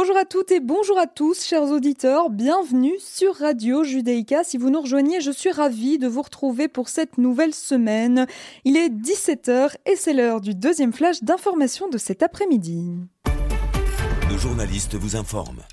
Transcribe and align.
Bonjour 0.00 0.16
à 0.16 0.24
toutes 0.24 0.52
et 0.52 0.60
bonjour 0.60 0.96
à 0.96 1.08
tous, 1.08 1.44
chers 1.44 1.64
auditeurs. 1.64 2.30
Bienvenue 2.30 2.94
sur 3.00 3.34
Radio 3.34 3.82
Judaïka. 3.82 4.44
Si 4.44 4.56
vous 4.56 4.70
nous 4.70 4.80
rejoignez, 4.80 5.20
je 5.20 5.32
suis 5.32 5.50
ravie 5.50 5.98
de 5.98 6.06
vous 6.06 6.22
retrouver 6.22 6.68
pour 6.68 6.88
cette 6.88 7.18
nouvelle 7.18 7.52
semaine. 7.52 8.28
Il 8.64 8.76
est 8.76 8.90
17h 8.90 9.74
et 9.86 9.96
c'est 9.96 10.12
l'heure 10.12 10.40
du 10.40 10.54
deuxième 10.54 10.92
flash 10.92 11.24
d'information 11.24 11.88
de 11.88 11.98
cet 11.98 12.22
après-midi. 12.22 12.92
Nos 14.30 14.38
journalistes 14.38 14.94
vous 14.94 15.16
informent. 15.16 15.64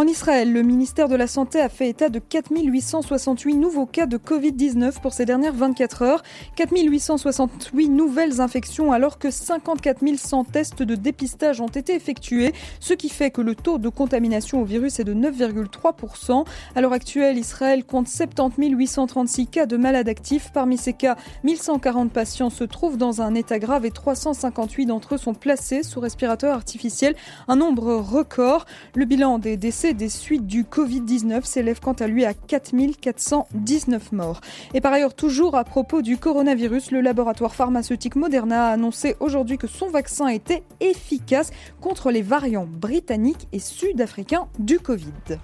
En 0.00 0.06
Israël, 0.06 0.50
le 0.50 0.62
ministère 0.62 1.10
de 1.10 1.14
la 1.14 1.26
Santé 1.26 1.60
a 1.60 1.68
fait 1.68 1.90
état 1.90 2.08
de 2.08 2.20
4868 2.20 3.54
nouveaux 3.54 3.84
cas 3.84 4.06
de 4.06 4.16
Covid-19 4.16 4.98
pour 5.02 5.12
ces 5.12 5.26
dernières 5.26 5.52
24 5.52 6.00
heures. 6.00 6.22
4868 6.56 7.90
nouvelles 7.90 8.40
infections 8.40 8.92
alors 8.92 9.18
que 9.18 9.30
54 9.30 9.98
100 10.16 10.44
tests 10.44 10.82
de 10.82 10.94
dépistage 10.94 11.60
ont 11.60 11.66
été 11.66 11.94
effectués, 11.94 12.54
ce 12.80 12.94
qui 12.94 13.10
fait 13.10 13.30
que 13.30 13.42
le 13.42 13.54
taux 13.54 13.76
de 13.76 13.90
contamination 13.90 14.62
au 14.62 14.64
virus 14.64 15.00
est 15.00 15.04
de 15.04 15.12
9,3%. 15.12 16.46
À 16.74 16.80
l'heure 16.80 16.94
actuelle, 16.94 17.36
Israël 17.36 17.84
compte 17.84 18.08
70 18.08 18.70
836 18.70 19.48
cas 19.48 19.66
de 19.66 19.76
malades 19.76 20.08
actifs. 20.08 20.50
Parmi 20.54 20.78
ces 20.78 20.94
cas, 20.94 21.16
1140 21.44 22.10
patients 22.10 22.48
se 22.48 22.64
trouvent 22.64 22.96
dans 22.96 23.20
un 23.20 23.34
état 23.34 23.58
grave 23.58 23.84
et 23.84 23.90
358 23.90 24.86
d'entre 24.86 25.16
eux 25.16 25.18
sont 25.18 25.34
placés 25.34 25.82
sous 25.82 26.00
respirateur 26.00 26.54
artificiel, 26.54 27.16
un 27.48 27.56
nombre 27.56 27.96
record. 27.96 28.64
Le 28.94 29.04
bilan 29.04 29.38
des 29.38 29.58
décès 29.58 29.89
des 29.94 30.08
suites 30.08 30.46
du 30.46 30.64
Covid-19 30.64 31.44
s'élève 31.44 31.80
quant 31.80 31.92
à 31.92 32.06
lui 32.06 32.24
à 32.24 32.34
4419 32.34 34.12
morts. 34.12 34.40
Et 34.74 34.80
par 34.80 34.92
ailleurs, 34.92 35.14
toujours 35.14 35.56
à 35.56 35.64
propos 35.64 36.02
du 36.02 36.16
coronavirus, 36.16 36.90
le 36.90 37.00
laboratoire 37.00 37.54
pharmaceutique 37.54 38.16
Moderna 38.16 38.68
a 38.68 38.72
annoncé 38.72 39.16
aujourd'hui 39.20 39.58
que 39.58 39.66
son 39.66 39.88
vaccin 39.88 40.28
était 40.28 40.62
efficace 40.80 41.50
contre 41.80 42.10
les 42.10 42.22
variants 42.22 42.66
britanniques 42.66 43.48
et 43.52 43.58
sud-africains 43.58 44.48
du 44.58 44.78
Covid. 44.78 45.38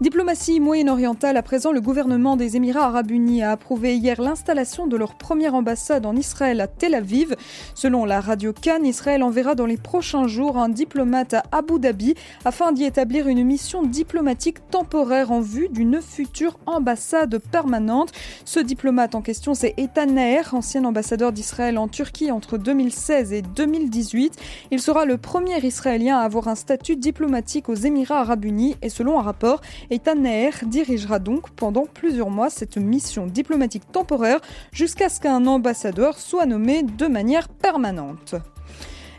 Diplomatie 0.00 0.58
moyen-orientale, 0.58 1.36
à 1.36 1.42
présent, 1.42 1.70
le 1.70 1.80
gouvernement 1.80 2.36
des 2.36 2.56
Émirats 2.56 2.86
arabes 2.86 3.10
unis 3.10 3.42
a 3.42 3.52
approuvé 3.52 3.94
hier 3.94 4.20
l'installation 4.20 4.86
de 4.86 4.96
leur 4.96 5.14
première 5.14 5.54
ambassade 5.54 6.06
en 6.06 6.16
Israël 6.16 6.60
à 6.60 6.66
Tel 6.66 6.94
Aviv. 6.94 7.36
Selon 7.74 8.04
la 8.04 8.20
radio 8.20 8.52
Cannes, 8.52 8.86
Israël 8.86 9.22
enverra 9.22 9.54
dans 9.54 9.66
les 9.66 9.76
prochains 9.76 10.26
jours 10.26 10.56
un 10.56 10.70
diplomate 10.70 11.34
à 11.34 11.42
Abu 11.52 11.78
Dhabi 11.78 12.14
afin 12.44 12.72
d'y 12.72 12.84
établir 12.84 13.28
une 13.28 13.44
mission 13.44 13.82
diplomatique 13.84 14.68
temporaire 14.70 15.30
en 15.30 15.40
vue 15.40 15.68
d'une 15.68 16.00
future 16.00 16.58
ambassade 16.66 17.38
permanente. 17.38 18.10
Ce 18.44 18.58
diplomate 18.58 19.14
en 19.14 19.20
question, 19.20 19.54
c'est 19.54 19.74
Ethan 19.76 20.06
Naer, 20.06 20.52
ancien 20.54 20.84
ambassadeur 20.84 21.32
d'Israël 21.32 21.78
en 21.78 21.86
Turquie 21.86 22.32
entre 22.32 22.58
2016 22.58 23.32
et 23.34 23.42
2018. 23.42 24.36
Il 24.72 24.80
sera 24.80 25.04
le 25.04 25.16
premier 25.16 25.64
Israélien 25.64 26.18
à 26.18 26.22
avoir 26.22 26.48
un 26.48 26.56
statut 26.56 26.96
diplomatique 26.96 27.68
aux 27.68 27.74
Émirats 27.74 28.20
arabes 28.20 28.46
unis 28.46 28.74
et 28.82 28.88
selon 28.88 29.20
un 29.20 29.22
rapport, 29.22 29.60
Ethan 29.92 30.14
Naer 30.14 30.52
dirigera 30.64 31.18
donc 31.18 31.50
pendant 31.50 31.84
plusieurs 31.84 32.30
mois 32.30 32.48
cette 32.48 32.78
mission 32.78 33.26
diplomatique 33.26 33.92
temporaire 33.92 34.40
jusqu'à 34.72 35.10
ce 35.10 35.20
qu'un 35.20 35.46
ambassadeur 35.46 36.18
soit 36.18 36.46
nommé 36.46 36.82
de 36.82 37.06
manière 37.06 37.50
permanente. 37.50 38.36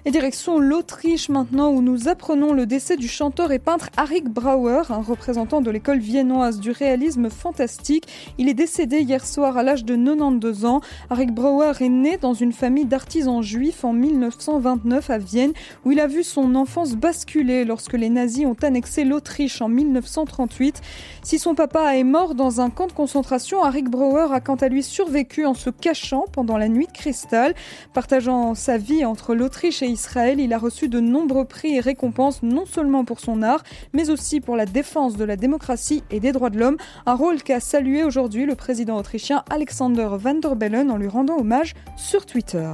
Et 0.06 0.12
direction 0.12 0.60
l'Autriche 0.60 1.30
maintenant 1.30 1.72
où 1.72 1.82
nous 1.82 2.10
apprenons 2.10 2.52
le 2.52 2.66
décès 2.66 2.98
du 2.98 3.08
chanteur 3.08 3.54
et 3.54 3.60
peintre 3.60 3.90
Arik 3.96 4.26
Brauer, 4.28 4.92
un 4.92 5.02
représentant 5.02 5.62
de 5.62 5.72
l'école 5.72 6.00
viennoise 6.00 6.60
du 6.60 6.72
réalisme 6.72 7.30
fantastique. 7.30 8.06
Il 8.38 8.50
est 8.50 8.54
décédé 8.54 9.00
hier 9.00 9.26
soir 9.26 9.56
à 9.56 9.64
l'âge 9.64 9.86
de 9.86 9.96
92 9.96 10.66
ans. 10.66 10.82
Arik 11.10 11.34
Brauer 11.34 11.72
est 11.80 11.88
né 11.88 12.18
dans 12.18 12.34
une 12.34 12.52
famille 12.52 12.84
d'artisans 12.84 13.42
juifs 13.42 13.86
en 13.86 13.94
1929 13.94 15.10
à 15.10 15.18
Vienne 15.20 15.54
où 15.86 15.94
il 15.94 16.02
a 16.02 16.08
vu 16.08 16.24
son 16.24 16.56
enfance 16.56 16.96
basculer 16.96 17.64
lorsque 17.64 17.94
les 17.94 18.10
nazis 18.10 18.46
ont 18.46 18.58
annexé 18.62 19.06
l'Autriche 19.06 19.62
en 19.62 19.70
1938. 19.70 20.82
Si 21.24 21.40
son 21.40 21.56
papa 21.56 21.96
est 21.96 22.04
mort 22.04 22.36
dans 22.36 22.60
un 22.60 22.70
camp 22.70 22.88
de 22.88 22.92
concentration, 22.92 23.64
Arik 23.64 23.90
Brauer 23.90 24.34
a 24.34 24.42
quant 24.42 24.56
à 24.56 24.68
lui 24.68 24.84
survécu 24.84 25.46
en 25.46 25.54
se 25.54 25.70
cachant 25.70 26.26
pendant 26.30 26.58
la 26.58 26.68
nuit 26.68 26.88
de 26.88 26.92
cristal, 26.92 27.56
partageant 27.94 28.54
sa 28.54 28.78
vie 28.78 29.06
entre 29.06 29.34
l'Autriche 29.34 29.82
et 29.82 29.93
Israël, 29.94 30.40
il 30.40 30.52
a 30.54 30.58
reçu 30.58 30.90
de 30.90 31.00
nombreux 31.00 31.46
prix 31.46 31.76
et 31.76 31.80
récompenses 31.80 32.44
non 32.44 32.66
seulement 32.66 33.06
pour 33.06 33.20
son 33.20 33.42
art, 33.42 33.64
mais 33.94 34.10
aussi 34.10 34.42
pour 34.42 34.56
la 34.56 34.66
défense 34.66 35.16
de 35.16 35.24
la 35.24 35.36
démocratie 35.36 36.04
et 36.12 36.20
des 36.20 36.32
droits 36.32 36.50
de 36.50 36.60
l'homme, 36.60 36.78
un 37.06 37.16
rôle 37.16 37.42
qu'a 37.42 37.60
salué 37.60 38.04
aujourd'hui 38.04 38.46
le 38.46 38.56
président 38.56 38.98
autrichien 38.98 39.44
Alexander 39.50 40.10
Van 40.12 40.36
der 40.36 40.56
Bellen 40.56 40.92
en 40.92 40.98
lui 40.98 41.08
rendant 41.08 41.38
hommage 41.38 41.74
sur 41.96 42.26
Twitter. 42.26 42.68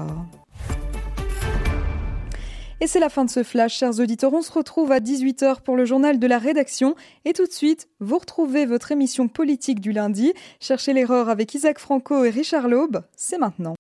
Et 2.81 2.88
c'est 2.88 3.00
la 3.00 3.09
fin 3.09 3.25
de 3.25 3.30
ce 3.30 3.44
flash, 3.44 3.78
chers 3.78 4.00
auditeurs. 4.00 4.34
On 4.34 4.41
se 4.41 4.53
retrouve 4.53 4.94
à 4.94 5.00
18h 5.00 5.62
pour 5.62 5.75
le 5.75 5.84
journal 5.84 6.18
de 6.18 6.28
la 6.28 6.38
rédaction. 6.38 6.96
Et 7.25 7.34
tout 7.34 7.46
de 7.46 7.51
suite, 7.51 7.90
vous 8.00 8.18
retrouvez 8.18 8.66
votre 8.66 8.94
émission 8.94 9.28
politique 9.28 9.81
du 9.81 9.91
lundi. 9.91 10.34
Cherchez 10.62 10.94
l'erreur 10.94 11.28
avec 11.28 11.53
Isaac 11.53 11.78
Franco 11.78 12.24
et 12.24 12.30
Richard 12.30 12.69
Laube. 12.69 13.01
C'est 13.18 13.38
maintenant. 13.38 13.75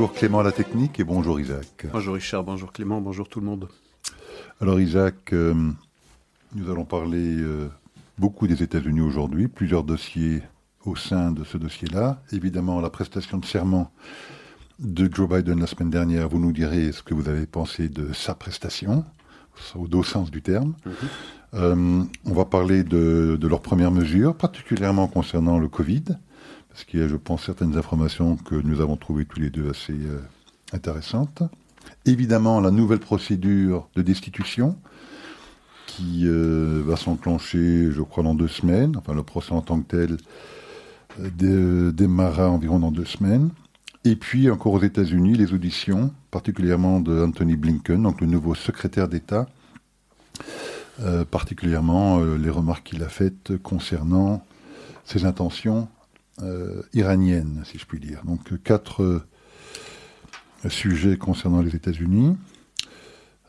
Bonjour 0.00 0.16
Clément 0.16 0.40
à 0.40 0.42
la 0.42 0.52
technique 0.52 0.98
et 0.98 1.04
bonjour 1.04 1.38
Isaac. 1.38 1.86
Bonjour 1.92 2.14
Richard, 2.14 2.42
bonjour 2.42 2.72
Clément, 2.72 3.02
bonjour 3.02 3.28
tout 3.28 3.38
le 3.38 3.44
monde. 3.44 3.68
Alors 4.58 4.80
Isaac, 4.80 5.34
euh, 5.34 5.52
nous 6.54 6.70
allons 6.70 6.86
parler 6.86 7.36
euh, 7.36 7.68
beaucoup 8.16 8.46
des 8.46 8.62
États-Unis 8.62 9.02
aujourd'hui, 9.02 9.46
plusieurs 9.46 9.84
dossiers 9.84 10.40
au 10.86 10.96
sein 10.96 11.32
de 11.32 11.44
ce 11.44 11.58
dossier-là. 11.58 12.22
Évidemment, 12.32 12.80
la 12.80 12.88
prestation 12.88 13.36
de 13.36 13.44
serment 13.44 13.92
de 14.78 15.06
Joe 15.14 15.28
Biden 15.28 15.60
la 15.60 15.66
semaine 15.66 15.90
dernière, 15.90 16.30
vous 16.30 16.38
nous 16.38 16.52
direz 16.52 16.92
ce 16.92 17.02
que 17.02 17.12
vous 17.12 17.28
avez 17.28 17.44
pensé 17.44 17.90
de 17.90 18.14
sa 18.14 18.34
prestation, 18.34 19.04
au 19.74 19.86
dos 19.86 20.02
sens 20.02 20.30
du 20.30 20.40
terme. 20.40 20.72
Mm-hmm. 20.86 20.92
Euh, 21.52 22.04
on 22.24 22.32
va 22.32 22.46
parler 22.46 22.84
de, 22.84 23.36
de 23.38 23.48
leurs 23.48 23.60
premières 23.60 23.90
mesures, 23.90 24.34
particulièrement 24.34 25.08
concernant 25.08 25.58
le 25.58 25.68
Covid 25.68 26.04
qu'il 26.84 27.00
y 27.00 27.02
a, 27.02 27.08
je 27.08 27.16
pense, 27.16 27.44
certaines 27.44 27.76
informations 27.76 28.36
que 28.36 28.54
nous 28.54 28.80
avons 28.80 28.96
trouvées 28.96 29.24
tous 29.24 29.40
les 29.40 29.50
deux 29.50 29.70
assez 29.70 29.92
euh, 29.92 30.20
intéressantes. 30.72 31.42
Évidemment, 32.06 32.60
la 32.60 32.70
nouvelle 32.70 33.00
procédure 33.00 33.88
de 33.96 34.02
destitution 34.02 34.76
qui 35.86 36.22
euh, 36.24 36.82
va 36.84 36.96
s'enclencher, 36.96 37.90
je 37.90 38.02
crois, 38.02 38.22
dans 38.22 38.34
deux 38.34 38.48
semaines. 38.48 38.96
Enfin, 38.96 39.14
le 39.14 39.22
procès 39.22 39.52
en 39.52 39.62
tant 39.62 39.80
que 39.80 39.88
tel 39.88 40.16
euh, 41.42 41.92
démarrera 41.92 42.48
environ 42.48 42.78
dans 42.78 42.92
deux 42.92 43.04
semaines. 43.04 43.50
Et 44.04 44.16
puis, 44.16 44.50
encore 44.50 44.74
aux 44.74 44.82
États-Unis, 44.82 45.34
les 45.34 45.52
auditions, 45.52 46.12
particulièrement 46.30 47.00
de 47.00 47.22
Anthony 47.22 47.56
Blinken, 47.56 48.02
donc 48.02 48.20
le 48.20 48.26
nouveau 48.26 48.54
secrétaire 48.54 49.08
d'État, 49.08 49.46
particulièrement 51.30 52.20
les 52.20 52.48
remarques 52.50 52.88
qu'il 52.88 53.02
a 53.02 53.08
faites 53.08 53.56
concernant 53.62 54.42
ses 55.04 55.26
intentions 55.26 55.88
euh, 56.42 56.82
iranienne, 56.94 57.62
si 57.64 57.78
je 57.78 57.84
puis 57.84 58.00
dire. 58.00 58.22
Donc 58.24 58.62
quatre 58.62 59.02
euh, 59.02 60.68
sujets 60.68 61.16
concernant 61.16 61.60
les 61.60 61.76
États-Unis. 61.76 62.36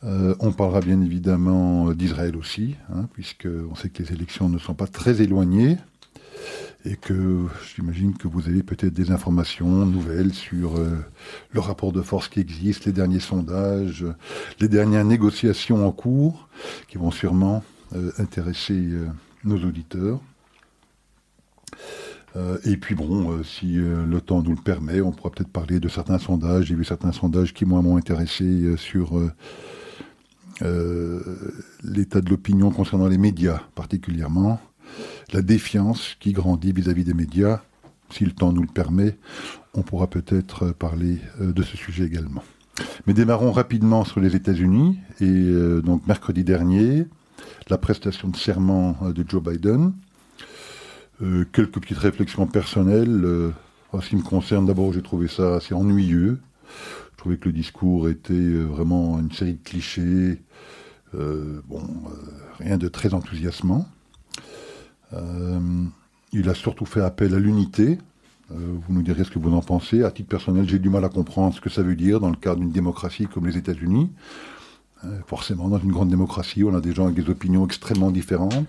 Euh, 0.04 0.36
on 0.40 0.52
parlera 0.52 0.82
bien 0.82 1.00
évidemment 1.02 1.92
d'Israël 1.94 2.36
aussi, 2.36 2.76
hein, 2.94 3.08
puisqu'on 3.14 3.76
sait 3.76 3.90
que 3.90 4.04
les 4.04 4.14
élections 4.14 4.50
ne 4.50 4.58
sont 4.58 4.74
pas 4.74 4.88
très 4.88 5.22
éloignées 5.22 5.78
et 6.84 6.96
que 6.96 7.46
j'imagine 7.76 8.18
que 8.18 8.28
vous 8.28 8.48
avez 8.48 8.64
peut-être 8.64 8.94
des 8.94 9.12
informations 9.12 9.86
nouvelles 9.86 10.34
sur 10.34 10.80
le 11.52 11.60
rapport 11.60 11.92
de 11.92 12.02
force 12.02 12.28
qui 12.28 12.40
existe, 12.40 12.86
les 12.86 12.92
derniers 12.92 13.20
sondages, 13.20 14.04
les 14.60 14.68
dernières 14.68 15.06
négociations 15.06 15.86
en 15.86 15.92
cours 15.92 16.50
qui 16.88 16.98
vont 16.98 17.12
sûrement 17.12 17.64
intéresser 18.18 18.90
nos 19.44 19.64
auditeurs. 19.64 20.20
Euh, 22.36 22.58
et 22.64 22.78
puis 22.78 22.96
bon, 22.96 23.32
euh, 23.32 23.44
si 23.44 23.78
euh, 23.78 24.06
le 24.06 24.22
temps 24.22 24.42
nous 24.42 24.52
le 24.52 24.62
permet, 24.62 25.02
on 25.02 25.12
pourra 25.12 25.32
peut-être 25.32 25.50
parler 25.50 25.80
de 25.80 25.90
certains 25.90 26.20
sondages. 26.20 26.66
J'ai 26.66 26.76
vu 26.76 26.84
certains 26.84 27.12
sondages 27.12 27.54
qui 27.54 27.66
m'ont 27.66 27.98
intéressé 27.98 28.76
sur 28.78 29.20
l'état 31.84 32.22
de 32.22 32.30
l'opinion 32.30 32.70
concernant 32.70 33.08
les 33.08 33.18
médias 33.18 33.62
particulièrement, 33.74 34.60
la 35.34 35.42
défiance 35.42 36.16
qui 36.20 36.34
grandit 36.34 36.72
vis-à-vis 36.72 37.04
des 37.04 37.16
médias. 37.16 37.62
Si 38.12 38.26
le 38.26 38.32
temps 38.32 38.52
nous 38.52 38.62
le 38.62 38.68
permet, 38.68 39.18
on 39.74 39.82
pourra 39.82 40.08
peut-être 40.08 40.72
parler 40.72 41.18
de 41.40 41.64
ce 41.64 41.78
sujet 41.78 42.04
également. 42.04 42.44
Mais 43.08 43.14
démarrons 43.14 43.52
rapidement 43.52 44.04
sur 44.04 44.20
les 44.20 44.36
États-Unis. 44.36 45.00
Et 45.20 45.52
donc 45.84 46.06
mercredi 46.06 46.44
dernier, 46.44 47.08
la 47.70 47.80
prestation 47.80 48.28
de 48.28 48.36
serment 48.36 48.98
de 49.16 49.26
Joe 49.28 49.42
Biden. 49.42 49.94
Euh, 51.22 51.46
quelques 51.52 51.80
petites 51.80 51.98
réflexions 51.98 52.48
personnelles. 52.48 53.22
Euh, 53.24 53.52
en 53.92 54.02
ce 54.02 54.10
qui 54.10 54.16
me 54.16 54.24
concerne, 54.24 54.66
d'abord, 54.66 54.94
j'ai 54.94 55.02
trouvé 55.02 55.28
ça 55.28 55.56
assez 55.56 55.74
ennuyeux. 55.74 56.40
Je 57.12 57.18
trouvais 57.18 57.38
que 57.38 57.50
le 57.50 57.54
discours 57.54 58.10
était 58.10 58.34
euh, 58.34 58.64
vraiment 58.64 59.20
une 59.20 59.32
série 59.32 59.54
de 59.54 59.64
clichés. 59.64 60.42
bon, 61.14 61.84
rien 62.60 62.78
de 62.78 62.88
très 62.88 63.14
enthousiasmant. 63.14 63.86
il 66.32 66.50
a 66.50 66.56
surtout 66.56 66.86
fait 66.86 67.02
appel 67.02 67.36
à 67.36 67.40
l'unité. 67.40 68.00
Vous 68.50 68.94
nous 68.94 69.02
direz 69.02 69.26
ce 69.26 69.32
que 69.32 69.40
vous 69.40 69.54
en 69.54 69.62
pensez. 69.62 70.04
À 70.04 70.12
titre 70.12 70.30
personnel, 70.30 70.68
j'ai 70.68 70.80
du 70.80 70.90
mal 70.90 71.04
à 71.04 71.10
comprendre 71.10 71.54
ce 71.54 71.62
que 71.62 71.70
ça 71.70 71.84
veut 71.84 71.96
dire 71.96 72.22
dans 72.22 72.30
le 72.30 72.38
cadre 72.38 72.62
d'une 72.62 72.72
démocratie 72.72 73.28
comme 73.28 73.46
les 73.46 73.58
États-Unis. 73.58 74.10
Forcément, 75.28 75.68
dans 75.68 75.80
une 75.80 75.92
grande 75.92 76.10
démocratie, 76.10 76.64
on 76.64 76.74
a 76.74 76.80
des 76.80 76.94
gens 76.94 77.06
avec 77.06 77.16
des 77.16 77.30
opinions 77.30 77.66
extrêmement 77.66 78.12
différentes, 78.12 78.68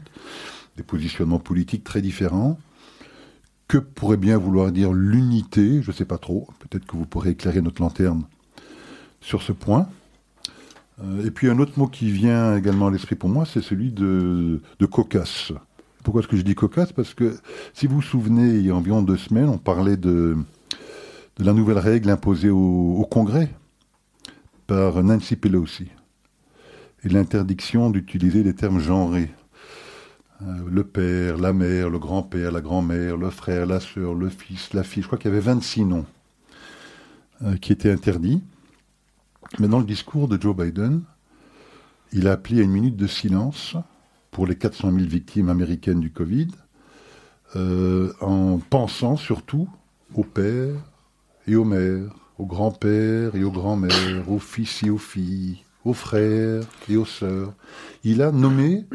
des 0.76 0.82
positionnements 0.82 1.38
politiques 1.38 1.84
très 1.84 2.02
différents. 2.02 2.58
Que 3.68 3.78
pourrait 3.78 4.16
bien 4.16 4.36
vouloir 4.36 4.70
dire 4.72 4.92
l'unité? 4.92 5.82
Je 5.82 5.90
ne 5.90 5.96
sais 5.96 6.04
pas 6.04 6.18
trop. 6.18 6.48
Peut-être 6.58 6.86
que 6.86 6.96
vous 6.96 7.06
pourrez 7.06 7.30
éclairer 7.30 7.62
notre 7.62 7.80
lanterne 7.80 8.24
sur 9.20 9.42
ce 9.42 9.52
point. 9.52 9.88
Euh, 11.02 11.26
et 11.26 11.30
puis 11.30 11.48
un 11.48 11.58
autre 11.58 11.78
mot 11.78 11.86
qui 11.86 12.10
vient 12.10 12.56
également 12.56 12.88
à 12.88 12.90
l'esprit 12.90 13.14
pour 13.14 13.28
moi, 13.28 13.46
c'est 13.46 13.62
celui 13.62 13.92
de, 13.92 14.60
cocasse. 14.90 15.52
Pourquoi 16.04 16.20
est-ce 16.20 16.28
que 16.28 16.36
je 16.36 16.42
dis 16.42 16.54
cocasse 16.54 16.92
Parce 16.92 17.14
que 17.14 17.36
si 17.72 17.86
vous 17.86 17.96
vous 17.96 18.02
souvenez, 18.02 18.56
il 18.58 18.66
y 18.66 18.70
a 18.70 18.74
environ 18.74 19.02
deux 19.02 19.16
semaines, 19.16 19.48
on 19.48 19.58
parlait 19.58 19.96
de, 19.96 20.36
de 21.36 21.44
la 21.44 21.52
nouvelle 21.52 21.78
règle 21.78 22.10
imposée 22.10 22.50
au 22.50 23.06
Congrès 23.10 23.50
par 24.66 25.02
Nancy 25.02 25.36
Pelosi 25.36 25.88
et 27.04 27.08
l'interdiction 27.08 27.90
d'utiliser 27.90 28.42
des 28.42 28.54
termes 28.54 28.80
genrés. 28.80 29.30
Euh, 30.44 30.62
le 30.70 30.82
père, 30.82 31.36
la 31.36 31.52
mère, 31.52 31.88
le 31.90 31.98
grand-père, 31.98 32.50
la 32.50 32.60
grand-mère, 32.60 33.16
le 33.16 33.30
frère, 33.30 33.66
la 33.66 33.80
sœur, 33.80 34.14
le 34.14 34.28
fils, 34.28 34.72
la 34.72 34.82
fille. 34.82 35.02
Je 35.02 35.06
crois 35.06 35.18
qu'il 35.18 35.30
y 35.30 35.32
avait 35.32 35.40
26 35.40 35.84
noms 35.84 36.06
euh, 37.42 37.56
qui 37.56 37.72
étaient 37.72 37.92
interdits. 37.92 38.42
Mais 39.58 39.68
dans 39.68 39.78
le 39.78 39.84
discours 39.84 40.28
de 40.28 40.40
Joe 40.40 40.56
Biden, 40.56 41.02
il 42.12 42.26
a 42.26 42.32
appelé 42.32 42.60
à 42.60 42.62
une 42.62 42.72
minute 42.72 42.96
de 42.96 43.06
silence 43.06 43.76
pour 44.30 44.46
les 44.46 44.56
400 44.56 44.92
000 44.92 45.04
victimes 45.04 45.48
américaines 45.48 46.00
du 46.00 46.10
Covid, 46.10 46.48
euh, 47.54 48.12
en 48.20 48.58
pensant 48.58 49.16
surtout 49.16 49.68
aux 50.14 50.24
pères 50.24 50.74
et 51.46 51.54
aux 51.54 51.64
mères, 51.64 52.14
aux 52.38 52.46
grands-pères 52.46 53.36
et 53.36 53.44
aux 53.44 53.50
grands-mères, 53.50 54.28
aux 54.28 54.38
fils 54.38 54.82
et 54.82 54.90
aux 54.90 54.98
filles, 54.98 55.62
aux 55.84 55.92
frères 55.92 56.64
et 56.88 56.96
aux 56.96 57.04
sœurs. 57.04 57.52
Il 58.04 58.22
a 58.22 58.32
nommé 58.32 58.86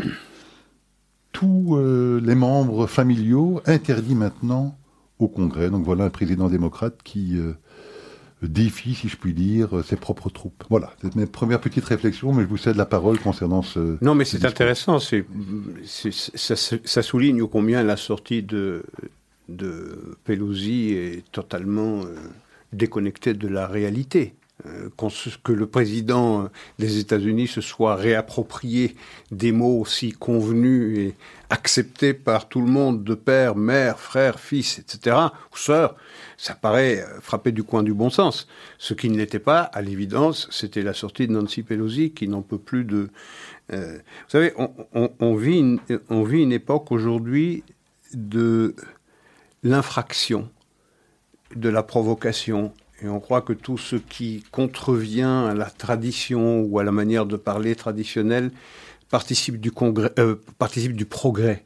tous 1.31 1.75
euh, 1.75 2.19
les 2.23 2.35
membres 2.35 2.87
familiaux 2.87 3.61
interdits 3.65 4.15
maintenant 4.15 4.77
au 5.19 5.27
Congrès. 5.27 5.69
Donc 5.69 5.83
voilà 5.85 6.05
un 6.05 6.09
président 6.09 6.49
démocrate 6.49 6.95
qui 7.03 7.37
euh, 7.37 7.53
défie, 8.41 8.95
si 8.95 9.09
je 9.09 9.17
puis 9.17 9.33
dire, 9.33 9.83
ses 9.85 9.95
propres 9.95 10.29
troupes. 10.29 10.63
Voilà, 10.69 10.93
c'est 11.01 11.15
mes 11.15 11.25
premières 11.25 11.59
petites 11.59 11.85
réflexions, 11.85 12.33
mais 12.33 12.43
je 12.43 12.47
vous 12.47 12.57
cède 12.57 12.75
la 12.75 12.85
parole 12.85 13.19
concernant 13.19 13.61
ce... 13.61 13.97
Non, 14.03 14.15
mais 14.15 14.25
c'est 14.25 14.45
intéressant, 14.45 14.99
c'est, 14.99 15.25
ça, 15.85 16.55
ça, 16.55 17.01
souligne 17.01 17.47
combien 17.47 17.83
la 17.83 17.97
sortie 17.97 18.43
de, 18.43 18.83
de 19.49 20.17
Pelosi 20.23 20.91
est 20.93 21.31
totalement 21.31 22.01
euh, 22.01 22.15
déconnectée 22.73 23.33
de 23.33 23.47
la 23.47 23.67
réalité. 23.67 24.33
Euh, 24.65 24.89
que 25.43 25.51
le 25.51 25.67
président 25.67 26.49
des 26.79 26.97
États-Unis 26.97 27.47
se 27.47 27.61
soit 27.61 27.95
réapproprié 27.95 28.95
des 29.29 29.51
mots 29.51 29.79
aussi 29.79 30.13
convenus 30.13 30.97
et 30.97 31.15
acceptés 31.51 32.15
par 32.15 32.49
tout 32.49 32.61
le 32.61 32.67
monde, 32.67 33.03
de 33.03 33.13
père, 33.13 33.55
mère, 33.55 33.99
frère, 33.99 34.39
fils, 34.39 34.79
etc., 34.79 35.15
ou 35.53 35.57
sœur, 35.57 35.95
ça 36.37 36.55
paraît 36.55 37.01
euh, 37.01 37.21
frapper 37.21 37.51
du 37.51 37.63
coin 37.63 37.83
du 37.83 37.93
bon 37.93 38.09
sens. 38.09 38.47
Ce 38.79 38.95
qui 38.95 39.11
ne 39.11 39.17
l'était 39.17 39.37
pas, 39.37 39.61
à 39.61 39.83
l'évidence, 39.83 40.47
c'était 40.49 40.81
la 40.81 40.93
sortie 40.93 41.27
de 41.27 41.33
Nancy 41.33 41.61
Pelosi 41.61 42.11
qui 42.11 42.27
n'en 42.27 42.41
peut 42.41 42.57
plus 42.57 42.83
de... 42.83 43.09
Euh, 43.73 43.97
vous 43.97 44.29
savez, 44.29 44.53
on, 44.57 45.35
vit 45.35 45.59
une, 45.59 45.79
on 46.09 46.23
vit 46.23 46.41
une 46.41 46.53
époque 46.53 46.91
aujourd'hui 46.91 47.63
de 48.13 48.75
l'infraction, 49.61 50.49
de 51.55 51.69
la 51.69 51.83
provocation, 51.83 52.73
et 53.01 53.07
on 53.07 53.19
croit 53.19 53.41
que 53.41 53.53
tout 53.53 53.77
ce 53.77 53.95
qui 53.95 54.43
contrevient 54.51 55.45
à 55.49 55.53
la 55.53 55.69
tradition 55.69 56.61
ou 56.61 56.79
à 56.79 56.83
la 56.83 56.91
manière 56.91 57.25
de 57.25 57.35
parler 57.35 57.75
traditionnelle 57.75 58.51
participe 59.09 59.59
du, 59.59 59.71
euh, 60.19 60.35
progrès. 61.09 61.63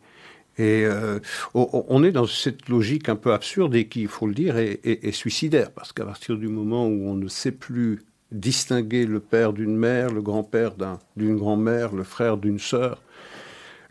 Et 0.57 0.85
euh, 0.85 1.19
on 1.53 2.03
est 2.03 2.11
dans 2.11 2.27
cette 2.27 2.67
logique 2.67 3.07
un 3.07 3.15
peu 3.15 3.33
absurde 3.33 3.73
et 3.75 3.87
qui, 3.87 4.01
il 4.01 4.07
faut 4.07 4.27
le 4.27 4.33
dire, 4.33 4.57
est, 4.57 5.11
suicidaire. 5.11 5.71
Parce 5.71 5.93
qu'à 5.93 6.05
partir 6.05 6.37
du 6.37 6.49
moment 6.49 6.85
où 6.85 7.07
on 7.07 7.15
ne 7.15 7.27
sait 7.29 7.53
plus 7.53 8.01
distinguer 8.31 9.05
le 9.05 9.19
père 9.21 9.53
d'une 9.53 9.75
mère, 9.75 10.11
le 10.11 10.21
grand-père 10.21 10.73
d'une 11.15 11.37
grand-mère, 11.37 11.93
le 11.93 12.03
frère 12.03 12.37
d'une 12.37 12.59
sœur, 12.59 13.01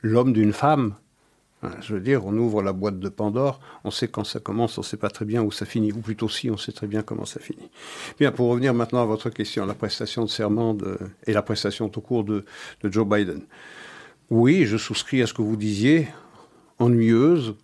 l'homme 0.02 0.32
d'une 0.32 0.52
femme, 0.52 0.94
je 1.80 1.94
veux 1.94 2.00
dire, 2.00 2.24
on 2.24 2.36
ouvre 2.36 2.62
la 2.62 2.72
boîte 2.72 2.98
de 2.98 3.08
Pandore, 3.08 3.60
on 3.84 3.90
sait 3.90 4.08
quand 4.08 4.24
ça 4.24 4.40
commence, 4.40 4.78
on 4.78 4.80
ne 4.80 4.86
sait 4.86 4.96
pas 4.96 5.10
très 5.10 5.24
bien 5.24 5.42
où 5.42 5.52
ça 5.52 5.66
finit, 5.66 5.92
ou 5.92 5.98
plutôt 5.98 6.28
si, 6.28 6.50
on 6.50 6.56
sait 6.56 6.72
très 6.72 6.86
bien 6.86 7.02
comment 7.02 7.26
ça 7.26 7.40
finit. 7.40 7.68
Bien, 8.18 8.32
pour 8.32 8.48
revenir 8.48 8.72
maintenant 8.72 9.02
à 9.02 9.04
votre 9.04 9.30
question, 9.30 9.66
la 9.66 9.74
prestation 9.74 10.24
de 10.24 10.30
serment 10.30 10.76
et 11.26 11.32
la 11.32 11.42
prestation 11.42 11.90
au 11.94 12.00
cours 12.00 12.24
de, 12.24 12.44
Joe 12.84 13.06
Biden. 13.06 13.42
Oui, 14.30 14.64
je 14.64 14.76
souscris 14.76 15.22
à 15.22 15.26
ce 15.26 15.34
que 15.34 15.42
vous 15.42 15.56
disiez, 15.56 16.08
ennuyeuse, 16.78 17.56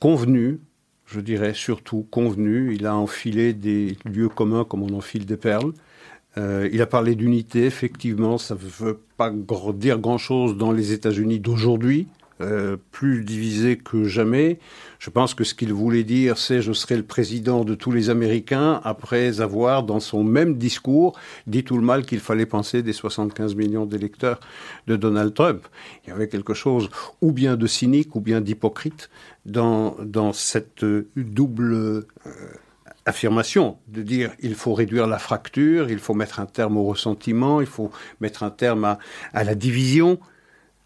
convenue, 0.00 0.60
je 1.06 1.20
dirais 1.20 1.54
surtout 1.54 2.06
convenue. 2.10 2.74
Il 2.74 2.86
a 2.86 2.96
enfilé 2.96 3.52
des 3.52 3.96
lieux 4.04 4.28
communs 4.28 4.64
comme 4.64 4.82
on 4.82 4.94
enfile 4.94 5.24
des 5.24 5.36
perles. 5.36 5.72
Euh, 6.38 6.68
il 6.72 6.82
a 6.82 6.86
parlé 6.86 7.14
d'unité, 7.14 7.64
effectivement, 7.64 8.36
ça 8.36 8.54
ne 8.54 8.60
veut 8.60 9.00
pas 9.16 9.32
dire 9.74 9.98
grand-chose 9.98 10.56
dans 10.56 10.72
les 10.72 10.92
États-Unis 10.92 11.40
d'aujourd'hui. 11.40 12.08
Euh, 12.42 12.76
plus 12.92 13.24
divisé 13.24 13.78
que 13.78 14.04
jamais. 14.04 14.58
Je 14.98 15.08
pense 15.08 15.32
que 15.32 15.42
ce 15.42 15.54
qu'il 15.54 15.72
voulait 15.72 16.04
dire, 16.04 16.36
c'est 16.36 16.60
je 16.60 16.74
serai 16.74 16.98
le 16.98 17.02
président 17.02 17.64
de 17.64 17.74
tous 17.74 17.92
les 17.92 18.10
Américains 18.10 18.82
après 18.84 19.40
avoir, 19.40 19.84
dans 19.84 20.00
son 20.00 20.22
même 20.22 20.58
discours, 20.58 21.18
dit 21.46 21.64
tout 21.64 21.78
le 21.78 21.82
mal 21.82 22.04
qu'il 22.04 22.20
fallait 22.20 22.44
penser 22.44 22.82
des 22.82 22.92
75 22.92 23.54
millions 23.54 23.86
d'électeurs 23.86 24.38
de 24.86 24.96
Donald 24.96 25.32
Trump. 25.32 25.66
Il 26.04 26.10
y 26.10 26.12
avait 26.12 26.28
quelque 26.28 26.52
chose 26.52 26.90
ou 27.22 27.32
bien 27.32 27.56
de 27.56 27.66
cynique 27.66 28.14
ou 28.16 28.20
bien 28.20 28.42
d'hypocrite 28.42 29.08
dans, 29.46 29.96
cette 30.34 30.84
double... 31.16 31.72
Euh, 31.72 32.06
affirmation, 33.08 33.78
de 33.86 34.02
dire 34.02 34.32
il 34.40 34.56
faut 34.56 34.74
réduire 34.74 35.06
la 35.06 35.20
fracture, 35.20 35.90
il 35.90 36.00
faut 36.00 36.12
mettre 36.12 36.40
un 36.40 36.46
terme 36.46 36.76
au 36.76 36.82
ressentiment, 36.82 37.60
il 37.60 37.68
faut 37.68 37.92
mettre 38.20 38.42
un 38.42 38.50
terme 38.50 38.96
à 39.32 39.44
la 39.44 39.54
division. 39.54 40.18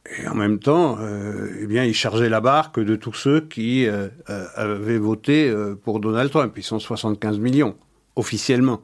Et 0.09 0.27
en 0.27 0.35
même 0.35 0.59
temps, 0.59 0.99
euh, 1.01 1.59
eh 1.61 1.67
bien, 1.67 1.85
il 1.85 1.95
chargeait 1.95 2.29
la 2.29 2.41
barque 2.41 2.81
de 2.81 2.97
tous 2.97 3.13
ceux 3.13 3.41
qui 3.43 3.87
euh, 3.87 4.09
euh, 4.31 4.47
avaient 4.55 4.99
voté 4.99 5.55
pour 5.85 6.01
Donald 6.01 6.31
Trump. 6.31 6.53
Ils 6.57 6.63
sont 6.63 6.79
75 6.79 7.39
millions, 7.39 7.77
officiellement. 8.17 8.81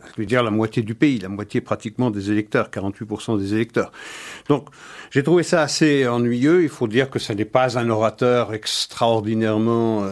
Ça 0.00 0.12
veut 0.16 0.26
dire 0.26 0.42
la 0.42 0.50
moitié 0.50 0.82
du 0.82 0.94
pays, 0.94 1.18
la 1.18 1.28
moitié 1.28 1.60
pratiquement 1.60 2.10
des 2.10 2.30
électeurs, 2.30 2.70
48% 2.70 3.38
des 3.38 3.54
électeurs. 3.54 3.92
Donc, 4.48 4.68
j'ai 5.10 5.22
trouvé 5.22 5.42
ça 5.42 5.62
assez 5.62 6.06
ennuyeux. 6.06 6.62
Il 6.62 6.70
faut 6.70 6.88
dire 6.88 7.10
que 7.10 7.18
ce 7.18 7.32
n'est 7.32 7.44
pas 7.44 7.78
un 7.78 7.90
orateur 7.90 8.54
extraordinairement 8.54 10.04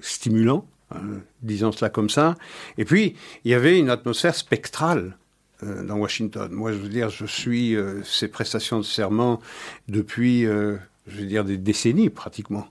stimulant, 0.00 0.66
hein, 0.92 1.00
disons 1.40 1.70
cela 1.70 1.88
comme 1.88 2.10
ça. 2.10 2.34
Et 2.78 2.84
puis, 2.84 3.14
il 3.44 3.52
y 3.52 3.54
avait 3.54 3.78
une 3.78 3.90
atmosphère 3.90 4.34
spectrale 4.34 5.16
euh, 5.62 5.82
dans 5.82 5.96
Washington. 5.96 6.50
Moi, 6.50 6.72
je 6.72 6.78
veux 6.78 6.88
dire, 6.88 7.10
je 7.10 7.26
suis 7.26 7.76
euh, 7.76 8.02
ces 8.04 8.28
prestations 8.28 8.78
de 8.78 8.84
serment 8.84 9.40
depuis, 9.88 10.44
euh, 10.46 10.76
je 11.06 11.18
veux 11.18 11.26
dire, 11.26 11.44
des 11.44 11.56
décennies 11.56 12.10
pratiquement. 12.10 12.68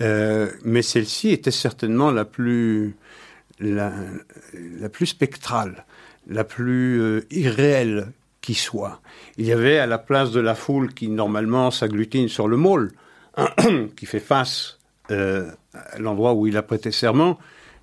mais 0.00 0.82
celle-ci 0.82 1.30
était 1.30 1.50
certainement 1.50 2.12
la 2.12 2.24
plus, 2.24 2.94
la, 3.58 3.92
la 4.80 4.88
plus 4.88 5.06
spectrale, 5.06 5.84
la 6.28 6.44
plus 6.44 7.24
irréelle 7.30 8.12
qui 8.40 8.54
soit. 8.54 9.00
Il 9.38 9.46
y 9.46 9.52
avait 9.52 9.78
à 9.78 9.86
la 9.86 9.98
place 9.98 10.30
de 10.30 10.40
la 10.40 10.54
foule 10.54 10.94
qui 10.94 11.08
normalement 11.08 11.72
s'agglutine 11.72 12.28
sur 12.28 12.46
le 12.46 12.56
môle, 12.56 12.92
qui 13.96 14.06
fait 14.06 14.20
face 14.20 14.78
à 15.10 15.98
l'endroit 15.98 16.34
où 16.34 16.46
il 16.46 16.56
a 16.56 16.62
prêté 16.62 16.92
serment, 16.92 17.38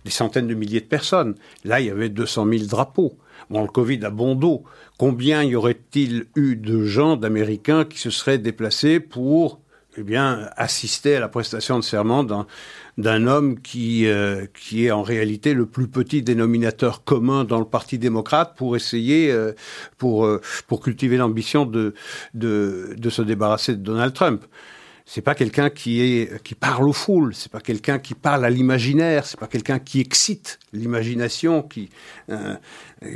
des 0.06 0.12
centaines 0.12 0.48
de 0.48 0.54
milliers 0.54 0.82
de 0.82 0.86
personnes. 0.86 1.36
Là, 1.66 1.82
il 1.82 1.88
y 1.88 1.90
avait 1.90 2.10
200 2.10 2.48
000 2.48 2.66
drapeaux. 2.66 3.18
Bon, 3.50 3.62
le 3.62 3.68
Covid 3.68 4.04
a 4.06 4.10
bon 4.10 4.36
dos. 4.36 4.64
Combien 4.98 5.44
y 5.44 5.56
aurait-il 5.56 6.28
eu 6.36 6.56
de 6.56 6.84
gens, 6.84 7.18
d'Américains, 7.18 7.86
qui 7.86 8.00
se 8.00 8.10
seraient 8.10 8.38
déplacés 8.38 9.00
pour 9.00 9.60
eh 9.98 10.18
assister 10.58 11.16
à 11.16 11.20
la 11.22 11.30
prestation 11.30 11.80
de 11.80 11.84
serment 11.84 12.26
d'un 12.98 13.28
homme 13.28 13.62
qui, 13.62 14.08
euh, 14.08 14.46
qui 14.54 14.86
est 14.86 14.92
en 14.92 15.04
réalité 15.04 15.54
le 15.54 15.66
plus 15.66 15.88
petit 15.88 16.22
dénominateur 16.22 17.04
commun 17.06 17.46
dans 17.46 17.60
le 17.60 17.66
Parti 17.66 17.98
démocrate 17.98 18.56
pour 18.58 18.76
essayer, 18.76 19.32
euh, 19.32 19.54
pour, 19.98 20.26
euh, 20.26 20.42
pour 20.68 20.82
cultiver 20.82 21.18
l'ambition 21.18 21.66
de 21.66 21.94
se 22.34 23.22
débarrasser 23.22 23.74
de 23.74 23.82
Donald 23.82 24.14
Trump? 24.14 24.44
C'est 25.06 25.22
pas 25.22 25.36
quelqu'un 25.36 25.70
qui 25.70 26.02
est 26.02 26.42
qui 26.44 26.56
parle 26.56 26.90
aux 26.90 26.94
foules, 26.94 27.36
c'est 27.36 27.52
pas 27.52 27.60
quelqu'un 27.60 28.00
qui 28.00 28.16
parle 28.16 28.44
à 28.44 28.50
l'imaginaire, 28.50 29.26
c'est 29.26 29.40
pas 29.40 29.48
quelqu'un 29.48 29.80
qui 29.80 30.00
excite 30.00 30.60
l'imagination, 30.74 31.62
qui 31.62 31.90
euh, 32.30 32.56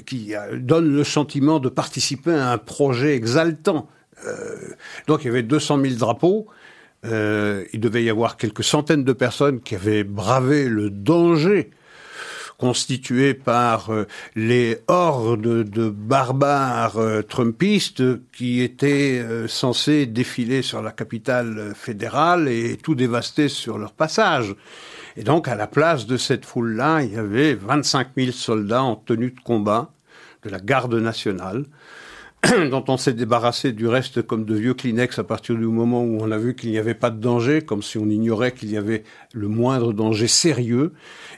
qui 0.05 0.33
donne 0.53 0.93
le 0.93 1.03
sentiment 1.03 1.59
de 1.59 1.69
participer 1.69 2.33
à 2.33 2.51
un 2.51 2.57
projet 2.57 3.15
exaltant. 3.15 3.89
Euh, 4.25 4.55
donc 5.07 5.23
il 5.23 5.27
y 5.27 5.29
avait 5.29 5.43
200 5.43 5.81
000 5.81 5.95
drapeaux. 5.95 6.47
Euh, 7.05 7.63
il 7.71 7.79
devait 7.79 8.03
y 8.03 8.09
avoir 8.09 8.37
quelques 8.37 8.63
centaines 8.63 9.03
de 9.03 9.13
personnes 9.13 9.61
qui 9.61 9.75
avaient 9.75 10.03
bravé 10.03 10.67
le 10.67 10.89
danger 10.89 11.71
constitué 12.59 13.33
par 13.33 13.89
euh, 13.89 14.05
les 14.35 14.77
hordes 14.87 15.63
de 15.63 15.89
barbares 15.89 16.97
euh, 16.97 17.21
trumpistes 17.23 18.03
qui 18.31 18.61
étaient 18.61 19.25
censés 19.47 20.05
défiler 20.05 20.61
sur 20.61 20.81
la 20.81 20.91
capitale 20.91 21.73
fédérale 21.73 22.47
et 22.47 22.77
tout 22.77 22.93
dévaster 22.93 23.49
sur 23.49 23.77
leur 23.77 23.93
passage. 23.93 24.55
Et 25.17 25.23
donc, 25.23 25.47
à 25.47 25.55
la 25.55 25.67
place 25.67 26.05
de 26.05 26.17
cette 26.17 26.45
foule-là, 26.45 27.01
il 27.01 27.13
y 27.13 27.17
avait 27.17 27.55
25 27.55 28.09
000 28.15 28.31
soldats 28.31 28.83
en 28.83 28.95
tenue 28.95 29.31
de 29.31 29.39
combat 29.41 29.91
de 30.43 30.49
la 30.49 30.59
garde 30.59 30.95
nationale, 30.95 31.65
dont 32.71 32.85
on 32.87 32.95
s'est 32.95 33.13
débarrassé 33.13 33.73
du 33.73 33.87
reste 33.87 34.21
comme 34.21 34.45
de 34.45 34.55
vieux 34.55 34.73
Kleenex 34.73 35.19
à 35.19 35.23
partir 35.23 35.55
du 35.55 35.65
moment 35.65 36.03
où 36.03 36.19
on 36.21 36.31
a 36.31 36.37
vu 36.37 36.55
qu'il 36.55 36.71
n'y 36.71 36.77
avait 36.77 36.93
pas 36.93 37.09
de 37.09 37.19
danger, 37.19 37.61
comme 37.61 37.83
si 37.83 37.97
on 37.97 38.09
ignorait 38.09 38.53
qu'il 38.53 38.71
y 38.71 38.77
avait 38.77 39.03
le 39.33 39.49
moindre 39.49 39.91
danger 39.91 40.27
sérieux, 40.27 40.93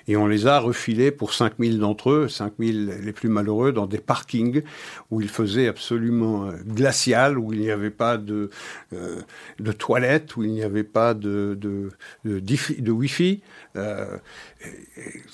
et 0.08 0.16
on 0.16 0.28
les 0.28 0.48
a 0.48 0.60
refilés 0.60 1.12
pour 1.12 1.34
5000 1.34 1.80
d'entre 1.80 2.12
eux, 2.12 2.28
5000 2.28 3.00
les 3.04 3.14
plus 3.14 3.30
malheureux, 3.30 3.72
dans 3.72 3.88
des 3.88 3.98
parkings 3.98 4.64
où 5.10 5.22
il 5.22 5.30
faisait 5.30 5.68
absolument 5.68 6.46
euh, 6.46 6.52
glacial, 6.66 7.38
où 7.38 7.54
il 7.54 7.60
n'y 7.60 7.72
avait 7.72 7.90
pas 7.90 8.18
de, 8.18 8.50
euh, 8.94 9.22
de 9.60 9.72
toilettes, 9.72 10.36
où 10.36 10.44
il 10.44 10.52
n'y 10.52 10.64
avait 10.64 10.84
pas 10.84 11.14
de, 11.14 11.58
de, 11.60 11.90
de, 12.26 12.40
de 12.40 12.92
Wi-Fi, 12.92 13.42
euh, 13.78 14.18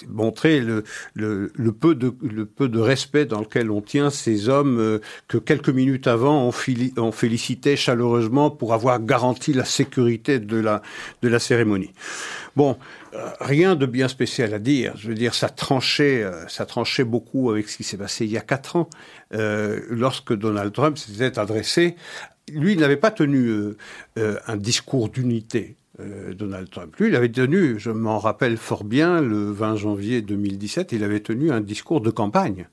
montrer 0.07 0.59
le, 0.61 0.83
le, 1.13 1.51
le, 1.55 1.71
peu 1.71 1.95
de, 1.95 2.13
le 2.21 2.45
peu 2.45 2.69
de 2.69 2.79
respect 2.79 3.25
dans 3.25 3.39
lequel 3.39 3.71
on 3.71 3.81
tient 3.81 4.09
ces 4.09 4.47
hommes 4.47 4.79
euh, 4.79 4.99
que 5.27 5.37
quelques 5.37 5.69
minutes 5.69 6.07
avant 6.07 6.47
on, 6.97 7.11
félicitait 7.11 7.75
chaleureusement 7.75 8.51
pour 8.51 8.73
avoir 8.73 8.99
garanti 8.99 9.53
la 9.53 9.65
sécurité 9.65 10.39
de 10.39 10.57
la, 10.57 10.81
de 11.21 11.29
la 11.29 11.39
cérémonie. 11.39 11.91
Bon, 12.55 12.77
rien 13.39 13.75
de 13.75 13.85
bien 13.85 14.07
spécial 14.07 14.53
à 14.53 14.59
dire. 14.59 14.93
Je 14.97 15.07
veux 15.07 15.15
dire, 15.15 15.33
ça 15.33 15.49
tranchait, 15.49 16.23
euh, 16.23 16.47
ça 16.47 16.65
tranchait 16.65 17.03
beaucoup 17.03 17.51
avec 17.51 17.69
ce 17.69 17.77
qui 17.77 17.83
s'est 17.83 17.97
passé 17.97 18.25
il 18.25 18.31
y 18.31 18.37
a 18.37 18.41
quatre 18.41 18.75
ans, 18.75 18.89
lorsque 19.31 20.33
Donald 20.33 20.73
Trump 20.73 20.97
s'était 20.97 21.39
adressé. 21.39 21.95
Lui, 22.51 22.73
il 22.73 22.79
n'avait 22.79 22.97
pas 22.97 23.11
tenu 23.11 23.73
un 24.15 24.55
discours 24.55 25.09
d'unité. 25.09 25.77
Euh, 25.99 26.35
Donald 26.35 26.69
Trump. 26.69 26.95
Lui, 26.97 27.07
il 27.07 27.15
avait 27.15 27.31
tenu, 27.31 27.79
je 27.79 27.89
m'en 27.89 28.19
rappelle 28.19 28.57
fort 28.57 28.83
bien, 28.83 29.19
le 29.19 29.49
20 29.51 29.77
janvier 29.77 30.21
2017, 30.21 30.91
il 30.91 31.03
avait 31.03 31.21
tenu 31.21 31.51
un 31.51 31.59
discours 31.59 32.01
de 32.01 32.11
campagne. 32.11 32.67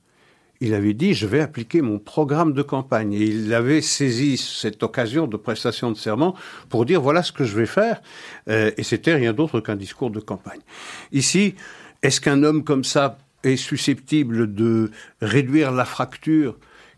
Il 0.61 0.75
avait 0.75 0.95
dit, 0.95 1.15
je 1.15 1.27
vais 1.27 1.41
appliquer 1.41 1.83
mon 1.83 1.99
programme 1.99 2.53
de 2.53 2.63
campagne. 2.63 3.13
Et 3.13 3.25
il 3.25 3.53
avait 3.53 3.81
saisi 3.81 4.37
cette 4.37 4.83
occasion 4.83 5.27
de 5.27 5.37
prestation 5.37 5.91
de 5.91 5.97
serment 5.97 6.35
pour 6.69 6.85
dire, 6.85 7.01
voilà 7.01 7.23
ce 7.23 7.33
que 7.33 7.45
je 7.45 7.57
vais 7.57 7.67
faire. 7.67 8.01
Euh, 8.49 8.71
et 8.77 8.83
c'était 8.83 9.15
rien 9.15 9.33
d'autre 9.33 9.61
qu'un 9.61 9.77
discours 9.77 10.11
de 10.11 10.21
campagne. 10.21 10.61
Ici, 11.13 11.55
est-ce 12.03 12.21
qu'un 12.21 12.43
homme 12.43 12.65
comme 12.65 12.85
ça 12.85 13.19
est 13.43 13.57
susceptible 13.57 14.55
de 14.55 14.91
réduire 15.21 15.73
la 15.73 15.85
fracture 15.85 16.57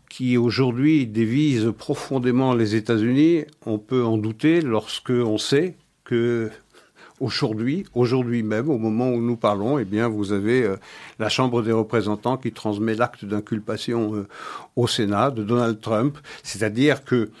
qui 0.09 0.37
aujourd'hui 0.37 1.05
dévise 1.05 1.71
profondément 1.77 2.53
les 2.53 2.75
États-Unis, 2.75 3.45
on 3.65 3.77
peut 3.77 4.03
en 4.03 4.17
douter 4.17 4.61
lorsque 4.61 5.09
on 5.09 5.37
sait 5.37 5.75
que 6.05 6.49
aujourd'hui, 7.19 7.85
aujourd'hui 7.93 8.43
même, 8.43 8.69
au 8.69 8.77
moment 8.77 9.09
où 9.09 9.21
nous 9.21 9.37
parlons, 9.37 9.79
eh 9.79 9.85
bien, 9.85 10.07
vous 10.07 10.31
avez 10.31 10.63
euh, 10.63 10.77
la 11.19 11.29
Chambre 11.29 11.61
des 11.61 11.71
représentants 11.71 12.37
qui 12.37 12.51
transmet 12.51 12.95
l'acte 12.95 13.25
d'inculpation 13.25 14.15
euh, 14.15 14.27
au 14.75 14.87
Sénat 14.87 15.31
de 15.31 15.43
Donald 15.43 15.79
Trump, 15.81 16.17
c'est-à-dire 16.43 17.03
que 17.03 17.31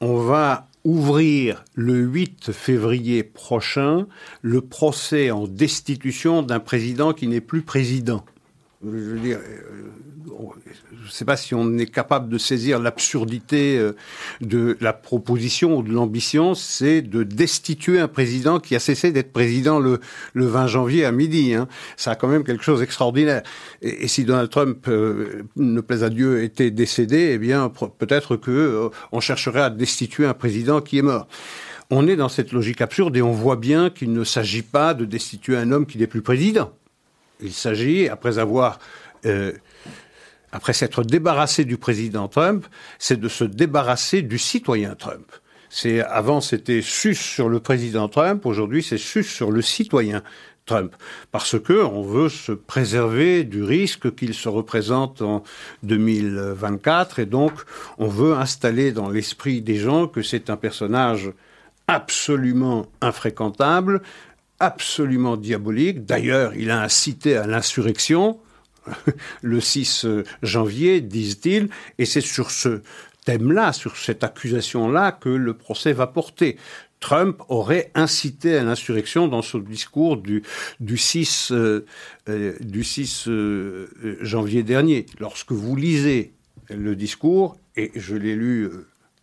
on 0.00 0.16
va 0.16 0.66
ouvrir 0.84 1.64
le 1.74 1.94
8 1.94 2.52
février 2.52 3.22
prochain 3.22 4.06
le 4.42 4.60
procès 4.60 5.30
en 5.30 5.46
destitution 5.46 6.42
d'un 6.42 6.60
président 6.60 7.14
qui 7.14 7.26
n'est 7.26 7.40
plus 7.40 7.62
président. 7.62 8.24
Je 8.84 9.16
dire, 9.16 9.38
euh, 9.38 9.84
ne 11.04 11.10
sais 11.10 11.24
pas 11.24 11.36
si 11.36 11.54
on 11.54 11.78
est 11.78 11.86
capable 11.86 12.28
de 12.28 12.38
saisir 12.38 12.78
l'absurdité 12.78 13.78
euh, 13.78 13.92
de 14.40 14.76
la 14.80 14.92
proposition 14.92 15.78
ou 15.78 15.82
de 15.82 15.92
l'ambition, 15.92 16.54
c'est 16.54 17.02
de 17.02 17.22
destituer 17.22 18.00
un 18.00 18.08
président 18.08 18.60
qui 18.60 18.74
a 18.74 18.78
cessé 18.78 19.12
d'être 19.12 19.32
président 19.32 19.78
le, 19.78 20.00
le 20.34 20.46
20 20.46 20.66
janvier 20.66 21.04
à 21.04 21.12
midi. 21.12 21.54
Hein. 21.54 21.68
Ça 21.96 22.12
a 22.12 22.14
quand 22.14 22.28
même 22.28 22.44
quelque 22.44 22.64
chose 22.64 22.80
d'extraordinaire. 22.80 23.42
Et, 23.82 24.08
si 24.08 24.24
Donald 24.24 24.50
Trump, 24.50 24.86
euh, 24.88 25.42
ne 25.56 25.80
plaise 25.80 26.04
à 26.04 26.10
Dieu, 26.10 26.42
était 26.42 26.70
décédé, 26.70 27.32
eh 27.34 27.38
bien 27.38 27.72
peut-être 27.98 28.36
que 28.36 28.90
on 29.12 29.20
chercherait 29.20 29.62
à 29.62 29.70
destituer 29.70 30.26
un 30.26 30.34
président 30.34 30.80
qui 30.80 30.98
est 30.98 31.02
mort. 31.02 31.26
On 31.90 32.06
est 32.06 32.16
dans 32.16 32.28
cette 32.28 32.52
logique 32.52 32.80
absurde 32.80 33.16
et 33.16 33.22
on 33.22 33.32
voit 33.32 33.56
bien 33.56 33.90
qu'il 33.90 34.12
ne 34.12 34.24
s'agit 34.24 34.62
pas 34.62 34.94
de 34.94 35.04
destituer 35.04 35.56
un 35.56 35.70
homme 35.70 35.86
qui 35.86 35.98
n'est 35.98 36.06
plus 36.06 36.22
président. 36.22 36.72
Il 37.44 37.52
s'agit, 37.52 38.08
après 38.08 38.38
avoir 38.38 38.78
euh, 39.26 39.52
après 40.50 40.72
s'être 40.72 41.02
débarrassé 41.02 41.64
du 41.64 41.76
président 41.76 42.26
Trump, 42.28 42.66
c'est 42.98 43.18
de 43.20 43.28
se 43.28 43.44
débarrasser 43.44 44.22
du 44.22 44.38
citoyen 44.38 44.94
Trump. 44.94 45.26
C'est 45.68 46.00
avant 46.00 46.40
c'était 46.40 46.80
sus 46.80 47.16
sur 47.16 47.48
le 47.48 47.60
président 47.60 48.08
Trump, 48.08 48.46
aujourd'hui 48.46 48.82
c'est 48.82 48.98
sus 48.98 49.24
sur 49.24 49.50
le 49.50 49.60
citoyen 49.60 50.22
Trump, 50.64 50.94
parce 51.32 51.58
que 51.60 51.84
on 51.84 52.02
veut 52.02 52.28
se 52.28 52.52
préserver 52.52 53.44
du 53.44 53.62
risque 53.62 54.14
qu'il 54.14 54.32
se 54.32 54.48
représente 54.48 55.20
en 55.20 55.42
2024, 55.82 57.18
et 57.18 57.26
donc 57.26 57.52
on 57.98 58.08
veut 58.08 58.34
installer 58.34 58.92
dans 58.92 59.10
l'esprit 59.10 59.60
des 59.60 59.76
gens 59.76 60.06
que 60.06 60.22
c'est 60.22 60.48
un 60.48 60.56
personnage 60.56 61.32
absolument 61.88 62.86
infréquentable, 63.02 64.00
absolument 64.66 65.36
diabolique. 65.36 66.04
D'ailleurs, 66.04 66.54
il 66.54 66.70
a 66.70 66.80
incité 66.82 67.36
à 67.36 67.46
l'insurrection. 67.46 68.38
le 69.42 69.60
6 69.60 70.04
euh, 70.04 70.24
janvier, 70.42 71.00
disent-ils, 71.00 71.68
et 71.98 72.04
c'est 72.04 72.20
sur 72.20 72.50
ce 72.50 72.82
thème-là, 73.24 73.72
sur 73.72 73.96
cette 73.96 74.24
accusation-là, 74.24 75.12
que 75.12 75.28
le 75.28 75.54
procès 75.54 75.92
va 75.92 76.06
porter. 76.06 76.58
Trump 77.00 77.42
aurait 77.48 77.90
incité 77.94 78.56
à 78.56 78.64
l'insurrection 78.64 79.28
dans 79.28 79.42
son 79.42 79.58
discours 79.58 80.16
du, 80.16 80.42
du 80.80 80.96
6, 80.96 81.52
euh, 81.52 81.84
euh, 82.28 82.54
du 82.60 82.84
6 82.84 83.28
janvier 84.20 84.62
dernier. 84.62 85.06
Lorsque 85.18 85.52
vous 85.52 85.76
lisez 85.76 86.32
le 86.70 86.96
discours, 86.96 87.56
et 87.76 87.90
je 87.94 88.16
l'ai 88.16 88.34
lu 88.34 88.70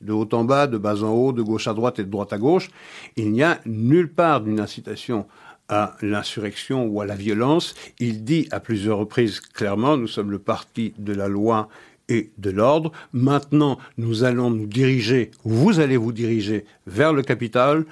de 0.01 0.12
haut 0.12 0.29
en 0.34 0.43
bas, 0.43 0.67
de 0.67 0.77
bas 0.77 1.03
en 1.03 1.12
haut, 1.12 1.31
de 1.31 1.41
gauche 1.41 1.67
à 1.67 1.74
droite 1.74 2.00
et 2.00 2.03
de 2.03 2.10
droite 2.10 2.34
à 2.34 2.38
gauche, 2.38 2.70
il 3.15 3.31
n'y 3.31 3.43
a 3.43 3.60
nulle 3.65 4.12
part 4.12 4.41
d'une 4.41 4.60
incitation 4.60 5.27
à 5.70 5.96
l'insurrection 6.01 6.86
ou 6.86 7.01
à 7.01 7.05
la 7.05 7.15
violence. 7.15 7.74
Il 8.00 8.24
dit 8.24 8.48
à 8.51 8.60
plusieurs 8.60 8.98
reprises 8.98 9.39
clairement, 9.39 9.98
nous 9.98 10.08
sommes 10.08 10.31
le 10.31 10.39
parti 10.39 10.93
de 10.98 11.13
la 11.13 11.27
loi 11.27 11.70
et 12.10 12.31
de 12.38 12.50
l'ordre. 12.50 12.91
Maintenant, 13.13 13.77
nous 13.98 14.24
allons 14.24 14.50
nous 14.50 14.67
diriger, 14.67 15.31
vous 15.46 15.79
allez 15.79 15.98
vous 15.98 16.12
diriger 16.12 16.65
vers 16.88 17.13
le 17.13 17.24
Capitole, 17.24 17.86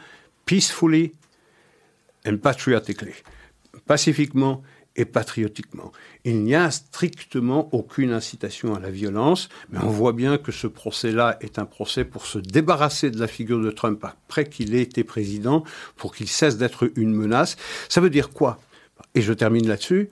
peacefully 0.45 1.13
and 2.27 2.37
patriotically, 2.37 3.13
pacifiquement 3.85 4.61
et 4.99 5.05
patriotiquement. 5.05 5.91
Il 6.25 6.43
n'y 6.43 6.55
a 6.55 6.69
strictement 6.71 7.69
aucune 7.73 8.11
incitation 8.11 8.75
à 8.75 8.79
la 8.79 8.91
violence, 8.91 9.47
mais 9.69 9.79
on 9.81 9.89
voit 9.89 10.11
bien 10.11 10.37
que 10.37 10.51
ce 10.51 10.67
procès-là 10.67 11.37
est 11.39 11.57
un 11.57 11.65
procès 11.65 12.03
pour 12.03 12.25
se 12.25 12.37
débarrasser 12.37 13.09
de 13.09 13.19
la 13.19 13.27
figure 13.27 13.61
de 13.61 13.71
Trump 13.71 14.03
après 14.03 14.45
qu'il 14.45 14.75
ait 14.75 14.81
été 14.81 15.05
président, 15.05 15.63
pour 15.95 16.13
qu'il 16.13 16.27
cesse 16.27 16.57
d'être 16.57 16.91
une 16.97 17.13
menace. 17.13 17.55
Ça 17.87 18.01
veut 18.01 18.09
dire 18.09 18.29
quoi? 18.29 18.59
Et 19.15 19.21
je 19.21 19.31
termine 19.31 19.67
là-dessus. 19.67 20.09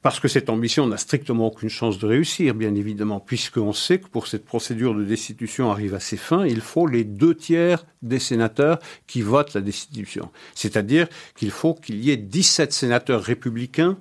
Parce 0.00 0.20
que 0.20 0.28
cette 0.28 0.48
ambition 0.48 0.86
n'a 0.86 0.96
strictement 0.96 1.48
aucune 1.48 1.68
chance 1.68 1.98
de 1.98 2.06
réussir, 2.06 2.54
bien 2.54 2.74
évidemment, 2.74 3.18
puisqu'on 3.18 3.72
sait 3.72 3.98
que 3.98 4.08
pour 4.08 4.28
cette 4.28 4.44
procédure 4.44 4.94
de 4.94 5.04
destitution 5.04 5.72
arrive 5.72 5.94
à 5.94 6.00
ses 6.00 6.16
fins, 6.16 6.46
il 6.46 6.60
faut 6.60 6.86
les 6.86 7.02
deux 7.02 7.34
tiers 7.34 7.84
des 8.02 8.20
sénateurs 8.20 8.78
qui 9.08 9.22
votent 9.22 9.54
la 9.54 9.60
destitution. 9.60 10.30
C'est-à-dire 10.54 11.08
qu'il 11.34 11.50
faut 11.50 11.74
qu'il 11.74 12.04
y 12.04 12.10
ait 12.12 12.16
17 12.16 12.72
sénateurs 12.72 13.22
républicains 13.22 13.98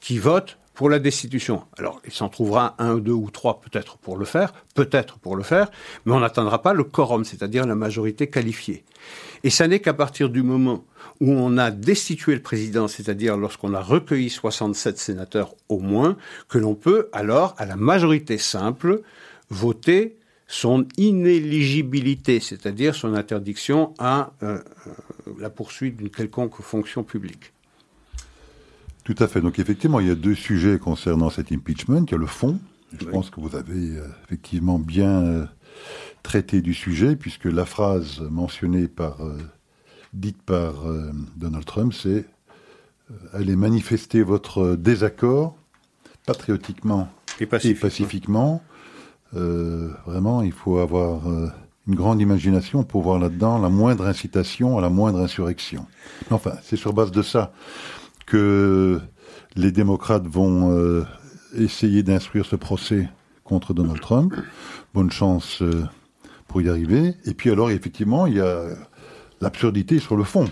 qui 0.00 0.18
votent 0.18 0.58
pour 0.74 0.90
la 0.90 0.98
destitution. 0.98 1.64
Alors, 1.78 2.00
il 2.04 2.12
s'en 2.12 2.28
trouvera 2.28 2.74
un, 2.78 2.96
deux 2.96 3.12
ou 3.12 3.30
trois 3.30 3.60
peut-être 3.60 3.98
pour 3.98 4.16
le 4.16 4.24
faire, 4.24 4.52
peut-être 4.74 5.18
pour 5.18 5.36
le 5.36 5.42
faire, 5.42 5.70
mais 6.04 6.12
on 6.12 6.20
n'atteindra 6.20 6.62
pas 6.62 6.72
le 6.72 6.82
quorum, 6.82 7.24
c'est-à-dire 7.24 7.66
la 7.66 7.74
majorité 7.74 8.28
qualifiée. 8.28 8.84
Et 9.44 9.50
ça 9.50 9.68
n'est 9.68 9.80
qu'à 9.80 9.94
partir 9.94 10.30
du 10.30 10.42
moment 10.42 10.84
où 11.22 11.30
on 11.30 11.56
a 11.56 11.70
destitué 11.70 12.34
le 12.34 12.42
président, 12.42 12.88
c'est-à-dire 12.88 13.36
lorsqu'on 13.36 13.74
a 13.74 13.80
recueilli 13.80 14.28
67 14.28 14.98
sénateurs 14.98 15.54
au 15.68 15.78
moins, 15.78 16.16
que 16.48 16.58
l'on 16.58 16.74
peut 16.74 17.08
alors, 17.12 17.54
à 17.58 17.64
la 17.64 17.76
majorité 17.76 18.38
simple, 18.38 19.02
voter 19.48 20.18
son 20.48 20.84
inéligibilité, 20.96 22.40
c'est-à-dire 22.40 22.96
son 22.96 23.14
interdiction 23.14 23.94
à 24.00 24.32
euh, 24.42 24.58
euh, 24.88 25.32
la 25.38 25.48
poursuite 25.48 25.96
d'une 25.96 26.10
quelconque 26.10 26.60
fonction 26.60 27.04
publique. 27.04 27.52
Tout 29.04 29.14
à 29.20 29.28
fait. 29.28 29.40
Donc 29.40 29.60
effectivement, 29.60 30.00
il 30.00 30.08
y 30.08 30.10
a 30.10 30.16
deux 30.16 30.34
sujets 30.34 30.80
concernant 30.80 31.30
cet 31.30 31.52
impeachment. 31.52 32.04
Il 32.04 32.10
y 32.10 32.14
a 32.16 32.18
le 32.18 32.26
fond. 32.26 32.58
Je 32.98 33.04
pense 33.04 33.30
que 33.30 33.38
vous 33.38 33.54
avez 33.54 33.96
euh, 33.96 34.08
effectivement 34.24 34.80
bien 34.80 35.48
traité 36.24 36.62
du 36.62 36.74
sujet, 36.74 37.14
puisque 37.14 37.44
la 37.44 37.64
phrase 37.64 38.20
mentionnée 38.28 38.88
par 38.88 39.20
dite 40.12 40.42
par 40.42 40.86
euh, 40.86 41.10
Donald 41.36 41.64
Trump, 41.64 41.92
c'est 41.92 42.26
euh, 43.10 43.14
allez 43.32 43.56
manifester 43.56 44.22
votre 44.22 44.76
désaccord 44.76 45.56
patriotiquement 46.26 47.08
et, 47.40 47.46
pacifiquement. 47.46 48.62
Euh, 49.34 49.90
vraiment, 50.06 50.42
il 50.42 50.52
faut 50.52 50.78
avoir 50.78 51.22
une 51.88 51.94
grande 51.94 52.20
imagination 52.20 52.84
pour 52.84 53.02
voir 53.02 53.18
là-dedans 53.18 53.58
la 53.58 53.70
moindre 53.70 54.06
incitation 54.06 54.78
à 54.78 54.80
la 54.80 54.90
moindre 54.90 55.20
insurrection. 55.20 55.86
enfin, 56.30 56.52
c'est 56.62 56.76
sur 56.76 56.92
base 56.92 57.10
de 57.10 57.22
ça 57.22 57.52
que 58.26 59.00
les 59.56 59.72
démocrates 59.72 60.26
vont 60.26 61.04
essayer 61.54 62.02
d'instruire 62.02 62.46
ce 62.46 62.54
procès 62.54 63.08
contre 63.42 63.74
Donald 63.74 64.00
Trump. 64.00 64.34
Bonne 64.94 65.10
chance 65.10 65.62
pour 66.46 66.62
y 66.62 66.68
arriver. 66.68 67.14
Et 67.24 67.34
puis 67.34 67.50
alors, 67.50 67.70
effectivement, 67.70 68.26
il 68.26 68.34
y 68.34 68.40
a 68.40 68.66
l'absurdité 69.42 69.98
sur 69.98 70.16
le 70.16 70.24
fond. 70.24 70.46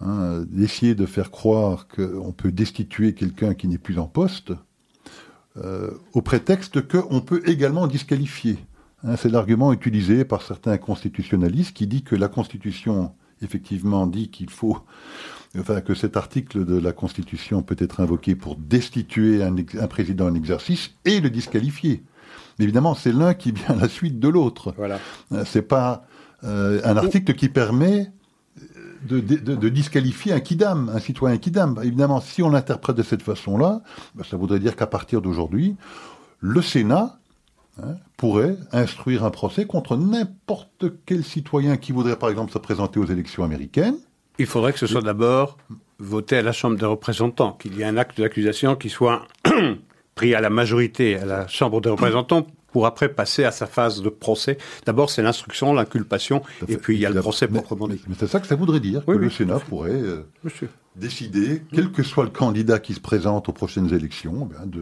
Hein, 0.00 0.44
d'essayer 0.48 0.94
de 0.94 1.06
faire 1.06 1.30
croire 1.30 1.86
qu'on 1.88 2.32
peut 2.32 2.52
destituer 2.52 3.14
quelqu'un 3.14 3.54
qui 3.54 3.68
n'est 3.68 3.78
plus 3.78 3.98
en 3.98 4.06
poste 4.06 4.52
euh, 5.56 5.92
au 6.12 6.20
prétexte 6.20 6.86
qu'on 6.86 7.20
peut 7.20 7.42
également 7.46 7.86
disqualifier. 7.86 8.58
Hein, 9.04 9.16
c'est 9.16 9.30
l'argument 9.30 9.72
utilisé 9.72 10.24
par 10.24 10.42
certains 10.42 10.76
constitutionnalistes 10.78 11.72
qui 11.74 11.86
dit 11.86 12.02
que 12.02 12.16
la 12.16 12.28
Constitution, 12.28 13.12
effectivement, 13.40 14.06
dit 14.06 14.30
qu'il 14.30 14.50
faut, 14.50 14.78
enfin, 15.56 15.80
que 15.80 15.94
cet 15.94 16.16
article 16.16 16.64
de 16.64 16.76
la 16.76 16.92
Constitution 16.92 17.62
peut 17.62 17.76
être 17.78 18.00
invoqué 18.00 18.34
pour 18.34 18.56
destituer 18.56 19.44
un, 19.44 19.54
un 19.56 19.86
président 19.86 20.26
en 20.26 20.34
exercice 20.34 20.90
et 21.04 21.20
le 21.20 21.30
disqualifier. 21.30 22.02
Mais 22.58 22.64
évidemment, 22.64 22.94
c'est 22.94 23.12
l'un 23.12 23.32
qui 23.32 23.52
vient 23.52 23.76
à 23.76 23.76
la 23.76 23.88
suite 23.88 24.18
de 24.18 24.28
l'autre. 24.28 24.74
Voilà. 24.76 24.98
Euh, 25.32 25.44
c'est 25.46 25.62
pas 25.62 26.04
euh, 26.44 26.80
un 26.84 26.96
article 26.96 27.34
qui 27.34 27.48
permet 27.48 28.10
de, 29.06 29.68
disqualifier 29.68 30.32
un 30.32 30.40
kidam, 30.40 30.90
un 30.94 30.98
citoyen 30.98 31.36
kidam. 31.36 31.78
Évidemment, 31.82 32.20
si 32.20 32.42
on 32.42 32.50
l'interprète 32.50 32.96
de 32.96 33.02
cette 33.02 33.22
façon-là, 33.22 33.82
ben, 34.14 34.24
ça 34.24 34.36
voudrait 34.36 34.58
dire 34.58 34.76
qu'à 34.76 34.86
partir 34.86 35.20
d'aujourd'hui, 35.20 35.76
le 36.40 36.62
Sénat 36.62 37.18
hein, 37.82 37.96
pourrait 38.16 38.56
instruire 38.72 39.24
un 39.24 39.30
procès 39.30 39.66
contre 39.66 39.96
n'importe 39.96 40.86
quel 41.06 41.24
citoyen 41.24 41.76
qui 41.76 41.92
voudrait, 41.92 42.16
par 42.16 42.30
exemple, 42.30 42.52
se 42.52 42.58
présenter 42.58 42.98
aux 42.98 43.06
élections 43.06 43.44
américaines. 43.44 43.96
Il 44.38 44.46
faudrait 44.46 44.72
que 44.72 44.78
ce 44.78 44.86
soit 44.86 45.02
d'abord 45.02 45.58
voté 45.98 46.36
à 46.36 46.42
la 46.42 46.52
Chambre 46.52 46.76
des 46.76 46.86
représentants, 46.86 47.52
qu'il 47.52 47.76
y 47.76 47.82
ait 47.82 47.86
un 47.86 47.96
acte 47.96 48.20
d'accusation 48.20 48.74
qui 48.74 48.90
soit 48.90 49.26
pris 50.14 50.34
à 50.34 50.40
la 50.40 50.50
majorité 50.50 51.16
à 51.16 51.24
la 51.24 51.46
Chambre 51.46 51.80
des 51.80 51.90
représentants 51.90 52.46
pour 52.74 52.86
après 52.86 53.08
passer 53.08 53.44
à 53.44 53.52
sa 53.52 53.66
phase 53.66 54.02
de 54.02 54.08
procès. 54.08 54.58
D'abord, 54.84 55.08
c'est 55.08 55.22
l'instruction, 55.22 55.72
l'inculpation, 55.72 56.42
et 56.66 56.76
puis 56.76 56.96
il 56.96 57.00
y 57.00 57.06
a 57.06 57.10
le 57.10 57.20
procès 57.20 57.46
proprement 57.46 57.86
dit. 57.86 58.02
Mais 58.08 58.16
c'est 58.18 58.26
ça 58.26 58.40
que 58.40 58.48
ça 58.48 58.56
voudrait 58.56 58.80
dire, 58.80 59.04
que 59.04 59.12
le 59.12 59.30
Sénat 59.30 59.60
pourrait 59.60 59.92
euh, 59.92 60.24
décider, 60.96 61.62
quel 61.72 61.92
que 61.92 62.02
soit 62.02 62.24
le 62.24 62.30
candidat 62.30 62.80
qui 62.80 62.94
se 62.94 62.98
présente 62.98 63.48
aux 63.48 63.52
prochaines 63.52 63.94
élections, 63.94 64.48
eh 64.52 64.78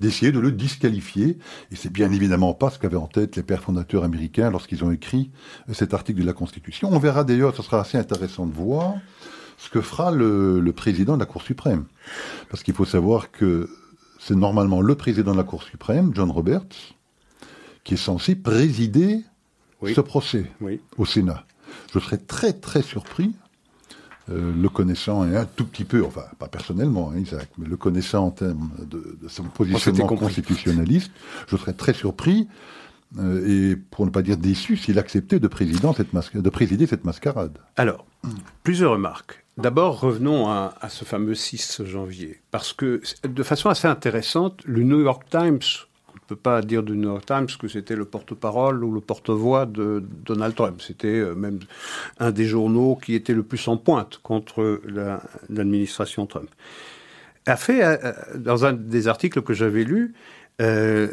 d'essayer 0.00 0.32
de, 0.32 0.40
le 0.40 0.52
disqualifier. 0.52 1.36
Et 1.70 1.76
c'est 1.76 1.92
bien 1.92 2.10
évidemment 2.12 2.54
pas 2.54 2.70
ce 2.70 2.78
qu'avaient 2.78 2.96
en 2.96 3.08
tête 3.08 3.36
les 3.36 3.42
pères 3.42 3.62
fondateurs 3.62 4.04
américains 4.04 4.50
lorsqu'ils 4.50 4.82
ont 4.82 4.90
écrit 4.90 5.30
euh, 5.68 5.74
cet 5.74 5.92
article 5.92 6.22
de 6.22 6.26
la 6.26 6.32
Constitution. 6.32 6.88
On 6.90 6.98
verra 6.98 7.24
d'ailleurs, 7.24 7.54
ce 7.54 7.62
sera 7.62 7.78
assez 7.78 7.98
intéressant 7.98 8.46
de 8.46 8.54
voir 8.54 8.94
ce 9.58 9.68
que 9.68 9.82
fera 9.82 10.12
le, 10.12 10.60
le 10.60 10.72
président 10.72 11.12
de 11.16 11.20
la 11.20 11.26
Cour 11.26 11.42
suprême. 11.42 11.84
Parce 12.48 12.62
qu'il 12.62 12.72
faut 12.72 12.86
savoir 12.86 13.30
que 13.30 13.68
c'est 14.18 14.34
normalement 14.34 14.80
le 14.80 14.94
président 14.94 15.32
de 15.32 15.36
la 15.36 15.44
Cour 15.44 15.62
suprême, 15.62 16.12
John 16.14 16.30
Roberts, 16.30 16.94
qui 17.84 17.94
est 17.94 17.98
censé 17.98 18.34
présider 18.34 19.20
ce 19.86 20.00
procès 20.00 20.50
au 20.96 21.04
Sénat. 21.04 21.46
Je 21.92 21.98
serais 21.98 22.18
très 22.18 22.52
très 22.52 22.82
surpris, 22.82 23.34
euh, 24.30 24.52
le 24.56 24.68
connaissant 24.70 25.22
un 25.22 25.44
tout 25.44 25.66
petit 25.66 25.84
peu, 25.84 26.02
enfin 26.04 26.24
pas 26.38 26.48
personnellement, 26.48 27.10
hein, 27.10 27.18
Isaac, 27.18 27.48
mais 27.58 27.66
le 27.66 27.76
connaissant 27.76 28.26
en 28.26 28.30
termes 28.30 28.70
de, 28.86 29.18
son 29.28 29.44
positionnement 29.44 30.06
constitutionnaliste, 30.06 31.10
je 31.46 31.56
serais 31.56 31.74
très 31.74 31.92
surpris 31.92 32.48
euh, 33.18 33.72
et 33.72 33.76
pour 33.76 34.06
ne 34.06 34.10
pas 34.10 34.22
dire 34.22 34.38
déçu 34.38 34.78
s'il 34.78 34.98
acceptait 34.98 35.38
de, 35.38 35.50
cette 35.94 36.36
de 36.36 36.50
présider 36.50 36.86
cette 36.86 37.04
mascarade. 37.04 37.58
Alors, 37.76 38.06
plusieurs 38.62 38.92
remarques. 38.92 39.44
D'abord, 39.58 40.00
revenons 40.00 40.48
à, 40.48 40.74
à, 40.80 40.88
ce 40.88 41.04
fameux 41.04 41.34
6 41.34 41.82
janvier, 41.84 42.40
parce 42.50 42.72
que 42.72 43.02
de 43.22 43.42
façon 43.42 43.68
assez 43.68 43.86
intéressante, 43.86 44.62
le 44.64 44.82
New 44.82 45.00
York 45.00 45.24
Times 45.30 45.60
ne 46.24 46.34
peut 46.34 46.40
pas 46.40 46.62
dire 46.62 46.82
du 46.82 46.96
New 46.96 47.08
York 47.08 47.26
Times 47.26 47.48
que 47.58 47.68
c'était 47.68 47.96
le 47.96 48.06
porte-parole 48.06 48.82
ou 48.82 48.92
le 48.92 49.00
porte-voix 49.00 49.66
de 49.66 50.02
Donald 50.24 50.54
Trump. 50.54 50.80
C'était 50.80 51.08
euh, 51.08 51.34
même 51.34 51.60
un 52.18 52.30
des 52.30 52.46
journaux 52.46 52.96
qui 52.96 53.14
était 53.14 53.34
le 53.34 53.42
plus 53.42 53.68
en 53.68 53.76
pointe 53.76 54.18
contre 54.22 54.80
l'administration 55.50 56.26
Trump. 56.26 56.48
A 57.46 57.56
fait, 57.56 57.84
euh, 57.84 58.12
dans 58.36 58.64
un 58.64 58.72
des 58.72 59.06
articles 59.06 59.42
que 59.42 59.52
j'avais 59.52 59.84
lus, 59.84 60.14
euh, 60.60 61.08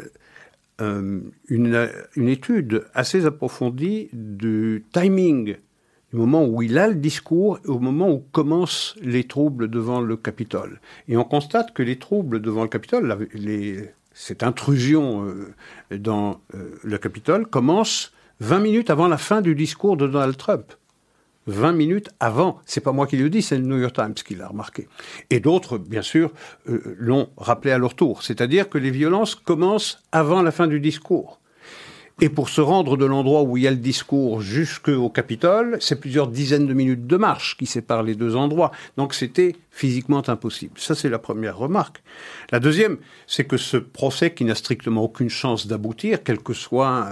une, 0.80 1.88
une, 2.16 2.28
étude 2.28 2.86
assez 2.92 3.24
approfondie 3.24 4.08
du 4.12 4.84
timing 4.92 5.54
du 6.12 6.18
moment 6.18 6.44
où 6.44 6.60
il 6.62 6.76
a 6.76 6.88
le 6.88 6.96
discours 6.96 7.58
et 7.64 7.68
au 7.68 7.78
moment 7.78 8.10
où 8.10 8.18
commencent 8.32 8.96
les 9.00 9.24
troubles 9.24 9.68
devant 9.68 10.00
le 10.00 10.16
Capitole. 10.16 10.80
Et 11.06 11.16
on 11.16 11.24
constate 11.24 11.72
que 11.72 11.82
les 11.82 11.98
troubles 11.98 12.40
devant 12.40 12.62
le 12.62 12.68
Capitole, 12.68 13.28
les, 13.32 13.90
cette 14.22 14.44
intrusion 14.44 15.26
euh, 15.26 15.52
dans 15.98 16.40
euh, 16.54 16.78
le 16.84 16.96
Capitole 16.96 17.44
commence 17.44 18.12
20 18.38 18.60
minutes 18.60 18.90
avant 18.90 19.08
la 19.08 19.18
fin 19.18 19.40
du 19.40 19.56
discours 19.56 19.96
de 19.96 20.06
Donald 20.06 20.36
Trump. 20.36 20.74
20 21.48 21.72
minutes 21.72 22.08
avant. 22.20 22.60
C'est 22.64 22.82
pas 22.82 22.92
moi 22.92 23.08
qui 23.08 23.16
le 23.16 23.28
dis, 23.28 23.42
c'est 23.42 23.56
le 23.58 23.64
New 23.64 23.78
York 23.78 23.96
Times 23.96 24.14
qui 24.14 24.36
l'a 24.36 24.46
remarqué. 24.46 24.86
Et 25.30 25.40
d'autres, 25.40 25.76
bien 25.76 26.02
sûr, 26.02 26.30
euh, 26.68 26.94
l'ont 26.98 27.30
rappelé 27.36 27.72
à 27.72 27.78
leur 27.78 27.96
tour. 27.96 28.22
C'est-à-dire 28.22 28.68
que 28.68 28.78
les 28.78 28.92
violences 28.92 29.34
commencent 29.34 30.00
avant 30.12 30.40
la 30.42 30.52
fin 30.52 30.68
du 30.68 30.78
discours. 30.78 31.40
Et 32.20 32.28
pour 32.28 32.48
se 32.48 32.60
rendre 32.60 32.96
de 32.96 33.04
l'endroit 33.04 33.42
où 33.42 33.56
il 33.56 33.64
y 33.64 33.66
a 33.66 33.72
le 33.72 33.76
discours 33.76 34.40
jusqu'au 34.40 35.08
Capitole, 35.08 35.78
c'est 35.80 35.98
plusieurs 35.98 36.28
dizaines 36.28 36.68
de 36.68 36.74
minutes 36.74 37.08
de 37.08 37.16
marche 37.16 37.56
qui 37.56 37.66
séparent 37.66 38.04
les 38.04 38.14
deux 38.14 38.36
endroits. 38.36 38.70
Donc 38.96 39.14
c'était 39.14 39.56
physiquement 39.72 40.22
impossible. 40.28 40.74
Ça, 40.76 40.94
c'est 40.94 41.08
la 41.08 41.18
première 41.18 41.56
remarque. 41.56 42.02
La 42.52 42.60
deuxième, 42.60 42.98
c'est 43.26 43.44
que 43.44 43.56
ce 43.56 43.78
procès 43.78 44.32
qui 44.34 44.44
n'a 44.44 44.54
strictement 44.54 45.02
aucune 45.02 45.30
chance 45.30 45.66
d'aboutir, 45.66 46.22
quelle 46.22 46.40
que 46.40 46.52
soit 46.52 47.08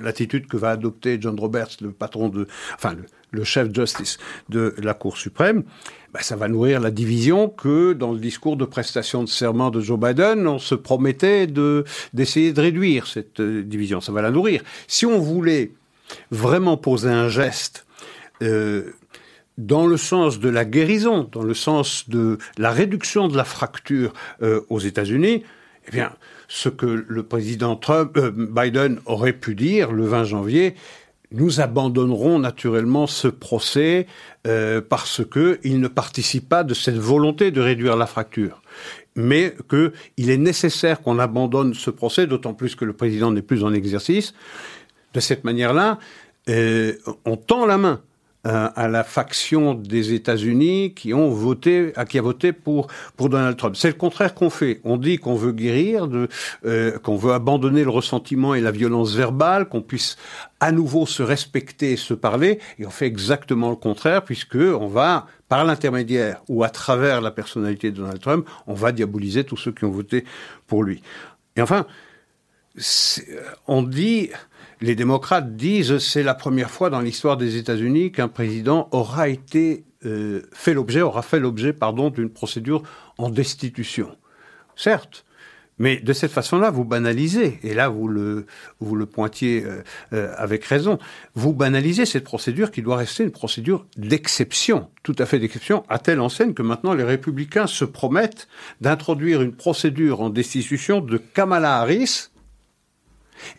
l'attitude 0.00 0.46
que 0.46 0.56
va 0.56 0.70
adopter 0.70 1.18
John 1.20 1.38
Roberts, 1.38 1.76
le 1.82 1.92
patron 1.92 2.30
de, 2.30 2.48
enfin, 2.74 2.94
le, 2.94 3.04
le 3.32 3.44
chef 3.44 3.72
justice 3.74 4.16
de 4.48 4.74
la 4.82 4.94
Cour 4.94 5.18
suprême, 5.18 5.64
bah, 6.12 6.20
ça 6.22 6.36
va 6.36 6.48
nourrir 6.48 6.80
la 6.80 6.90
division 6.90 7.48
que 7.48 7.92
dans 7.92 8.12
le 8.12 8.18
discours 8.18 8.56
de 8.56 8.64
prestation 8.64 9.22
de 9.22 9.28
serment 9.28 9.70
de 9.70 9.80
Joe 9.80 10.00
Biden, 10.00 10.48
on 10.48 10.58
se 10.58 10.74
promettait 10.74 11.46
de 11.46 11.84
d'essayer 12.14 12.52
de 12.52 12.60
réduire 12.60 13.06
cette 13.06 13.40
euh, 13.40 13.62
division. 13.62 14.00
Ça 14.00 14.12
va 14.12 14.22
la 14.22 14.30
nourrir. 14.30 14.62
Si 14.86 15.06
on 15.06 15.18
voulait 15.18 15.72
vraiment 16.30 16.76
poser 16.76 17.10
un 17.10 17.28
geste 17.28 17.86
euh, 18.42 18.92
dans 19.58 19.86
le 19.86 19.96
sens 19.96 20.40
de 20.40 20.48
la 20.48 20.64
guérison, 20.64 21.28
dans 21.30 21.42
le 21.42 21.54
sens 21.54 22.08
de 22.08 22.38
la 22.58 22.70
réduction 22.70 23.28
de 23.28 23.36
la 23.36 23.44
fracture 23.44 24.12
euh, 24.42 24.60
aux 24.68 24.80
États-Unis, 24.80 25.42
eh 25.88 25.90
bien, 25.90 26.12
ce 26.48 26.68
que 26.68 27.04
le 27.06 27.22
président 27.22 27.76
Trump, 27.76 28.16
euh, 28.16 28.30
Biden 28.30 29.00
aurait 29.06 29.32
pu 29.32 29.54
dire 29.54 29.92
le 29.92 30.06
20 30.06 30.24
janvier, 30.24 30.74
nous 31.32 31.60
abandonnerons 31.60 32.38
naturellement 32.38 33.06
ce 33.06 33.28
procès 33.28 34.06
euh, 34.46 34.80
parce 34.86 35.24
que 35.24 35.58
il 35.64 35.80
ne 35.80 35.88
participe 35.88 36.48
pas 36.48 36.64
de 36.64 36.74
cette 36.74 36.98
volonté 36.98 37.50
de 37.50 37.60
réduire 37.60 37.96
la 37.96 38.06
fracture, 38.06 38.62
mais 39.16 39.54
qu'il 39.68 40.30
est 40.30 40.36
nécessaire 40.36 41.00
qu'on 41.00 41.18
abandonne 41.18 41.74
ce 41.74 41.90
procès, 41.90 42.26
d'autant 42.26 42.54
plus 42.54 42.74
que 42.74 42.84
le 42.84 42.92
président 42.92 43.30
n'est 43.30 43.42
plus 43.42 43.64
en 43.64 43.72
exercice. 43.72 44.34
De 45.14 45.20
cette 45.20 45.44
manière-là, 45.44 45.98
euh, 46.48 46.94
on 47.24 47.36
tend 47.36 47.66
la 47.66 47.78
main 47.78 48.00
à 48.44 48.88
la 48.88 49.04
faction 49.04 49.74
des 49.74 50.14
États-Unis 50.14 50.94
qui 50.94 51.14
ont 51.14 51.30
voté, 51.30 51.92
à 51.94 52.04
qui 52.04 52.18
a 52.18 52.22
voté 52.22 52.52
pour 52.52 52.88
pour 53.16 53.28
Donald 53.28 53.56
Trump. 53.56 53.76
C'est 53.76 53.88
le 53.88 53.94
contraire 53.94 54.34
qu'on 54.34 54.50
fait. 54.50 54.80
On 54.82 54.96
dit 54.96 55.18
qu'on 55.18 55.36
veut 55.36 55.52
guérir, 55.52 56.08
de, 56.08 56.28
euh, 56.64 56.98
qu'on 56.98 57.16
veut 57.16 57.32
abandonner 57.32 57.84
le 57.84 57.90
ressentiment 57.90 58.54
et 58.54 58.60
la 58.60 58.72
violence 58.72 59.14
verbale, 59.14 59.68
qu'on 59.68 59.80
puisse 59.80 60.16
à 60.58 60.72
nouveau 60.72 61.06
se 61.06 61.22
respecter 61.22 61.92
et 61.92 61.96
se 61.96 62.14
parler, 62.14 62.58
et 62.78 62.86
on 62.86 62.90
fait 62.90 63.06
exactement 63.06 63.70
le 63.70 63.76
contraire 63.76 64.24
puisque 64.24 64.56
on 64.56 64.88
va 64.88 65.26
par 65.48 65.64
l'intermédiaire 65.64 66.42
ou 66.48 66.64
à 66.64 66.70
travers 66.70 67.20
la 67.20 67.30
personnalité 67.30 67.90
de 67.90 67.96
Donald 67.98 68.20
Trump, 68.20 68.48
on 68.66 68.74
va 68.74 68.90
diaboliser 68.90 69.44
tous 69.44 69.56
ceux 69.56 69.72
qui 69.72 69.84
ont 69.84 69.90
voté 69.90 70.24
pour 70.66 70.82
lui. 70.82 71.02
Et 71.56 71.62
enfin, 71.62 71.86
on 73.66 73.82
dit 73.82 74.30
les 74.82 74.96
démocrates 74.96 75.56
disent 75.56 75.98
c'est 75.98 76.24
la 76.24 76.34
première 76.34 76.70
fois 76.70 76.90
dans 76.90 77.00
l'histoire 77.00 77.36
des 77.36 77.56
États-Unis 77.56 78.10
qu'un 78.10 78.28
président 78.28 78.88
aura 78.90 79.28
été 79.28 79.84
euh, 80.04 80.42
fait 80.52 80.74
l'objet, 80.74 81.00
aura 81.00 81.22
fait 81.22 81.38
l'objet, 81.38 81.72
pardon, 81.72 82.10
d'une 82.10 82.30
procédure 82.30 82.82
en 83.16 83.30
destitution. 83.30 84.16
Certes, 84.74 85.24
Mais 85.78 85.96
de 85.96 86.12
cette 86.12 86.32
façon-là, 86.32 86.70
vous 86.70 86.84
banalisez, 86.84 87.58
et 87.62 87.74
là 87.74 87.88
vous 87.88 88.06
le, 88.06 88.46
pointiez 89.06 89.64
euh, 89.64 89.82
euh, 90.12 90.32
avec 90.36 90.64
raison, 90.64 90.98
vous 91.34 91.54
banalisez 91.54 92.04
cette 92.04 92.24
procédure 92.24 92.70
qui 92.70 92.82
doit 92.82 92.96
rester 92.96 93.24
une 93.24 93.30
procédure 93.30 93.86
d'exception, 93.96 94.90
tout 95.02 95.16
à 95.18 95.26
fait 95.26 95.38
d'exception, 95.38 95.84
à 95.88 95.98
telle 95.98 96.20
enseigne 96.20 96.54
que 96.54 96.62
maintenant 96.62 96.92
les 96.94 97.04
républicains 97.04 97.66
se 97.66 97.84
promettent 97.84 98.48
d'introduire 98.80 99.42
une 99.42 99.54
procédure 99.54 100.20
en 100.20 100.30
destitution 100.30 101.00
de 101.00 101.18
Kamala 101.18 101.78
Harris 101.78 102.31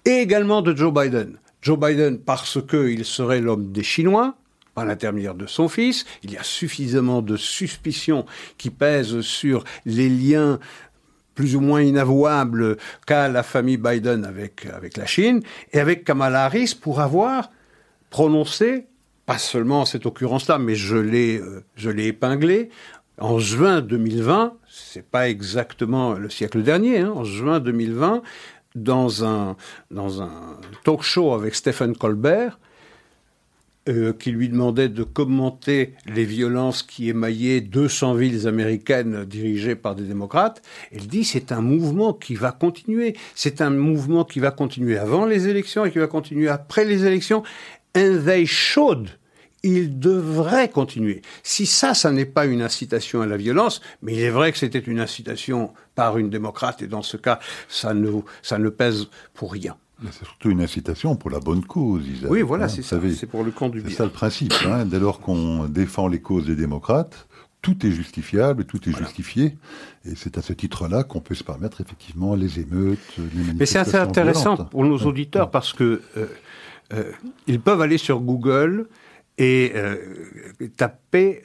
et 0.06 0.20
également 0.22 0.62
de 0.62 0.76
Joe 0.76 0.94
Biden. 0.94 1.38
Joe 1.62 1.80
Biden 1.80 2.20
parce 2.20 2.60
qu'il 2.62 3.06
serait 3.06 3.42
l'homme 3.42 3.72
des 3.72 3.84
Chinois, 3.84 4.36
par 4.74 4.86
l'intermédiaire 4.86 5.36
de 5.36 5.46
son 5.46 5.70
fils. 5.70 6.06
Il 6.24 6.32
y 6.32 6.38
a 6.38 6.44
suffisamment 6.44 7.22
de 7.22 7.38
suspicions 7.38 8.26
qui 8.58 8.70
pèsent 8.70 9.22
sur 9.22 9.64
les 9.86 10.10
liens 10.10 10.60
plus 11.36 11.56
ou 11.56 11.62
moins 11.62 11.82
inavouables 11.82 12.78
qu'a 13.08 13.28
la 13.28 13.44
famille 13.44 13.78
Biden 13.78 14.26
avec, 14.26 14.68
avec 14.68 14.98
la 14.98 15.06
Chine 15.06 15.42
et 15.72 15.80
avec 15.80 16.04
Kamala 16.04 16.46
Harris 16.46 16.78
pour 16.80 17.02
avoir 17.02 17.50
prononcé, 18.10 18.86
pas 19.26 19.40
seulement 19.40 19.82
en 19.82 19.86
cette 19.86 20.06
occurrence-là, 20.06 20.60
mais 20.60 20.76
je 20.76 20.98
l'ai, 20.98 21.40
euh, 21.40 21.98
épinglé, 21.98 22.70
en 23.20 23.40
juin 23.40 23.82
2020, 23.82 24.54
c'est 24.68 25.06
pas 25.06 25.30
exactement 25.30 26.14
le 26.14 26.30
siècle 26.30 26.62
dernier, 26.62 27.00
hein, 27.00 27.14
en 27.16 27.24
juin 27.24 27.60
2020, 27.60 28.22
dans 28.76 29.24
un, 29.24 29.56
talk 30.84 31.04
show 31.04 31.34
avec 31.34 31.56
Stephen 31.56 31.96
Colbert, 31.96 32.60
euh, 33.90 34.14
qui 34.14 34.32
lui 34.32 34.48
demandait 34.48 34.88
de 34.88 35.04
commenter 35.04 35.94
les 36.06 36.24
violences 36.24 36.84
qui 36.84 37.10
émaillaient 37.10 37.60
200 37.60 38.14
villes 38.14 38.48
américaines 38.48 39.26
dirigées 39.26 39.76
par 39.76 39.96
des 39.96 40.06
démocrates. 40.06 40.62
Il 40.94 41.08
dit 41.08 41.26
c'est 41.26 41.52
un 41.52 41.60
mouvement 41.60 42.14
qui 42.14 42.36
va 42.36 42.54
continuer. 42.54 43.18
C'est 43.36 43.60
un 43.60 43.72
mouvement 43.72 44.24
qui 44.24 44.40
va 44.40 44.52
continuer 44.52 44.98
avant 44.98 45.26
les 45.26 45.50
élections 45.50 45.84
et 45.84 45.92
qui 45.92 46.00
va 46.00 46.08
continuer 46.08 46.48
après 46.48 46.86
les 46.86 47.06
élections. 47.06 47.44
And 47.96 48.24
they 48.26 48.46
should. 48.46 49.10
Il 49.64 50.00
devrait 50.00 50.70
continuer. 50.70 51.22
Si 51.42 51.66
ça, 51.66 51.94
ça 51.94 52.12
n'est 52.12 52.26
pas 52.26 52.46
une 52.46 52.62
incitation 52.62 53.22
à 53.22 53.26
la 53.26 53.38
violence, 53.38 53.82
mais 54.02 54.14
il 54.14 54.20
est 54.20 54.30
vrai 54.30 54.52
que 54.52 54.58
c'était 54.58 54.80
une 54.80 55.00
incitation 55.00 55.74
par 55.96 56.18
une 56.18 56.30
démocrate, 56.30 56.82
et 56.82 56.88
dans 56.88 57.02
ce 57.02 57.18
cas, 57.18 57.40
ça 57.70 57.94
ne, 57.94 58.12
ça 58.42 58.58
ne 58.58 58.70
pèse 58.70 59.08
pour 59.34 59.54
rien. 59.54 59.78
C'est 60.12 60.26
surtout 60.26 60.50
une 60.50 60.62
incitation 60.62 61.16
pour 61.16 61.30
la 61.30 61.40
bonne 61.40 61.64
cause, 61.64 62.06
Isaac. 62.06 62.30
Oui, 62.30 62.42
voilà, 62.42 62.66
hein, 62.66 62.68
c'est 62.68 62.82
ça. 62.82 63.00
C'est 63.16 63.26
pour 63.26 63.44
le 63.44 63.52
camp 63.52 63.70
du 63.70 63.80
bien. 63.80 63.90
C'est 63.90 63.96
ça 63.96 64.04
le 64.04 64.12
principe. 64.12 64.54
Hein. 64.66 64.86
Dès 64.86 65.00
lors 65.00 65.22
qu'on 65.22 65.66
défend 65.66 66.08
les 66.08 66.20
causes 66.20 66.46
des 66.46 66.56
démocrates, 66.56 67.28
tout 67.62 67.86
est 67.86 67.92
justifiable, 67.92 68.66
tout 68.66 68.90
est 68.90 68.92
justifié. 68.92 69.56
Et 70.06 70.16
c'est 70.16 70.38
à 70.38 70.42
ce 70.42 70.52
titre-là 70.52 71.04
qu'on 71.04 71.22
peut 71.22 71.36
se 71.36 71.44
permettre 71.44 71.80
effectivement 71.80 72.36
les 72.36 72.60
émeutes, 72.60 73.00
les 73.18 73.24
manifestations. 73.24 73.56
Mais 73.58 73.66
c'est 73.66 73.80
assez 73.80 73.98
intéressant 73.98 74.58
pour 74.58 74.84
nos 74.84 74.98
auditeurs 74.98 75.50
parce 75.50 75.72
que 75.72 76.02
euh, 76.18 76.26
euh, 76.94 77.12
ils 77.48 77.62
peuvent 77.62 77.82
aller 77.82 77.98
sur 77.98 78.20
Google 78.20 78.88
et 79.38 79.72
euh, 79.76 79.98
taper 80.78 81.42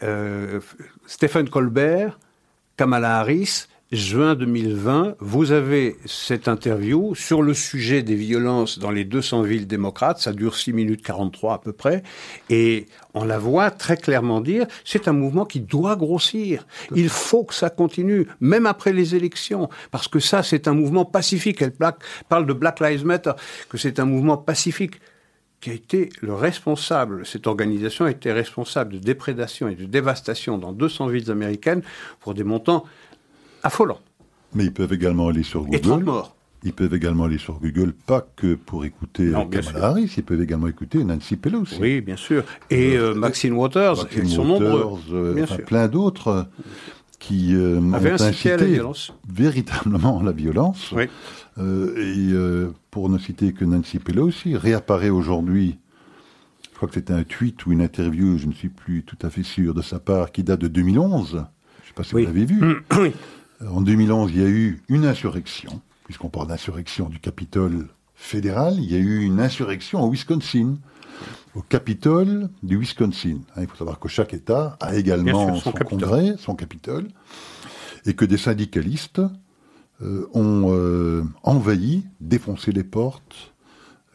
Stephen 1.07 1.49
Colbert, 1.49 2.19
Kamala 2.77 3.19
Harris 3.19 3.67
juin 3.91 4.35
2020, 4.35 5.17
vous 5.21 5.53
avez 5.53 5.97
cette 6.05 6.47
interview 6.47 7.15
sur 7.15 7.41
le 7.41 7.55
sujet 7.55 8.03
des 8.03 8.15
violences 8.15 8.79
dans 8.79 8.91
les 8.91 9.05
200 9.05 9.43
villes 9.43 9.67
démocrates. 9.67 10.19
Ça 10.19 10.33
dure 10.33 10.57
6 10.57 10.73
minutes 10.75 11.03
43 11.03 11.55
à 11.55 11.59
peu 11.59 11.73
près. 11.73 12.03
Et 12.51 12.87
on 13.15 13.25
la 13.25 13.39
voit 13.39 13.71
très 13.71 13.97
clairement 13.97 14.41
dire, 14.41 14.67
c'est 14.85 15.09
un 15.09 15.13
mouvement 15.13 15.47
qui 15.47 15.61
doit 15.61 15.97
grossir. 15.97 16.67
Il 16.95 17.09
faut 17.09 17.45
que 17.45 17.55
ça 17.55 17.71
continue, 17.71 18.27
même 18.41 18.67
après 18.67 18.93
les 18.93 19.15
élections. 19.15 19.71
Parce 19.91 20.09
que 20.09 20.21
ça, 20.21 20.43
c'est 20.43 20.69
un 20.69 20.75
mouvement 20.75 21.07
pacifique. 21.07 21.63
Elle 21.63 21.73
parle 22.29 22.47
de 22.47 22.53
Black 22.53 22.81
Lives 22.81 23.07
Matter, 23.07 23.33
que 23.71 23.79
c'est 23.79 24.01
un 24.01 24.05
mouvement 24.05 24.37
pacifique 24.37 25.01
qui 25.61 25.71
a 25.71 25.73
été 25.73 26.11
le 26.21 26.35
responsable, 26.35 27.27
cette 27.27 27.47
organisation 27.47 28.05
a 28.05 28.11
été 28.11 28.33
responsable 28.33 28.95
de 28.95 28.99
déprédation 28.99 29.69
et 29.69 29.75
de 29.75 29.85
dévastation 29.85 30.59
dans 30.59 30.73
200 30.73 31.09
villes 31.09 31.31
américaines 31.31 31.83
pour 32.21 32.35
des 32.35 32.45
montants 32.45 32.85
affolant. 33.63 33.99
Mais 34.55 34.65
ils 34.65 34.73
peuvent 34.73 34.93
également 34.93 35.29
aller 35.29 35.43
sur 35.43 35.65
Google. 35.65 36.05
Ils 36.65 36.73
peuvent 36.73 36.95
également 36.95 37.25
aller 37.25 37.39
sur 37.39 37.61
Google, 37.61 37.93
pas 37.93 38.27
que 38.35 38.55
pour 38.55 38.85
écouter 38.85 39.31
Kamala 39.31 39.87
Harris, 39.87 40.13
ils 40.17 40.25
peuvent 40.25 40.43
également 40.43 40.67
écouter 40.67 41.05
Nancy 41.05 41.37
Pelosi. 41.37 41.79
Oui, 41.81 42.01
bien 42.01 42.17
sûr. 42.17 42.43
Et 42.71 42.97
euh, 42.97 43.13
euh, 43.13 43.15
Maxine 43.15 43.53
Waters, 43.53 44.07
ils 44.17 44.29
sont 44.29 44.45
nombreux. 44.45 44.99
Euh, 45.13 45.47
plein 45.67 45.87
d'autres 45.87 46.47
qui 47.21 47.55
ont 47.57 47.95
incité 47.95 48.81
véritablement 49.29 50.21
la 50.23 50.33
violence. 50.33 50.93
Oui. 50.93 51.05
Et 51.59 52.33
pour 52.91 53.09
ne 53.09 53.19
citer 53.19 53.53
que 53.53 53.65
Nancy 53.65 53.99
Pelosi, 53.99 54.57
réapparaît 54.57 55.11
aujourd'hui, 55.11 55.79
je 56.79 56.81
crois 56.81 56.89
que 56.89 56.95
c'était 56.95 57.13
un 57.13 57.25
tweet 57.25 57.67
ou 57.67 57.73
une 57.73 57.83
interview, 57.83 58.39
je 58.39 58.47
ne 58.47 58.53
suis 58.53 58.69
plus 58.69 59.03
tout 59.03 59.19
à 59.23 59.31
fait 59.31 59.43
sûr 59.43 59.75
de 59.75 59.83
sa 59.83 59.99
part, 59.99 60.31
qui 60.31 60.45
date 60.45 60.61
de 60.61 60.69
2011. 60.69 61.31
Je 61.31 61.37
ne 61.37 61.41
sais 61.41 61.93
pas 61.93 62.05
si 62.05 62.13
vous 62.13 62.19
l'avez 62.19 62.45
vu. 62.45 62.85
Oui. 62.97 63.13
En 63.69 63.81
2011, 63.81 64.31
il 64.33 64.41
y 64.41 64.45
a 64.45 64.49
eu 64.49 64.81
une 64.89 65.05
insurrection, 65.05 65.81
puisqu'on 66.05 66.29
parle 66.29 66.47
d'insurrection 66.47 67.09
du 67.09 67.19
Capitole 67.19 67.89
fédéral, 68.15 68.75
il 68.79 68.93
y 68.93 68.95
a 68.95 68.99
eu 68.99 69.25
une 69.25 69.41
insurrection 69.41 70.03
au 70.05 70.11
Wisconsin, 70.11 70.77
au 71.57 71.63
Capitole 71.63 72.49
du 72.63 72.79
Wisconsin. 72.79 73.39
Hein, 73.57 73.63
il 73.63 73.67
faut 73.67 73.77
savoir 73.77 73.99
que 73.99 74.09
chaque 74.09 74.33
État 74.33 74.77
a 74.79 74.95
également 74.95 75.57
son, 75.57 75.73
congrès, 75.73 76.37
son 76.39 76.55
Capitole, 76.55 77.09
et 78.07 78.15
que 78.15 78.25
des 78.25 78.39
syndicalistes 78.39 79.19
euh, 79.19 79.29
ont 80.01 80.73
euh, 80.73 81.25
envahi, 81.43 82.05
défoncé 82.21 82.73
les 82.73 82.85
portes, 82.85 83.53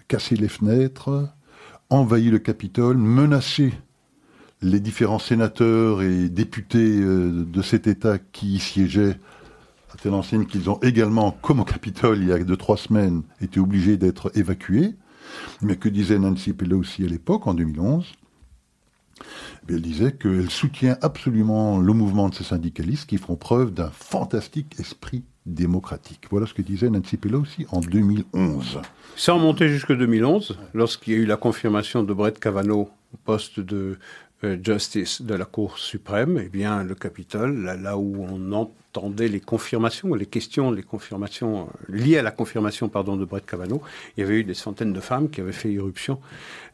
cassé 0.07 0.35
les 0.35 0.47
fenêtres, 0.47 1.29
envahi 1.89 2.29
le 2.29 2.39
Capitole, 2.39 2.97
menacé 2.97 3.73
les 4.61 4.79
différents 4.79 5.19
sénateurs 5.19 6.01
et 6.01 6.29
députés 6.29 7.01
euh, 7.01 7.45
de 7.45 7.61
cet 7.61 7.87
État 7.87 8.17
qui 8.17 8.55
y 8.55 8.59
siégeaient 8.59 9.19
à 9.93 9.97
telle 10.01 10.13
enseigne 10.13 10.45
qu'ils 10.45 10.69
ont 10.69 10.79
également, 10.81 11.31
comme 11.41 11.59
au 11.59 11.65
Capitole 11.65 12.19
il 12.19 12.29
y 12.29 12.31
a 12.31 12.39
deux, 12.39 12.57
trois 12.57 12.77
semaines, 12.77 13.23
été 13.41 13.59
obligés 13.59 13.97
d'être 13.97 14.31
évacués. 14.35 14.95
Mais 15.61 15.75
que 15.75 15.89
disait 15.89 16.19
Nancy 16.19 16.53
Pelosi 16.53 17.05
à 17.05 17.07
l'époque, 17.07 17.47
en 17.47 17.53
2011 17.53 18.05
eh 19.69 19.73
Elle 19.73 19.81
disait 19.81 20.13
qu'elle 20.13 20.49
soutient 20.49 20.97
absolument 21.01 21.79
le 21.79 21.93
mouvement 21.93 22.29
de 22.29 22.35
ces 22.35 22.43
syndicalistes 22.43 23.07
qui 23.07 23.17
font 23.17 23.35
preuve 23.35 23.73
d'un 23.73 23.89
fantastique 23.89 24.79
esprit 24.79 25.23
démocratique. 25.45 26.25
Voilà 26.29 26.47
ce 26.47 26.53
que 26.53 26.61
disait 26.61 26.89
Nancy 26.89 27.17
Pelosi 27.17 27.65
en 27.71 27.81
2011. 27.81 28.81
Ça 29.15 29.33
remontait 29.33 29.69
jusque 29.69 29.91
2011, 29.91 30.57
lorsqu'il 30.73 31.13
y 31.13 31.15
a 31.15 31.19
eu 31.19 31.25
la 31.25 31.37
confirmation 31.37 32.03
de 32.03 32.13
Brett 32.13 32.39
Kavanaugh 32.39 32.89
au 33.13 33.17
poste 33.25 33.59
de 33.59 33.97
euh, 34.43 34.57
justice 34.61 35.21
de 35.21 35.35
la 35.35 35.45
Cour 35.45 35.77
suprême, 35.77 36.41
eh 36.43 36.49
bien, 36.49 36.83
le 36.83 36.95
Capitole, 36.95 37.63
là, 37.81 37.97
où 37.97 38.25
on 38.27 38.51
entendait 38.51 39.29
les 39.29 39.39
confirmations, 39.39 40.13
les 40.15 40.25
questions, 40.25 40.69
les 40.71 40.83
confirmations 40.83 41.61
euh, 41.61 41.95
liées 41.95 42.17
à 42.17 42.23
la 42.23 42.31
confirmation, 42.31 42.89
pardon, 42.89 43.15
de 43.15 43.23
Brett 43.23 43.45
Kavanaugh, 43.45 43.81
il 44.17 44.21
y 44.21 44.23
avait 44.23 44.39
eu 44.39 44.43
des 44.43 44.53
centaines 44.53 44.91
de 44.91 44.99
femmes 44.99 45.29
qui 45.29 45.39
avaient 45.39 45.53
fait 45.53 45.71
irruption 45.71 46.19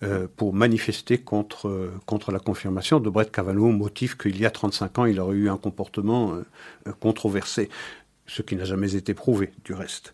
euh, 0.01 0.25
pour 0.36 0.53
manifester 0.53 1.19
contre, 1.19 1.91
contre 2.08 2.32
la 2.32 2.39
confirmation 2.39 2.99
de 2.99 3.10
Brett 3.10 3.29
Kavanaugh, 3.29 3.69
au 3.69 3.73
motif 3.73 4.17
qu'il 4.17 4.39
y 4.39 4.47
a 4.47 4.51
35 4.51 4.99
ans, 4.99 5.05
il 5.05 5.19
aurait 5.19 5.36
eu 5.36 5.49
un 5.49 5.58
comportement 5.58 6.34
controversé, 6.99 7.69
ce 8.29 8.41
qui 8.41 8.55
n'a 8.55 8.63
jamais 8.63 8.95
été 8.95 9.13
prouvé, 9.13 9.51
du 9.65 9.73
reste. 9.73 10.13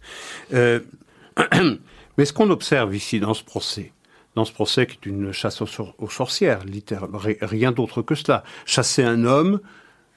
mais 0.52 2.26
ce 2.26 2.34
qu'on 2.34 2.50
observe 2.50 2.96
ici 2.96 3.20
dans 3.20 3.34
ce 3.34 3.44
procès, 3.44 3.92
dans 4.36 4.46
ce 4.46 4.52
procès 4.52 4.86
qui 4.86 4.94
est 4.94 5.06
une 5.06 5.32
chasse 5.32 5.62
aux, 5.62 6.10
sorcières, 6.10 6.64
littéralement, 6.66 7.20
rien 7.42 7.72
d'autre 7.72 8.02
que 8.02 8.16
cela. 8.16 8.44
Chasser 8.66 9.04
un 9.04 9.24
homme 9.24 9.60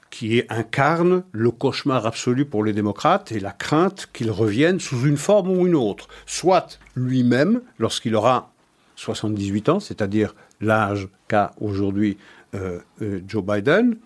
qui 0.09 0.43
incarne 0.49 1.23
le 1.31 1.51
cauchemar 1.51 2.05
absolu 2.05 2.45
pour 2.45 2.63
les 2.63 2.73
démocrates 2.73 3.31
et 3.31 3.39
la 3.39 3.51
crainte 3.51 4.09
qu'il 4.11 4.31
revienne 4.31 4.79
sous 4.79 5.05
une 5.05 5.17
forme 5.17 5.49
ou 5.49 5.67
une 5.67 5.75
autre, 5.75 6.07
soit 6.25 6.79
lui-même 6.95 7.61
lorsqu'il 7.77 8.15
aura 8.15 8.51
78 8.95 9.69
ans, 9.69 9.79
c'est-à-dire 9.79 10.35
l'âge 10.61 11.07
qu'a 11.27 11.53
aujourd'hui 11.61 12.17
euh, 12.55 12.79
euh, 13.01 13.21
Joe 13.27 13.43
Biden, 13.43 13.97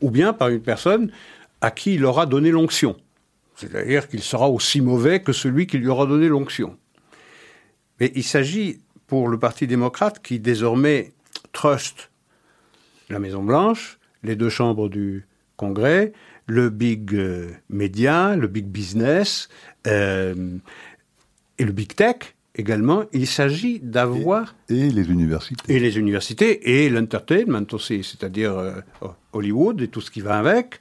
ou 0.00 0.10
bien 0.10 0.32
par 0.32 0.48
une 0.48 0.60
personne 0.60 1.10
à 1.60 1.70
qui 1.70 1.94
il 1.94 2.04
aura 2.04 2.26
donné 2.26 2.50
l'onction, 2.50 2.96
c'est-à-dire 3.62 4.08
qu'il 4.08 4.22
sera 4.22 4.50
aussi 4.50 4.80
mauvais 4.80 5.22
que 5.22 5.32
celui 5.32 5.66
qui 5.66 5.78
lui 5.78 5.88
aura 5.88 6.06
donné 6.06 6.28
l'onction. 6.28 6.76
Mais 8.00 8.10
il 8.14 8.24
s'agit 8.24 8.80
pour 9.06 9.28
le 9.28 9.38
Parti 9.38 9.66
démocrate 9.66 10.20
qui 10.22 10.40
désormais 10.40 11.12
trust 11.52 12.10
la 13.08 13.18
Maison-Blanche, 13.18 13.98
les 14.22 14.36
deux 14.36 14.48
chambres 14.48 14.88
du 14.88 15.26
Congrès, 15.56 16.12
le 16.46 16.70
big 16.70 17.14
euh, 17.14 17.50
média, 17.68 18.34
le 18.34 18.48
big 18.48 18.66
business 18.66 19.48
euh, 19.86 20.58
et 21.58 21.64
le 21.64 21.72
big 21.72 21.94
tech 21.94 22.34
également. 22.56 23.04
Il 23.12 23.26
s'agit 23.26 23.78
d'avoir... 23.80 24.56
Et, 24.68 24.90
les 24.90 25.10
universités. 25.10 25.72
Et 25.72 25.78
les 25.78 25.98
universités 25.98 26.84
et 26.84 26.90
l'entertainment 26.90 27.66
aussi, 27.72 28.02
c'est-à-dire 28.02 28.58
euh, 28.58 28.80
Hollywood 29.32 29.80
et 29.80 29.88
tout 29.88 30.00
ce 30.00 30.10
qui 30.10 30.20
va 30.20 30.38
avec. 30.38 30.80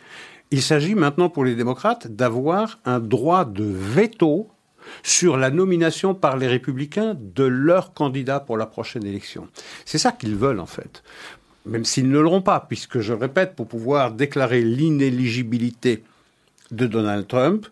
Il 0.51 0.61
s'agit 0.61 0.95
maintenant 0.95 1.29
pour 1.29 1.45
les 1.45 1.55
démocrates 1.55 2.07
d'avoir 2.07 2.79
un 2.85 2.99
droit 2.99 3.45
de 3.45 3.63
veto 3.63 4.49
sur 5.03 5.37
la 5.37 5.49
nomination 5.49 6.13
par 6.13 6.37
les 6.37 6.47
républicains 6.47 7.15
de 7.17 7.45
leur 7.45 7.93
candidat 7.93 8.39
pour 8.41 8.57
la 8.57 8.65
prochaine 8.65 9.05
élection. 9.05 9.47
C'est 9.85 9.97
ça 9.97 10.11
qu'ils 10.11 10.35
veulent 10.35 10.59
en 10.59 10.65
fait. 10.65 11.03
Même 11.65 11.85
s'ils 11.85 12.09
ne 12.09 12.19
l'auront 12.19 12.41
pas, 12.41 12.65
puisque 12.67 12.99
je 12.99 13.13
le 13.13 13.19
répète, 13.19 13.55
pour 13.55 13.67
pouvoir 13.67 14.11
déclarer 14.11 14.61
l'inéligibilité 14.61 16.03
de 16.71 16.87
Donald 16.87 17.27
Trump, 17.27 17.67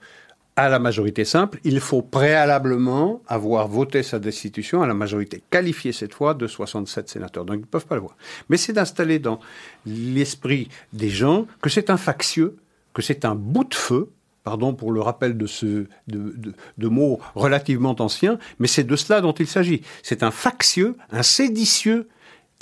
à 0.55 0.67
la 0.67 0.77
majorité 0.77 1.23
simple, 1.23 1.59
il 1.63 1.79
faut 1.79 2.01
préalablement 2.01 3.21
avoir 3.27 3.67
voté 3.69 4.03
sa 4.03 4.19
destitution 4.19 4.81
à 4.81 4.87
la 4.87 4.93
majorité 4.93 5.41
qualifiée 5.49 5.93
cette 5.93 6.13
fois 6.13 6.33
de 6.33 6.47
67 6.47 7.07
sénateurs. 7.07 7.45
Donc 7.45 7.55
ils 7.57 7.61
ne 7.61 7.65
peuvent 7.65 7.85
pas 7.85 7.95
le 7.95 8.01
voir. 8.01 8.17
Mais 8.49 8.57
c'est 8.57 8.73
d'installer 8.73 9.19
dans 9.19 9.39
l'esprit 9.85 10.67
des 10.91 11.09
gens 11.09 11.47
que 11.61 11.69
c'est 11.69 11.89
un 11.89 11.95
factieux, 11.95 12.57
que 12.93 13.01
c'est 13.01 13.25
un 13.25 13.35
bout 13.35 13.65
de 13.65 13.75
feu, 13.75 14.11
pardon 14.43 14.73
pour 14.73 14.91
le 14.91 15.01
rappel 15.01 15.37
de 15.37 15.47
ce 15.47 15.85
de, 16.07 16.87
mots 16.87 17.19
relativement 17.35 17.95
anciens, 17.99 18.39
mais 18.59 18.67
c'est 18.67 18.83
de 18.83 18.95
cela 18.95 19.21
dont 19.21 19.33
il 19.33 19.47
s'agit. 19.47 19.81
C'est 20.03 20.23
un 20.23 20.31
factieux, 20.31 20.95
un 21.11 21.23
séditieux 21.23 22.07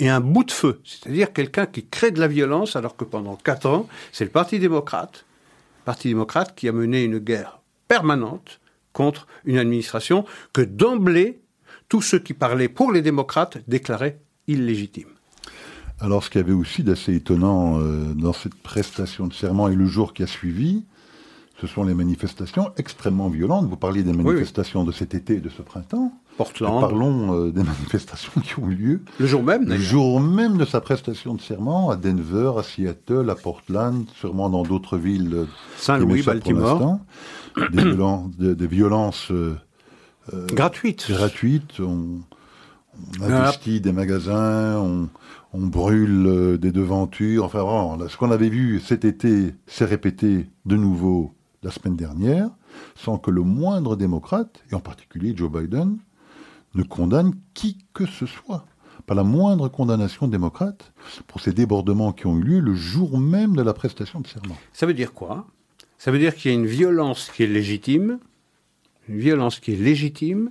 et 0.00 0.08
un 0.08 0.20
bout 0.20 0.44
de 0.44 0.52
feu, 0.52 0.80
c'est-à-dire 0.84 1.32
quelqu'un 1.32 1.66
qui 1.66 1.86
crée 1.86 2.10
de 2.10 2.20
la 2.20 2.28
violence 2.28 2.76
alors 2.76 2.96
que 2.96 3.04
pendant 3.04 3.36
quatre 3.36 3.68
ans, 3.68 3.88
c'est 4.12 4.24
le 4.24 4.30
Parti 4.30 4.58
démocrate, 4.58 5.24
Parti 5.84 6.08
démocrate 6.08 6.54
qui 6.54 6.68
a 6.68 6.72
mené 6.72 7.02
une 7.02 7.18
guerre 7.18 7.60
permanente 7.88 8.60
contre 8.92 9.26
une 9.44 9.58
administration 9.58 10.24
que 10.52 10.60
d'emblée, 10.60 11.40
tous 11.88 12.02
ceux 12.02 12.18
qui 12.18 12.34
parlaient 12.34 12.68
pour 12.68 12.92
les 12.92 13.02
démocrates 13.02 13.58
déclaraient 13.66 14.20
illégitime. 14.46 15.17
Alors 16.00 16.22
ce 16.22 16.30
qu'il 16.30 16.40
y 16.40 16.44
avait 16.44 16.52
aussi 16.52 16.84
d'assez 16.84 17.14
étonnant 17.14 17.80
euh, 17.80 18.14
dans 18.14 18.32
cette 18.32 18.54
prestation 18.54 19.26
de 19.26 19.32
serment 19.32 19.68
et 19.68 19.74
le 19.74 19.86
jour 19.86 20.14
qui 20.14 20.22
a 20.22 20.26
suivi, 20.26 20.84
ce 21.60 21.66
sont 21.66 21.82
les 21.82 21.94
manifestations 21.94 22.70
extrêmement 22.76 23.28
violentes. 23.28 23.66
Vous 23.68 23.76
parliez 23.76 24.04
des 24.04 24.12
manifestations 24.12 24.84
de 24.84 24.92
cet 24.92 25.14
été 25.14 25.34
et 25.34 25.40
de 25.40 25.48
ce 25.48 25.62
printemps. 25.62 26.12
Portland. 26.36 26.80
Parlons 26.80 27.34
euh, 27.34 27.50
des 27.50 27.62
manifestations 27.64 28.40
qui 28.40 28.58
ont 28.60 28.70
eu 28.70 28.74
lieu. 28.74 29.00
Le 29.18 29.26
jour 29.26 29.42
même, 29.42 29.68
Le 29.68 29.76
jour 29.76 30.20
même 30.20 30.56
de 30.56 30.64
sa 30.64 30.80
prestation 30.80 31.34
de 31.34 31.40
serment 31.40 31.90
à 31.90 31.96
Denver, 31.96 32.52
à 32.56 32.62
Seattle, 32.62 33.28
à 33.28 33.34
Portland, 33.34 34.06
sûrement 34.14 34.48
dans 34.48 34.62
d'autres 34.62 34.96
villes. 34.96 35.34
Euh, 35.34 35.44
Saint-Louis, 35.76 36.22
Baltimore. 36.22 37.00
Des, 37.72 37.82
violences, 37.82 38.30
des, 38.36 38.66
violences 38.68 39.32
euh, 39.32 39.56
gratuites. 40.52 41.06
Gratuites. 41.10 41.80
On, 41.80 42.20
investit 43.20 43.80
des 43.80 43.90
magasins, 43.90 44.76
on, 44.76 45.08
on 45.52 45.66
brûle 45.66 46.58
des 46.58 46.72
devantures. 46.72 47.44
Enfin, 47.44 47.98
ce 48.08 48.16
qu'on 48.16 48.30
avait 48.30 48.48
vu 48.48 48.80
cet 48.80 49.04
été 49.04 49.54
s'est 49.66 49.84
répété 49.84 50.46
de 50.66 50.76
nouveau 50.76 51.32
la 51.62 51.70
semaine 51.70 51.96
dernière, 51.96 52.50
sans 52.94 53.18
que 53.18 53.30
le 53.30 53.42
moindre 53.42 53.96
démocrate, 53.96 54.62
et 54.70 54.74
en 54.74 54.80
particulier 54.80 55.34
Joe 55.36 55.50
Biden, 55.50 55.98
ne 56.74 56.82
condamne 56.82 57.34
qui 57.54 57.78
que 57.94 58.06
ce 58.06 58.26
soit. 58.26 58.66
Pas 59.06 59.14
la 59.14 59.24
moindre 59.24 59.68
condamnation 59.68 60.28
démocrate 60.28 60.92
pour 61.26 61.40
ces 61.40 61.52
débordements 61.52 62.12
qui 62.12 62.26
ont 62.26 62.36
eu 62.36 62.42
lieu 62.42 62.60
le 62.60 62.74
jour 62.74 63.18
même 63.18 63.56
de 63.56 63.62
la 63.62 63.72
prestation 63.72 64.20
de 64.20 64.26
serment. 64.26 64.56
Ça 64.72 64.84
veut 64.84 64.94
dire 64.94 65.14
quoi? 65.14 65.46
Ça 65.96 66.10
veut 66.10 66.18
dire 66.18 66.34
qu'il 66.34 66.50
y 66.50 66.54
a 66.54 66.58
une 66.58 66.66
violence 66.66 67.30
qui 67.34 67.42
est 67.42 67.46
légitime, 67.46 68.18
une 69.08 69.18
violence 69.18 69.60
qui 69.60 69.72
est 69.72 69.76
légitime, 69.76 70.50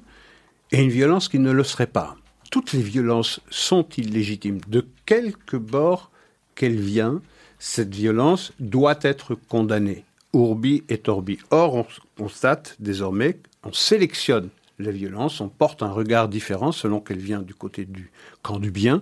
et 0.72 0.82
une 0.84 0.90
violence 0.90 1.30
qui 1.30 1.40
ne 1.40 1.52
le 1.52 1.64
serait 1.64 1.88
pas. 1.88 2.18
Toutes 2.50 2.74
les 2.74 2.82
violences 2.82 3.42
sont 3.50 3.88
illégitimes. 3.98 4.60
De 4.68 4.86
quelque 5.06 5.58
bord 5.58 6.12
qu'elle 6.56 6.80
vient, 6.80 7.22
cette 7.60 7.94
violence 7.94 8.54
doit 8.60 9.00
être 9.02 9.36
condamnée. 9.36 10.06
Urbi 10.34 10.84
et 10.90 11.02
orbi. 11.08 11.40
Or, 11.52 11.76
on 11.76 11.86
constate 12.18 12.76
désormais, 12.80 13.40
on 13.64 13.74
sélectionne 13.74 14.50
la 14.80 14.92
violence, 14.92 15.42
on 15.42 15.50
porte 15.50 15.82
un 15.82 15.92
regard 15.92 16.28
différent 16.28 16.72
selon 16.72 17.00
qu'elle 17.00 17.20
vient 17.20 17.42
du 17.42 17.54
côté 17.54 17.86
du 17.86 18.12
camp 18.44 18.60
du 18.60 18.72
bien 18.72 19.02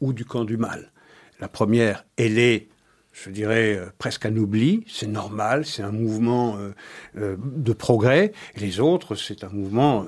ou 0.00 0.12
du 0.12 0.24
camp 0.24 0.44
du 0.44 0.56
mal. 0.56 0.92
La 1.40 1.48
première, 1.48 2.04
elle 2.16 2.38
est, 2.38 2.68
je 3.12 3.30
dirais, 3.30 3.76
euh, 3.76 3.86
presque 3.98 4.26
un 4.26 4.36
oubli, 4.36 4.84
c'est 4.86 5.08
normal, 5.08 5.66
c'est 5.66 5.82
un 5.82 5.90
mouvement 5.90 6.56
euh, 6.58 6.72
euh, 7.18 7.36
de 7.40 7.72
progrès, 7.72 8.32
les 8.56 8.78
autres, 8.80 9.16
c'est 9.16 9.42
un 9.42 9.48
mouvement 9.48 10.06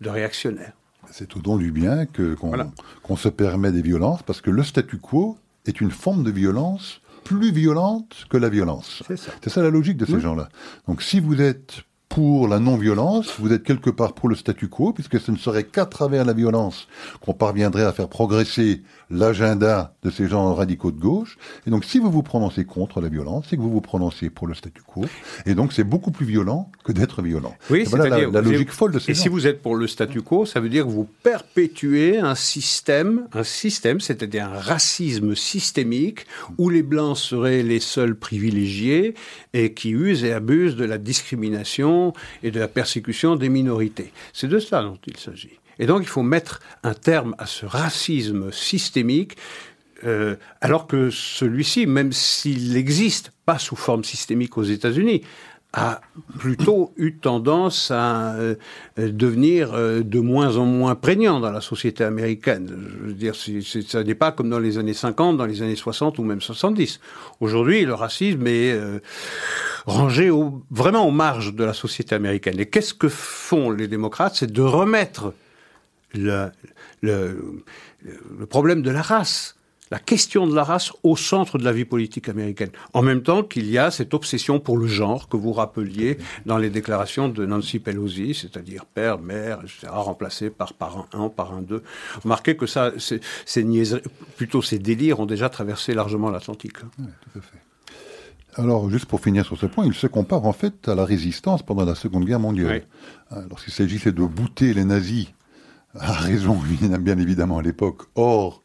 de 0.00 0.08
réactionnaire. 0.08 0.72
C'est 1.10 1.36
au 1.36 1.40
don 1.40 1.56
du 1.56 1.72
bien 1.72 2.06
qu'on 2.06 3.16
se 3.16 3.28
permet 3.28 3.72
des 3.72 3.82
violences, 3.82 4.22
parce 4.22 4.40
que 4.40 4.50
le 4.50 4.62
statu 4.62 4.98
quo 4.98 5.36
est 5.66 5.80
une 5.80 5.90
forme 5.90 6.24
de 6.24 6.30
violence 6.30 7.00
plus 7.24 7.52
violente 7.52 8.26
que 8.30 8.36
la 8.36 8.48
violence. 8.48 9.02
C'est 9.06 9.16
ça. 9.16 9.32
ça. 9.46 9.62
la 9.62 9.70
logique 9.70 9.96
de 9.96 10.06
ces 10.06 10.20
gens-là. 10.20 10.48
Donc 10.88 11.02
si 11.02 11.20
vous 11.20 11.40
êtes 11.40 11.82
pour 12.10 12.48
la 12.48 12.58
non-violence, 12.58 13.36
vous 13.38 13.52
êtes 13.52 13.62
quelque 13.62 13.88
part 13.88 14.14
pour 14.14 14.28
le 14.28 14.34
statu 14.34 14.66
quo, 14.66 14.92
puisque 14.92 15.20
ce 15.20 15.30
ne 15.30 15.36
serait 15.36 15.62
qu'à 15.62 15.86
travers 15.86 16.24
la 16.24 16.32
violence 16.32 16.88
qu'on 17.20 17.34
parviendrait 17.34 17.84
à 17.84 17.92
faire 17.92 18.08
progresser 18.08 18.82
l'agenda 19.10 19.94
de 20.02 20.10
ces 20.10 20.26
gens 20.26 20.52
radicaux 20.52 20.90
de 20.90 20.98
gauche. 20.98 21.38
Et 21.68 21.70
donc, 21.70 21.84
si 21.84 22.00
vous 22.00 22.10
vous 22.10 22.24
prononcez 22.24 22.64
contre 22.64 23.00
la 23.00 23.08
violence, 23.08 23.46
c'est 23.48 23.56
que 23.56 23.62
vous 23.62 23.70
vous 23.70 23.80
prononcez 23.80 24.28
pour 24.28 24.48
le 24.48 24.54
statu 24.54 24.82
quo. 24.82 25.04
Et 25.46 25.54
donc, 25.54 25.72
c'est 25.72 25.84
beaucoup 25.84 26.10
plus 26.10 26.26
violent 26.26 26.70
que 26.82 26.90
d'être 26.90 27.22
violent. 27.22 27.54
Oui, 27.70 27.86
c'est 27.88 27.96
la, 27.96 28.08
la, 28.08 28.40
logique 28.40 28.72
folle 28.72 28.90
de 28.90 28.98
ces 28.98 29.12
Et 29.12 29.14
si 29.14 29.28
vous 29.28 29.46
êtes 29.46 29.62
pour 29.62 29.76
le 29.76 29.86
statu 29.86 30.20
quo, 30.20 30.44
ça 30.46 30.58
veut 30.58 30.68
dire 30.68 30.86
que 30.86 30.90
vous 30.90 31.08
perpétuez 31.22 32.18
un 32.18 32.34
système, 32.34 33.28
un 33.32 33.44
système, 33.44 34.00
c'est-à-dire 34.00 34.46
un 34.46 34.58
racisme 34.58 35.36
systémique 35.36 36.26
où 36.58 36.70
les 36.70 36.82
blancs 36.82 37.16
seraient 37.16 37.62
les 37.62 37.80
seuls 37.80 38.16
privilégiés 38.16 39.14
et 39.52 39.74
qui 39.74 39.90
usent 39.90 40.24
et 40.24 40.32
abusent 40.32 40.76
de 40.76 40.84
la 40.84 40.98
discrimination 40.98 42.12
et 42.42 42.50
de 42.50 42.60
la 42.60 42.68
persécution 42.68 43.36
des 43.36 43.48
minorités. 43.48 44.12
C'est 44.32 44.48
de 44.48 44.58
cela 44.58 44.82
dont 44.82 44.98
il 45.06 45.16
s'agit. 45.16 45.58
Et 45.78 45.86
donc 45.86 46.02
il 46.02 46.08
faut 46.08 46.22
mettre 46.22 46.60
un 46.82 46.94
terme 46.94 47.34
à 47.38 47.46
ce 47.46 47.66
racisme 47.66 48.52
systémique, 48.52 49.36
euh, 50.04 50.36
alors 50.60 50.86
que 50.86 51.10
celui-ci, 51.10 51.86
même 51.86 52.12
s'il 52.12 52.76
existe, 52.76 53.32
pas 53.44 53.58
sous 53.58 53.76
forme 53.76 54.04
systémique 54.04 54.56
aux 54.56 54.62
États-Unis, 54.62 55.22
a 55.72 56.00
plutôt 56.38 56.92
eu 56.96 57.14
tendance 57.14 57.92
à 57.92 58.34
euh, 58.34 58.56
devenir 58.96 59.72
euh, 59.72 60.02
de 60.02 60.18
moins 60.18 60.56
en 60.56 60.64
moins 60.64 60.96
prégnant 60.96 61.38
dans 61.38 61.52
la 61.52 61.60
société 61.60 62.02
américaine. 62.02 62.68
Je 63.02 63.06
veux 63.06 63.12
dire, 63.12 63.34
ça 63.34 64.02
n'est 64.02 64.16
pas 64.16 64.32
comme 64.32 64.50
dans 64.50 64.58
les 64.58 64.78
années 64.78 64.94
50, 64.94 65.36
dans 65.36 65.46
les 65.46 65.62
années 65.62 65.76
60 65.76 66.18
ou 66.18 66.24
même 66.24 66.40
70. 66.40 67.00
Aujourd'hui, 67.40 67.84
le 67.84 67.94
racisme 67.94 68.46
est 68.48 68.72
euh, 68.72 68.98
rangé 69.86 70.30
vraiment 70.70 71.06
aux 71.06 71.12
marges 71.12 71.54
de 71.54 71.62
la 71.62 71.74
société 71.74 72.16
américaine. 72.16 72.58
Et 72.58 72.66
qu'est-ce 72.66 72.94
que 72.94 73.08
font 73.08 73.70
les 73.70 73.86
démocrates? 73.86 74.34
C'est 74.34 74.52
de 74.52 74.62
remettre 74.62 75.34
le 76.14 76.50
problème 78.48 78.82
de 78.82 78.90
la 78.90 79.02
race 79.02 79.54
la 79.90 79.98
question 79.98 80.46
de 80.46 80.54
la 80.54 80.62
race 80.62 80.92
au 81.02 81.16
centre 81.16 81.58
de 81.58 81.64
la 81.64 81.72
vie 81.72 81.84
politique 81.84 82.28
américaine. 82.28 82.70
En 82.92 83.02
même 83.02 83.22
temps 83.22 83.42
qu'il 83.42 83.68
y 83.68 83.78
a 83.78 83.90
cette 83.90 84.14
obsession 84.14 84.60
pour 84.60 84.78
le 84.78 84.86
genre 84.86 85.28
que 85.28 85.36
vous 85.36 85.52
rappeliez 85.52 86.18
dans 86.46 86.58
les 86.58 86.70
déclarations 86.70 87.28
de 87.28 87.44
Nancy 87.44 87.80
Pelosi, 87.80 88.34
c'est-à-dire 88.34 88.86
père, 88.86 89.18
mère, 89.18 89.60
etc., 89.62 89.88
remplacé 89.90 90.50
par 90.50 90.74
parent 90.74 91.06
1, 91.12 91.28
parent 91.30 91.62
2. 91.62 91.82
Remarquez 92.22 92.56
que 92.56 92.66
ça, 92.66 92.92
ces 92.98 93.20
plutôt 94.36 94.62
ces 94.62 94.78
délires 94.78 95.20
ont 95.20 95.26
déjà 95.26 95.48
traversé 95.48 95.94
largement 95.94 96.30
l'Atlantique. 96.30 96.76
Oui, 96.98 97.06
tout 97.20 97.38
à 97.38 97.42
fait. 97.42 97.58
Alors, 98.56 98.90
juste 98.90 99.06
pour 99.06 99.20
finir 99.20 99.44
sur 99.44 99.56
ce 99.56 99.66
point, 99.66 99.86
il 99.86 99.94
se 99.94 100.06
compare 100.06 100.44
en 100.44 100.52
fait 100.52 100.88
à 100.88 100.94
la 100.94 101.04
résistance 101.04 101.62
pendant 101.62 101.84
la 101.84 101.94
Seconde 101.94 102.24
Guerre 102.24 102.40
mondiale. 102.40 102.82
Hein, 103.30 103.42
lorsqu'il 103.48 103.72
s'agissait 103.72 104.12
de 104.12 104.22
bouter 104.22 104.74
les 104.74 104.84
nazis, 104.84 105.28
à 105.98 106.12
raison, 106.12 106.54
bien 107.00 107.18
évidemment 107.18 107.58
à 107.58 107.62
l'époque, 107.62 108.02
hors 108.14 108.62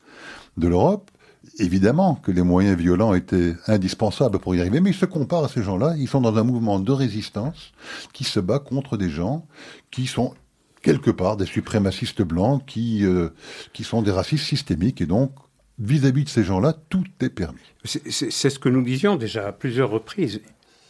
de 0.58 0.68
l'Europe, 0.68 1.12
évidemment 1.58 2.15
que 2.15 2.32
les 2.32 2.41
moyens 2.41 2.78
violents 2.78 3.13
étaient 3.13 3.54
indispensables 3.68 4.39
pour 4.39 4.56
y 4.56 4.62
arriver, 4.62 4.80
mais 4.80 4.91
ils 4.91 4.96
se 4.96 5.06
comparent 5.06 5.46
à 5.46 5.50
ces 5.50 5.63
gens-là. 5.63 5.96
Ils 5.98 6.08
sont 6.08 6.22
dans 6.22 6.38
un 6.38 6.44
mouvement 6.44 6.80
de 6.80 6.91
résistance 6.91 7.72
qui 8.13 8.24
se 8.24 8.39
bat 8.39 8.60
contre 8.60 8.98
des 8.98 9.10
gens 9.10 9.46
qui 9.91 10.08
sont 10.08 10.34
quelque 10.82 11.10
part 11.10 11.38
des 11.38 11.46
suprémacistes 11.46 12.22
blancs, 12.22 12.63
qui, 12.65 13.06
euh, 13.06 13.30
qui 13.74 13.84
sont 13.84 14.02
des 14.02 14.12
racistes 14.12 14.46
systémiques, 14.46 15.02
et 15.02 15.08
donc 15.08 15.32
vis-à-vis 15.80 16.24
de 16.24 16.30
ces 16.30 16.44
gens-là, 16.44 16.74
tout 16.89 17.06
est 17.22 17.30
permis. 17.30 17.60
C'est 17.84 18.30
ce 18.32 18.60
que 18.60 18.70
nous 18.70 18.84
disions 18.84 19.15
déjà 19.15 19.48
à 19.48 19.52
plusieurs 19.52 19.89
reprises. 19.89 20.41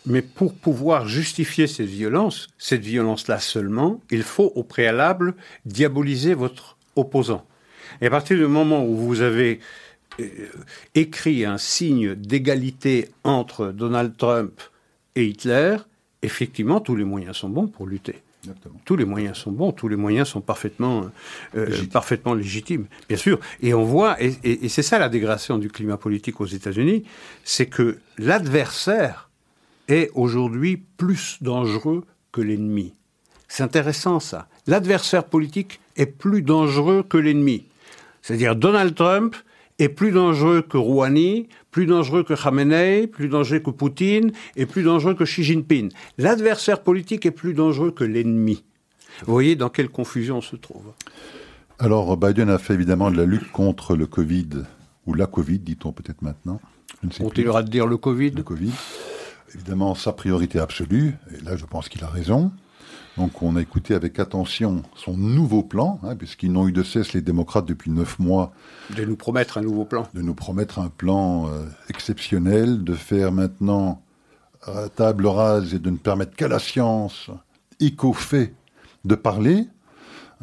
Mais 0.06 0.22
pour 0.22 0.54
pouvoir 0.54 1.08
justifier 1.08 1.66
cette 1.66 1.88
violence, 1.88 2.48
cette 2.60 2.84
violence-là 2.84 3.40
seulement, 3.40 4.02
il 4.12 4.22
faut 4.22 4.52
au 4.54 4.64
préalable 4.64 5.34
diaboliser 5.66 6.36
votre 6.36 6.78
opposant. 6.96 7.44
Et 8.02 8.08
à 8.08 8.10
partir 8.10 8.38
du 8.38 8.46
moment 8.46 8.86
où 8.86 8.96
vous 8.96 9.22
avez 9.22 9.60
écrit 10.94 11.46
un 11.46 11.58
signe 11.58 12.16
d'égalité 12.16 13.10
entre 13.24 13.68
Donald 13.68 14.16
Trump 14.18 14.62
et 15.16 15.26
Hitler, 15.26 15.78
effectivement, 16.22 16.80
tous 16.80 16.96
les 16.96 17.04
moyens 17.04 17.38
sont 17.38 17.50
bons 17.50 17.68
pour 17.68 17.88
lutter. 17.88 18.22
Tous 18.86 18.96
les 18.96 19.06
moyens 19.06 19.38
sont 19.38 19.52
bons, 19.52 19.72
tous 19.72 19.88
les 19.88 19.96
moyens 19.96 20.28
sont 20.28 20.42
parfaitement, 20.42 21.10
euh, 21.56 21.68
parfaitement 21.92 22.36
légitimes, 22.36 22.86
bien 23.08 23.18
sûr. 23.18 23.40
Et 23.62 23.74
on 23.74 23.84
voit, 23.84 24.22
et, 24.22 24.36
et 24.44 24.70
c'est 24.70 24.84
ça 24.84 25.00
la 25.00 25.10
dégradation 25.10 25.58
du 25.58 25.70
climat 25.70 25.98
politique 25.98 26.40
aux 26.42 26.46
États-Unis, 26.46 27.04
c'est 27.44 27.66
que 27.66 27.98
l'adversaire 28.20 29.30
est 29.88 30.12
aujourd'hui 30.14 30.78
plus 30.78 31.38
dangereux 31.42 32.04
que 32.32 32.42
l'ennemi. 32.42 32.94
C'est 33.48 33.64
intéressant 33.64 34.20
ça. 34.20 34.48
L'adversaire 34.68 35.24
politique 35.24 35.80
est 35.96 36.08
plus 36.08 36.42
dangereux 36.42 37.04
que 37.08 37.18
l'ennemi. 37.18 37.66
C'est-à-dire 38.22 38.56
Donald 38.56 38.96
Trump 38.96 39.36
est 39.80 39.90
plus 39.90 40.12
dangereux 40.12 40.62
que 40.62 40.78
Rouhani, 40.78 41.48
plus 41.72 41.86
dangereux 41.86 42.24
que 42.24 42.34
Khamenei, 42.34 43.08
plus 43.08 43.28
dangereux 43.28 43.60
que 43.60 43.72
Poutine 43.72 44.32
et 44.56 44.66
plus 44.66 44.84
dangereux 44.84 45.16
que 45.16 45.26
Xi 45.26 45.44
Jinping. 45.44 45.92
L'adversaire 46.18 46.82
politique 46.82 47.26
est 47.26 47.32
plus 47.32 47.54
dangereux 47.54 47.92
que 47.92 48.04
l'ennemi. 48.04 48.64
Vous 49.26 49.34
voyez 49.34 49.56
dans 49.56 49.70
quelle 49.70 49.90
confusion 49.90 50.38
on 50.38 50.42
se 50.42 50.56
trouve. 50.56 50.92
Alors 51.80 52.16
Biden 52.16 52.50
a 52.50 52.58
fait 52.58 52.74
évidemment 52.74 53.12
de 53.12 53.18
la 53.18 53.26
lutte 53.26 53.52
contre 53.52 53.96
le 53.96 54.08
Covid, 54.08 54.50
ou 55.06 55.14
la 55.14 55.28
Covid, 55.28 55.60
dit-on 55.60 55.92
peut-être 55.92 56.22
maintenant. 56.22 56.62
On 57.04 57.26
continuera 57.26 57.64
de 57.64 57.70
dire 57.70 57.86
le 57.86 57.98
Covid. 57.98 58.32
Le 58.32 58.44
Covid. 58.44 58.72
Évidemment, 59.54 59.96
sa 59.96 60.14
priorité 60.14 60.60
absolue, 60.60 61.16
et 61.34 61.44
là 61.44 61.56
je 61.58 61.66
pense 61.66 61.90
qu'il 61.90 62.04
a 62.04 62.08
raison. 62.08 62.52
Donc 63.18 63.42
on 63.42 63.56
a 63.56 63.62
écouté 63.62 63.94
avec 63.94 64.20
attention 64.20 64.84
son 64.96 65.16
nouveau 65.16 65.64
plan, 65.64 66.00
hein, 66.04 66.16
puisqu'ils 66.16 66.52
n'ont 66.52 66.68
eu 66.68 66.72
de 66.72 66.84
cesse, 66.84 67.14
les 67.14 67.22
démocrates, 67.22 67.66
depuis 67.66 67.92
neuf 67.92 68.20
mois. 68.20 68.54
De 68.96 69.06
nous 69.06 69.16
promettre 69.16 69.58
un 69.58 69.62
nouveau 69.62 69.86
plan. 69.86 70.08
De 70.14 70.22
nous 70.22 70.36
promettre 70.36 70.80
un 70.80 70.90
plan 70.90 71.48
euh, 71.48 71.66
exceptionnel, 71.90 72.84
de 72.84 72.94
faire 72.94 73.32
maintenant 73.32 74.02
table 74.96 75.28
rase 75.28 75.76
et 75.76 75.80
de 75.80 75.92
ne 75.92 75.98
permettre 75.98 76.36
qu'à 76.36 76.48
la 76.48 76.58
science, 76.58 77.30
y 77.80 77.96
qu'au 77.96 78.14
fait, 78.14 78.56
de 79.04 79.14
parler. 79.16 79.68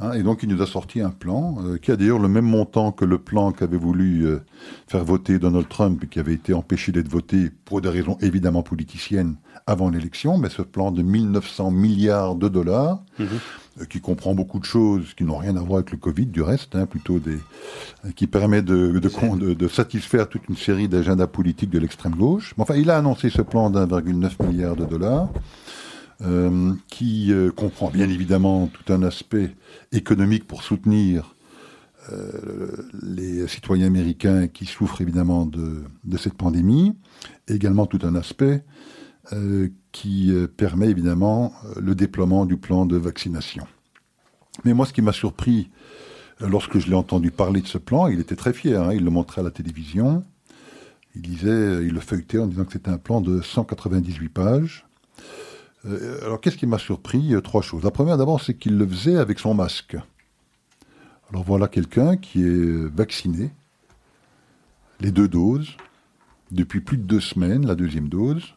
Hein, 0.00 0.12
et 0.12 0.22
donc 0.22 0.42
il 0.42 0.48
nous 0.48 0.62
a 0.62 0.66
sorti 0.66 1.00
un 1.00 1.10
plan 1.10 1.56
euh, 1.60 1.76
qui 1.76 1.90
a 1.90 1.96
d'ailleurs 1.96 2.18
le 2.18 2.28
même 2.28 2.46
montant 2.46 2.92
que 2.92 3.04
le 3.04 3.18
plan 3.18 3.52
qu'avait 3.52 3.76
voulu 3.76 4.26
euh, 4.26 4.40
faire 4.86 5.04
voter 5.04 5.38
Donald 5.38 5.68
Trump 5.68 6.02
et 6.02 6.06
qui 6.06 6.18
avait 6.18 6.32
été 6.32 6.54
empêché 6.54 6.92
d'être 6.92 7.08
voté 7.08 7.50
pour 7.66 7.82
des 7.82 7.90
raisons 7.90 8.16
évidemment 8.22 8.62
politiciennes 8.62 9.36
avant 9.66 9.90
l'élection, 9.90 10.38
mais 10.38 10.48
ce 10.48 10.62
plan 10.62 10.90
de 10.90 11.02
1900 11.02 11.70
milliards 11.70 12.34
de 12.34 12.48
dollars, 12.48 13.02
mhm. 13.18 13.26
euh, 13.80 13.84
qui 13.84 14.00
comprend 14.00 14.34
beaucoup 14.34 14.58
de 14.58 14.64
choses 14.64 15.14
qui 15.14 15.24
n'ont 15.24 15.36
rien 15.38 15.56
à 15.56 15.60
voir 15.60 15.78
avec 15.78 15.92
le 15.92 15.98
Covid 15.98 16.26
du 16.26 16.42
reste, 16.42 16.74
hein, 16.74 16.86
plutôt 16.86 17.18
des, 17.18 17.38
qui 18.16 18.26
permet 18.26 18.62
de, 18.62 18.98
de, 18.98 19.54
de, 19.54 19.68
satisfaire 19.68 20.28
toute 20.28 20.48
une 20.48 20.56
série 20.56 20.88
d'agendas 20.88 21.26
politiques 21.26 21.70
de 21.70 21.78
l'extrême 21.78 22.14
gauche. 22.14 22.54
Enfin, 22.58 22.74
il 22.74 22.90
a 22.90 22.98
annoncé 22.98 23.30
ce 23.30 23.42
plan 23.42 23.70
d'1,9 23.70 24.46
milliard 24.46 24.76
de 24.76 24.84
dollars. 24.84 25.28
Euh, 26.24 26.74
qui 26.86 27.32
euh, 27.32 27.50
comprend 27.50 27.90
bien 27.90 28.08
évidemment 28.08 28.68
tout 28.68 28.92
un 28.92 29.02
aspect 29.02 29.56
économique 29.90 30.46
pour 30.46 30.62
soutenir 30.62 31.34
euh, 32.12 32.88
les 33.02 33.48
citoyens 33.48 33.86
américains 33.86 34.46
qui 34.46 34.66
souffrent 34.66 35.00
évidemment 35.00 35.46
de, 35.46 35.82
de 36.04 36.16
cette 36.16 36.34
pandémie, 36.34 36.94
et 37.48 37.54
également 37.54 37.86
tout 37.86 37.98
un 38.02 38.14
aspect 38.14 38.62
qui 39.92 40.32
permet 40.56 40.88
évidemment 40.88 41.52
le 41.80 41.94
déploiement 41.94 42.44
du 42.44 42.56
plan 42.56 42.86
de 42.86 42.96
vaccination. 42.96 43.66
Mais 44.64 44.74
moi, 44.74 44.84
ce 44.84 44.92
qui 44.92 45.00
m'a 45.00 45.12
surpris 45.12 45.70
lorsque 46.40 46.78
je 46.78 46.88
l'ai 46.88 46.94
entendu 46.94 47.30
parler 47.30 47.60
de 47.60 47.68
ce 47.68 47.78
plan, 47.78 48.08
il 48.08 48.20
était 48.20 48.36
très 48.36 48.52
fier, 48.52 48.82
hein, 48.82 48.92
il 48.92 49.04
le 49.04 49.10
montrait 49.10 49.40
à 49.40 49.44
la 49.44 49.52
télévision, 49.52 50.24
il 51.14 51.22
disait, 51.22 51.84
il 51.84 51.92
le 51.94 52.00
feuilletait 52.00 52.38
en 52.38 52.46
disant 52.46 52.64
que 52.64 52.72
c'était 52.72 52.90
un 52.90 52.98
plan 52.98 53.20
de 53.20 53.40
198 53.40 54.28
pages, 54.28 54.84
euh, 55.86 56.24
alors, 56.24 56.40
qu'est-ce 56.40 56.56
qui 56.56 56.66
m'a 56.66 56.78
surpris 56.78 57.34
Trois 57.42 57.62
choses. 57.62 57.82
La 57.82 57.90
première, 57.90 58.16
d'abord, 58.16 58.40
c'est 58.40 58.54
qu'il 58.54 58.78
le 58.78 58.86
faisait 58.86 59.16
avec 59.16 59.38
son 59.38 59.54
masque. 59.54 59.96
Alors, 61.30 61.44
voilà 61.44 61.68
quelqu'un 61.68 62.16
qui 62.16 62.44
est 62.44 62.94
vacciné, 62.94 63.50
les 65.00 65.10
deux 65.10 65.28
doses, 65.28 65.76
depuis 66.50 66.80
plus 66.80 66.98
de 66.98 67.02
deux 67.02 67.20
semaines, 67.20 67.66
la 67.66 67.74
deuxième 67.74 68.08
dose. 68.08 68.54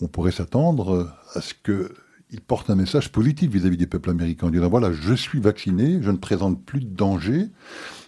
On 0.00 0.08
pourrait 0.08 0.32
s'attendre 0.32 1.12
à 1.34 1.40
ce 1.40 1.52
qu'il 1.54 2.40
porte 2.40 2.70
un 2.70 2.74
message 2.74 3.12
positif 3.12 3.50
vis-à-vis 3.50 3.76
des 3.76 3.86
peuples 3.86 4.10
américains, 4.10 4.46
en 4.46 4.50
disant 4.50 4.68
voilà, 4.68 4.92
je 4.92 5.14
suis 5.14 5.40
vacciné, 5.40 5.98
je 6.02 6.10
ne 6.10 6.16
présente 6.16 6.64
plus 6.64 6.80
de 6.80 6.88
danger, 6.88 7.48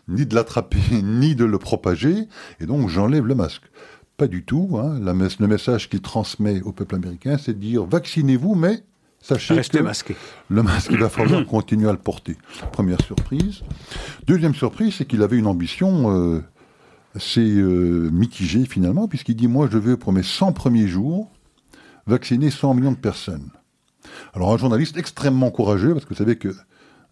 ni 0.08 0.26
de 0.26 0.34
l'attraper, 0.34 0.80
ni 1.02 1.34
de 1.34 1.44
le 1.44 1.58
propager, 1.58 2.28
et 2.60 2.66
donc 2.66 2.88
j'enlève 2.88 3.26
le 3.26 3.34
masque. 3.34 3.64
Pas 4.16 4.26
du 4.26 4.44
tout. 4.44 4.78
Hein. 4.78 5.00
le 5.00 5.46
message 5.46 5.88
qu'il 5.88 6.00
transmet 6.00 6.62
au 6.62 6.72
peuple 6.72 6.94
américain, 6.94 7.38
c'est 7.38 7.54
de 7.54 7.58
dire 7.58 7.84
vaccinez-vous, 7.84 8.54
mais 8.54 8.84
sachez 9.20 9.60
que 9.60 9.78
masqué. 9.78 10.16
le 10.48 10.62
masque, 10.62 10.90
il 10.92 10.98
va 10.98 11.08
falloir 11.08 11.44
continuer 11.46 11.88
à 11.88 11.92
le 11.92 11.98
porter. 11.98 12.36
Première 12.72 13.02
surprise. 13.02 13.62
Deuxième 14.26 14.54
surprise, 14.54 14.94
c'est 14.98 15.06
qu'il 15.06 15.22
avait 15.22 15.38
une 15.38 15.46
ambition 15.46 16.10
euh, 16.16 16.42
assez 17.14 17.56
euh, 17.56 18.10
mitigée 18.12 18.64
finalement, 18.64 19.08
puisqu'il 19.08 19.36
dit 19.36 19.48
moi 19.48 19.68
je 19.70 19.78
veux 19.78 19.96
pour 19.96 20.12
mes 20.12 20.22
100 20.22 20.52
premiers 20.52 20.88
jours 20.88 21.30
vacciner 22.06 22.50
100 22.50 22.74
millions 22.74 22.92
de 22.92 22.96
personnes. 22.96 23.50
Alors 24.34 24.52
un 24.52 24.58
journaliste 24.58 24.96
extrêmement 24.96 25.50
courageux, 25.50 25.92
parce 25.92 26.04
que 26.04 26.10
vous 26.10 26.18
savez 26.18 26.36
que 26.36 26.54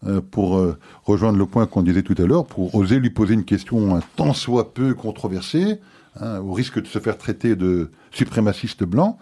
euh, 0.05 0.19
pour 0.19 0.63
rejoindre 1.03 1.37
le 1.37 1.45
point 1.45 1.67
qu'on 1.67 1.83
disait 1.83 2.01
tout 2.01 2.15
à 2.17 2.25
l'heure, 2.25 2.45
pour 2.45 2.73
oser 2.75 2.99
lui 2.99 3.11
poser 3.11 3.33
une 3.35 3.45
question 3.45 4.01
tant 4.15 4.33
soit 4.33 4.73
peu 4.73 4.93
controversée, 4.93 5.79
Hein, 6.19 6.39
au 6.39 6.51
risque 6.51 6.81
de 6.81 6.87
se 6.87 6.99
faire 6.99 7.17
traiter 7.17 7.55
de 7.55 7.89
suprémaciste 8.11 8.83
blanc. 8.83 9.17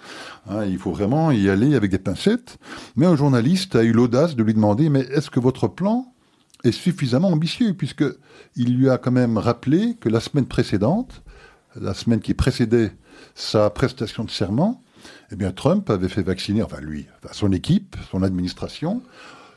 Hein, 0.49 0.65
il 0.65 0.79
faut 0.79 0.91
vraiment 0.91 1.29
y 1.29 1.47
aller 1.47 1.75
avec 1.75 1.91
des 1.91 1.99
pincettes. 1.99 2.57
Mais 2.95 3.05
un 3.05 3.15
journaliste 3.15 3.75
a 3.75 3.83
eu 3.83 3.91
l'audace 3.91 4.35
de 4.35 4.41
lui 4.41 4.55
demander 4.55 4.89
mais 4.89 5.01
est-ce 5.01 5.29
que 5.29 5.39
votre 5.39 5.67
plan 5.67 6.11
est 6.63 6.71
suffisamment 6.71 7.27
ambitieux 7.27 7.73
puisque 7.75 8.05
il 8.55 8.75
lui 8.75 8.89
a 8.89 8.97
quand 8.97 9.11
même 9.11 9.37
rappelé 9.37 9.97
que 10.01 10.09
la 10.09 10.19
semaine 10.19 10.47
précédente, 10.47 11.21
la 11.79 11.93
semaine 11.93 12.21
qui 12.21 12.33
précédait 12.33 12.91
sa 13.35 13.69
prestation 13.69 14.23
de 14.23 14.31
serment, 14.31 14.81
eh 15.31 15.35
bien 15.35 15.51
Trump 15.51 15.89
avait 15.89 16.09
fait 16.09 16.23
vacciner, 16.23 16.63
enfin 16.63 16.79
lui, 16.81 17.05
son 17.31 17.51
équipe, 17.51 17.95
son 18.11 18.23
administration, 18.23 19.01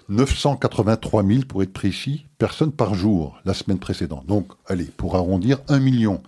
983 0.08 1.24
000 1.24 1.40
pour 1.48 1.62
être 1.62 1.72
précis, 1.72 2.26
personnes 2.38 2.72
par 2.72 2.94
jour 2.94 3.38
la 3.44 3.54
semaine 3.54 3.78
précédente. 3.78 4.26
Donc, 4.26 4.48
allez, 4.66 4.84
pour 4.84 5.16
arrondir, 5.16 5.58
un 5.68 5.78
million. 5.78 6.22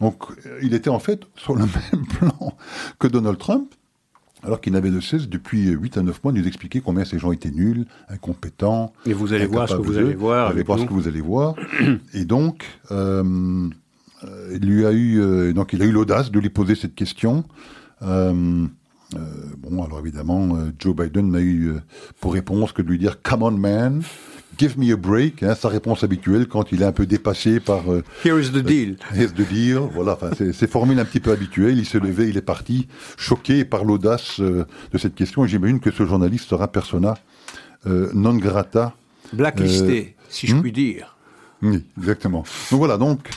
Donc 0.00 0.24
il 0.62 0.74
était 0.74 0.90
en 0.90 1.00
fait 1.00 1.22
sur 1.36 1.54
le 1.54 1.64
même 1.92 2.06
plan 2.06 2.56
que 2.98 3.08
Donald 3.08 3.38
Trump, 3.38 3.74
alors 4.42 4.60
qu'il 4.60 4.72
n'avait 4.72 4.90
de 4.90 5.00
cesse 5.00 5.28
depuis 5.28 5.68
8 5.68 5.98
à 5.98 6.02
9 6.02 6.22
mois 6.22 6.32
de 6.32 6.38
nous 6.38 6.46
expliquer 6.46 6.80
combien 6.80 7.04
ces 7.04 7.18
gens 7.18 7.32
étaient 7.32 7.50
nuls, 7.50 7.86
incompétents. 8.08 8.92
Et 9.04 9.12
vous 9.12 9.32
allez 9.32 9.46
voir 9.46 9.68
ce 9.68 9.74
que 9.74 9.82
vous 9.82 9.98
allez 9.98 10.14
voir. 10.14 10.46
Vous 10.46 10.52
allez 10.54 10.62
voir 10.62 10.78
ce 10.78 10.84
que 10.84 10.92
vous 10.92 11.08
allez 11.08 11.20
voir. 11.20 11.54
Et 12.14 12.24
donc, 12.24 12.64
euh, 12.92 13.68
il 14.52 14.60
lui 14.60 14.86
a 14.86 14.92
eu, 14.92 15.20
euh, 15.20 15.52
donc 15.52 15.72
il 15.72 15.82
a 15.82 15.86
eu 15.86 15.90
l'audace 15.90 16.30
de 16.30 16.38
lui 16.38 16.50
poser 16.50 16.76
cette 16.76 16.94
question. 16.94 17.44
Euh, 18.02 18.66
euh 19.14 19.18
bon, 19.58 19.82
alors 19.82 20.00
évidemment, 20.00 20.56
euh, 20.56 20.72
Joe 20.78 20.94
Biden 20.94 21.30
n'a 21.30 21.40
eu 21.40 21.74
pour 22.20 22.34
réponse 22.34 22.72
que 22.72 22.82
de 22.82 22.88
lui 22.88 22.98
dire 22.98 23.22
"Come 23.22 23.42
on, 23.42 23.52
man." 23.52 24.02
Give 24.58 24.76
me 24.76 24.92
a 24.92 24.96
break, 24.96 25.44
hein, 25.44 25.54
sa 25.54 25.68
réponse 25.68 26.02
habituelle 26.02 26.48
quand 26.48 26.72
il 26.72 26.82
est 26.82 26.84
un 26.84 26.90
peu 26.90 27.06
dépassé 27.06 27.60
par. 27.60 27.92
Euh, 27.92 28.02
Here 28.24 28.40
is 28.40 28.50
the 28.50 28.58
deal. 28.58 28.96
Here's 29.14 29.32
the 29.32 29.48
deal. 29.48 29.88
Voilà, 29.94 30.18
c'est 30.36 30.68
formule 30.68 30.98
un 30.98 31.04
petit 31.04 31.20
peu 31.20 31.30
habituelle. 31.30 31.78
Il 31.78 31.86
s'est 31.86 32.00
levé, 32.00 32.28
il 32.28 32.36
est 32.36 32.42
parti, 32.42 32.88
choqué 33.16 33.64
par 33.64 33.84
l'audace 33.84 34.40
euh, 34.40 34.66
de 34.92 34.98
cette 34.98 35.14
question. 35.14 35.44
Et 35.44 35.48
j'imagine 35.48 35.78
que 35.78 35.92
ce 35.92 36.04
journaliste 36.04 36.48
sera 36.48 36.66
persona 36.66 37.14
euh, 37.86 38.10
non 38.14 38.34
grata. 38.34 38.94
Blacklisté, 39.32 40.16
si 40.28 40.48
je 40.48 40.56
hmm? 40.56 40.62
puis 40.62 40.72
dire. 40.72 41.16
Oui, 41.62 41.84
exactement. 41.96 42.42
Donc 42.72 42.78
voilà, 42.78 42.96
donc 42.96 43.28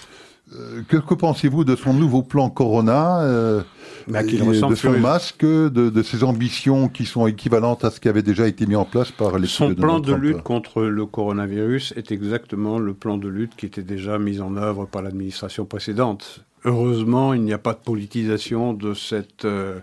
euh, 0.54 0.82
que, 0.88 1.14
pensez-vous 1.14 1.64
de 1.64 1.76
son 1.76 1.94
nouveau 1.94 2.24
plan 2.24 2.50
Corona, 2.50 3.22
euh, 3.22 3.62
bah, 4.08 4.24
de 4.24 4.76
son 4.76 5.00
masque, 5.00 5.46
de, 5.46 6.04
ses 6.04 6.24
ambitions 6.24 6.90
qui 6.90 7.06
sont 7.06 7.26
équivalentes 7.28 7.86
à 7.86 7.92
ce 7.92 8.00
qui 8.00 8.10
avait 8.10 8.22
déjà 8.22 8.48
été 8.48 8.66
mis 8.66 8.76
en 8.76 8.86
place 8.86 9.12
par 9.12 9.38
les 9.40 9.48
Son 9.48 9.74
plan 9.74 10.00
de 10.00 10.14
lutte 10.14 10.42
contre 10.42 10.84
le 10.84 11.06
coronavirus 11.06 11.94
est 11.96 12.12
exactement 12.12 12.80
le 12.80 12.94
plan 12.94 13.18
de 13.18 13.30
lutte 13.30 13.56
qui 13.56 13.66
était 13.66 13.84
déjà 13.84 14.20
mis 14.20 14.42
en 14.42 14.58
œuvre 14.58 14.86
par 14.86 15.02
l'administration 15.02 15.66
précédente. 15.66 16.44
Heureusement, 16.64 17.34
il 17.34 17.42
n'y 17.42 17.54
a 17.54 17.58
pas 17.58 17.74
de 17.74 17.80
politisation 17.80 18.74
de 18.74 18.94
cette, 18.94 19.46
euh, 19.46 19.80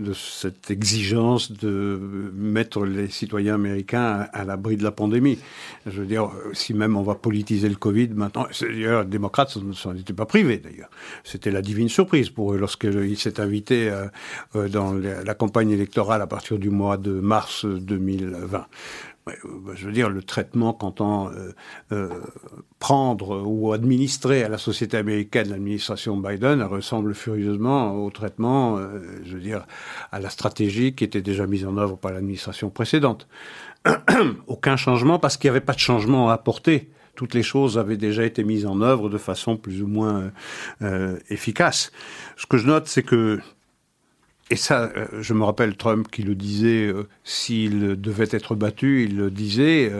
de 0.00 0.12
cette 0.12 0.70
exigence 0.70 1.52
de 1.52 2.32
mettre 2.34 2.84
les 2.84 3.08
citoyens 3.08 3.54
américains 3.54 4.26
à, 4.32 4.44
l'abri 4.44 4.76
de 4.76 4.82
la 4.82 4.90
pandémie. 4.90 5.38
Je 5.86 6.00
veux 6.00 6.06
dire, 6.06 6.30
si 6.52 6.74
même 6.74 6.96
on 6.96 7.02
va 7.02 7.14
politiser 7.14 7.68
le 7.68 7.76
Covid 7.76 8.08
maintenant, 8.08 8.46
d'ailleurs, 8.60 9.02
les 9.02 9.08
démocrates 9.08 9.56
ne 9.56 9.72
s'en 9.72 9.94
étaient 9.94 10.12
pas 10.12 10.26
privés 10.26 10.58
d'ailleurs. 10.58 10.90
C'était 11.22 11.50
la 11.50 11.62
divine 11.62 11.88
surprise 11.88 12.30
pour 12.30 12.54
eux 12.54 12.58
lorsqu'ils 12.58 13.18
s'est 13.18 13.40
invité 13.40 13.88
euh, 13.88 14.06
euh, 14.56 14.68
dans 14.68 14.94
la 14.94 15.34
campagne 15.34 15.70
électorale 15.70 16.22
à 16.22 16.26
partir 16.26 16.58
du 16.58 16.70
mois 16.70 16.96
de 16.96 17.12
mars 17.12 17.64
2020. 17.64 18.66
Bah, 19.26 19.32
je 19.74 19.86
veux 19.86 19.92
dire, 19.92 20.10
le 20.10 20.22
traitement 20.22 20.74
qu'entend 20.74 21.30
euh, 21.30 21.52
euh, 21.92 22.10
prendre 22.78 23.42
ou 23.46 23.72
administrer 23.72 24.44
à 24.44 24.50
la 24.50 24.58
société 24.58 24.98
américaine 24.98 25.48
l'administration 25.48 26.18
Biden 26.18 26.62
ressemble 26.62 27.14
furieusement 27.14 28.04
au 28.04 28.10
traitement, 28.10 28.76
euh, 28.76 29.00
je 29.24 29.34
veux 29.34 29.40
dire, 29.40 29.66
à 30.12 30.20
la 30.20 30.28
stratégie 30.28 30.94
qui 30.94 31.04
était 31.04 31.22
déjà 31.22 31.46
mise 31.46 31.64
en 31.64 31.78
œuvre 31.78 31.96
par 31.96 32.12
l'administration 32.12 32.68
précédente. 32.68 33.26
Aucun 34.46 34.76
changement 34.76 35.18
parce 35.18 35.38
qu'il 35.38 35.48
n'y 35.48 35.56
avait 35.56 35.64
pas 35.64 35.72
de 35.72 35.78
changement 35.78 36.28
à 36.28 36.34
apporter 36.34 36.90
toutes 37.14 37.32
les 37.32 37.44
choses 37.44 37.78
avaient 37.78 37.96
déjà 37.96 38.24
été 38.24 38.42
mises 38.42 38.66
en 38.66 38.80
œuvre 38.80 39.08
de 39.08 39.18
façon 39.18 39.56
plus 39.56 39.80
ou 39.82 39.86
moins 39.86 40.32
efficace. 41.30 41.92
Ce 42.36 42.44
que 42.44 42.56
je 42.56 42.66
note, 42.66 42.88
c'est 42.88 43.04
que 43.04 43.38
et 44.50 44.56
ça, 44.56 44.90
euh, 44.96 45.06
je 45.20 45.32
me 45.32 45.42
rappelle 45.44 45.76
Trump 45.76 46.06
qui 46.10 46.22
le 46.22 46.34
disait, 46.34 46.86
euh, 46.86 47.08
s'il 47.24 48.00
devait 48.00 48.28
être 48.30 48.54
battu, 48.54 49.04
il 49.04 49.16
le 49.16 49.30
disait, 49.30 49.90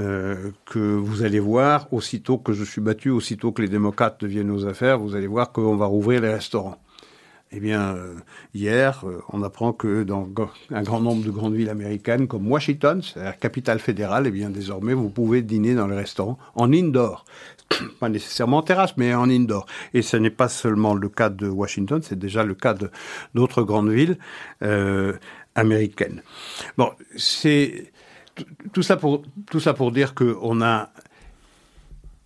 euh, 0.00 0.50
que 0.66 0.78
vous 0.78 1.22
allez 1.22 1.40
voir, 1.40 1.90
aussitôt 1.92 2.36
que 2.36 2.52
je 2.52 2.62
suis 2.62 2.82
battu, 2.82 3.08
aussitôt 3.08 3.52
que 3.52 3.62
les 3.62 3.68
démocrates 3.68 4.20
deviennent 4.20 4.50
aux 4.50 4.66
affaires, 4.66 4.98
vous 4.98 5.14
allez 5.14 5.26
voir 5.26 5.50
qu'on 5.50 5.76
va 5.76 5.86
rouvrir 5.86 6.20
les 6.20 6.32
restaurants. 6.32 6.78
Eh 7.56 7.60
bien, 7.60 7.96
hier, 8.52 9.04
on 9.28 9.40
apprend 9.44 9.72
que 9.72 10.02
dans 10.02 10.28
un 10.72 10.82
grand 10.82 11.00
nombre 11.00 11.24
de 11.24 11.30
grandes 11.30 11.54
villes 11.54 11.68
américaines, 11.68 12.26
comme 12.26 12.50
Washington, 12.50 13.00
c'est 13.00 13.22
la 13.22 13.32
capitale 13.32 13.78
fédérale, 13.78 14.26
eh 14.26 14.32
bien, 14.32 14.50
désormais, 14.50 14.92
vous 14.92 15.08
pouvez 15.08 15.40
dîner 15.40 15.76
dans 15.76 15.86
les 15.86 15.94
restaurants 15.94 16.36
en 16.56 16.72
indoor. 16.72 17.24
pas 18.00 18.08
nécessairement 18.08 18.58
en 18.58 18.62
terrasse, 18.62 18.96
mais 18.96 19.14
en 19.14 19.28
indoor. 19.28 19.66
Et 19.92 20.02
ce 20.02 20.16
n'est 20.16 20.30
pas 20.30 20.48
seulement 20.48 20.94
le 20.94 21.08
cas 21.08 21.30
de 21.30 21.48
Washington, 21.48 22.00
c'est 22.02 22.18
déjà 22.18 22.44
le 22.44 22.54
cas 22.54 22.74
d'autres 23.34 23.62
grandes 23.62 23.90
villes 23.90 24.18
euh, 24.62 25.14
américaines. 25.54 26.22
Bon, 26.76 26.90
c'est 27.16 27.92
tout 28.72 28.82
ça 28.82 28.96
pour 28.96 29.22
tout 29.50 29.60
ça 29.60 29.74
pour 29.74 29.92
dire 29.92 30.14
qu'on 30.14 30.60
a 30.62 30.90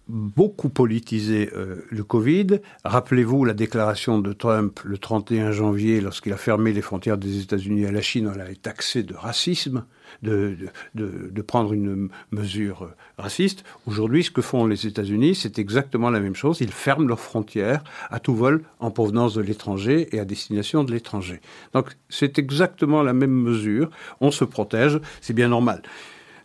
beaucoup 0.08 0.70
politisé 0.70 1.50
euh, 1.54 1.86
le 1.90 2.02
Covid. 2.02 2.60
Rappelez-vous 2.84 3.44
la 3.44 3.54
déclaration 3.54 4.18
de 4.18 4.32
Trump 4.32 4.80
le 4.84 4.98
31 4.98 5.52
janvier 5.52 6.00
lorsqu'il 6.00 6.32
a 6.32 6.36
fermé 6.36 6.72
les 6.72 6.82
frontières 6.82 7.18
des 7.18 7.40
États-Unis 7.40 7.86
à 7.86 7.92
la 7.92 8.00
Chine, 8.00 8.30
on 8.32 8.36
l'avait 8.36 8.54
taxé 8.54 9.02
de 9.02 9.14
racisme 9.14 9.84
de, 10.22 10.56
de, 10.94 11.30
de, 11.30 11.42
prendre 11.42 11.72
une 11.72 12.08
mesure 12.30 12.90
raciste. 13.18 13.64
Aujourd'hui, 13.86 14.24
ce 14.24 14.30
que 14.30 14.40
font 14.40 14.66
les 14.66 14.86
États-Unis, 14.86 15.34
c'est 15.34 15.58
exactement 15.58 16.10
la 16.10 16.20
même 16.20 16.34
chose. 16.34 16.60
Ils 16.60 16.72
ferment 16.72 17.06
leurs 17.06 17.20
frontières 17.20 17.84
à 18.10 18.18
tout 18.18 18.34
vol 18.34 18.62
en 18.80 18.90
provenance 18.90 19.34
de 19.34 19.42
l'étranger 19.42 20.08
et 20.12 20.20
à 20.20 20.24
destination 20.24 20.82
de 20.82 20.92
l'étranger. 20.92 21.40
Donc, 21.74 21.96
c'est 22.08 22.38
exactement 22.38 23.02
la 23.02 23.12
même 23.12 23.32
mesure. 23.32 23.90
On 24.20 24.30
se 24.30 24.44
protège, 24.44 24.98
c'est 25.20 25.34
bien 25.34 25.48
normal. 25.48 25.82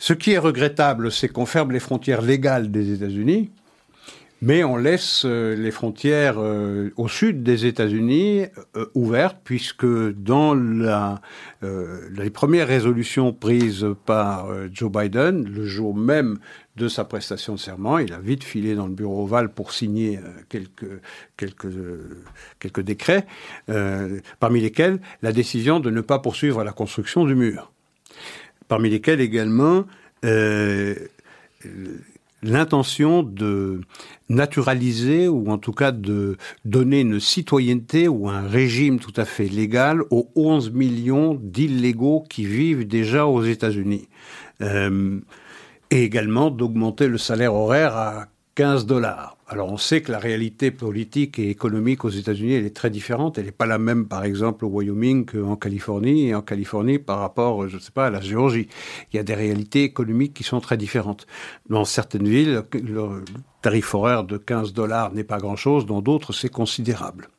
Ce 0.05 0.11
qui 0.11 0.31
est 0.31 0.37
regrettable, 0.37 1.13
c'est 1.13 1.29
qu'on 1.29 1.45
ferme 1.45 1.71
les 1.71 1.79
frontières 1.79 2.21
légales 2.21 2.71
des 2.71 2.91
États-Unis, 2.91 3.51
mais 4.41 4.65
on 4.65 4.75
laisse 4.75 5.23
euh, 5.23 5.55
les 5.55 5.71
frontières 5.71 6.35
euh, 6.39 6.89
au 6.97 7.07
sud 7.07 7.41
des 7.41 7.67
États-Unis 7.67 8.47
euh, 8.75 8.87
ouvertes, 8.95 9.37
puisque 9.45 9.85
dans 9.85 10.55
les 11.61 12.29
premières 12.31 12.67
résolutions 12.67 13.31
prises 13.31 13.87
par 14.05 14.49
Joe 14.73 14.91
Biden, 14.91 15.45
le 15.45 15.65
jour 15.65 15.95
même 15.95 16.37
de 16.75 16.89
sa 16.89 17.05
prestation 17.05 17.53
de 17.53 17.59
serment, 17.59 17.97
il 17.97 18.11
a 18.11 18.19
vite 18.19 18.43
filé 18.43 18.75
dans 18.75 18.87
le 18.87 18.93
bureau 18.93 19.23
ovale 19.23 19.53
pour 19.53 19.71
signer 19.71 20.19
quelques 20.49 20.99
décrets, 22.81 23.25
parmi 24.41 24.59
lesquels 24.59 24.99
la 25.21 25.31
décision 25.31 25.79
de 25.79 25.89
ne 25.89 26.01
pas 26.01 26.19
poursuivre 26.19 26.61
la 26.65 26.73
construction 26.73 27.23
du 27.23 27.35
mur. 27.35 27.69
Parmi 28.67 28.89
lesquels 28.89 29.21
également 29.21 29.85
l'intention 32.43 33.23
de 33.23 33.81
naturaliser 34.29 35.27
ou 35.27 35.49
en 35.49 35.57
tout 35.57 35.71
cas 35.71 35.91
de 35.91 36.37
donner 36.65 37.01
une 37.01 37.19
citoyenneté 37.19 38.07
ou 38.07 38.29
un 38.29 38.47
régime 38.47 38.99
tout 38.99 39.13
à 39.15 39.25
fait 39.25 39.47
légal 39.47 40.01
aux 40.11 40.29
11 40.35 40.71
millions 40.71 41.39
d'illégaux 41.41 42.23
qui 42.29 42.45
vivent 42.45 42.87
déjà 42.87 43.25
aux 43.25 43.43
États-Unis. 43.43 44.07
Euh, 44.61 45.19
et 45.89 46.03
également 46.03 46.49
d'augmenter 46.49 47.07
le 47.07 47.17
salaire 47.17 47.53
horaire 47.53 47.95
à 47.95 48.27
15 48.55 48.85
dollars. 48.85 49.35
Alors 49.47 49.71
on 49.71 49.77
sait 49.77 50.01
que 50.01 50.11
la 50.11 50.19
réalité 50.19 50.69
politique 50.69 51.39
et 51.39 51.49
économique 51.49 52.05
aux 52.05 52.09
États-Unis, 52.09 52.53
elle 52.53 52.65
est 52.65 52.75
très 52.75 52.91
différente. 52.91 53.39
Elle 53.39 53.45
n'est 53.45 53.51
pas 53.51 53.65
la 53.65 53.79
même, 53.79 54.07
par 54.07 54.23
exemple, 54.23 54.65
au 54.65 54.67
Wyoming 54.67 55.25
qu'en 55.25 55.55
Californie, 55.55 56.27
et 56.27 56.35
en 56.35 56.43
Californie 56.43 56.99
par 56.99 57.17
rapport, 57.17 57.67
je 57.67 57.77
ne 57.77 57.81
sais 57.81 57.91
pas, 57.91 58.07
à 58.07 58.09
la 58.11 58.21
Géorgie. 58.21 58.67
Il 59.11 59.17
y 59.17 59.19
a 59.19 59.23
des 59.23 59.33
réalités 59.33 59.83
économiques 59.83 60.35
qui 60.35 60.43
sont 60.43 60.59
très 60.59 60.77
différentes. 60.77 61.25
Dans 61.67 61.83
certaines 61.83 62.27
villes, 62.27 62.61
le 62.73 63.23
tarif 63.63 63.95
horaire 63.95 64.23
de 64.23 64.37
15 64.37 64.73
dollars 64.73 65.13
n'est 65.13 65.23
pas 65.23 65.39
grand-chose, 65.39 65.87
dans 65.87 66.01
d'autres, 66.01 66.31
c'est 66.31 66.49
considérable. 66.49 67.29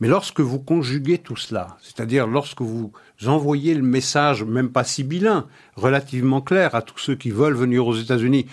Mais 0.00 0.06
lorsque 0.06 0.40
vous 0.40 0.60
conjuguez 0.60 1.18
tout 1.18 1.36
cela, 1.36 1.76
c'est-à-dire 1.82 2.26
lorsque 2.26 2.60
vous 2.60 2.92
envoyez 3.26 3.74
le 3.74 3.82
message, 3.82 4.44
même 4.44 4.70
pas 4.70 4.84
sibyllin, 4.84 5.46
relativement 5.74 6.40
clair 6.40 6.74
à 6.76 6.82
tous 6.82 6.98
ceux 6.98 7.16
qui 7.16 7.30
veulent 7.30 7.56
venir 7.56 7.86
aux 7.86 7.96
États-Unis, 7.96 8.46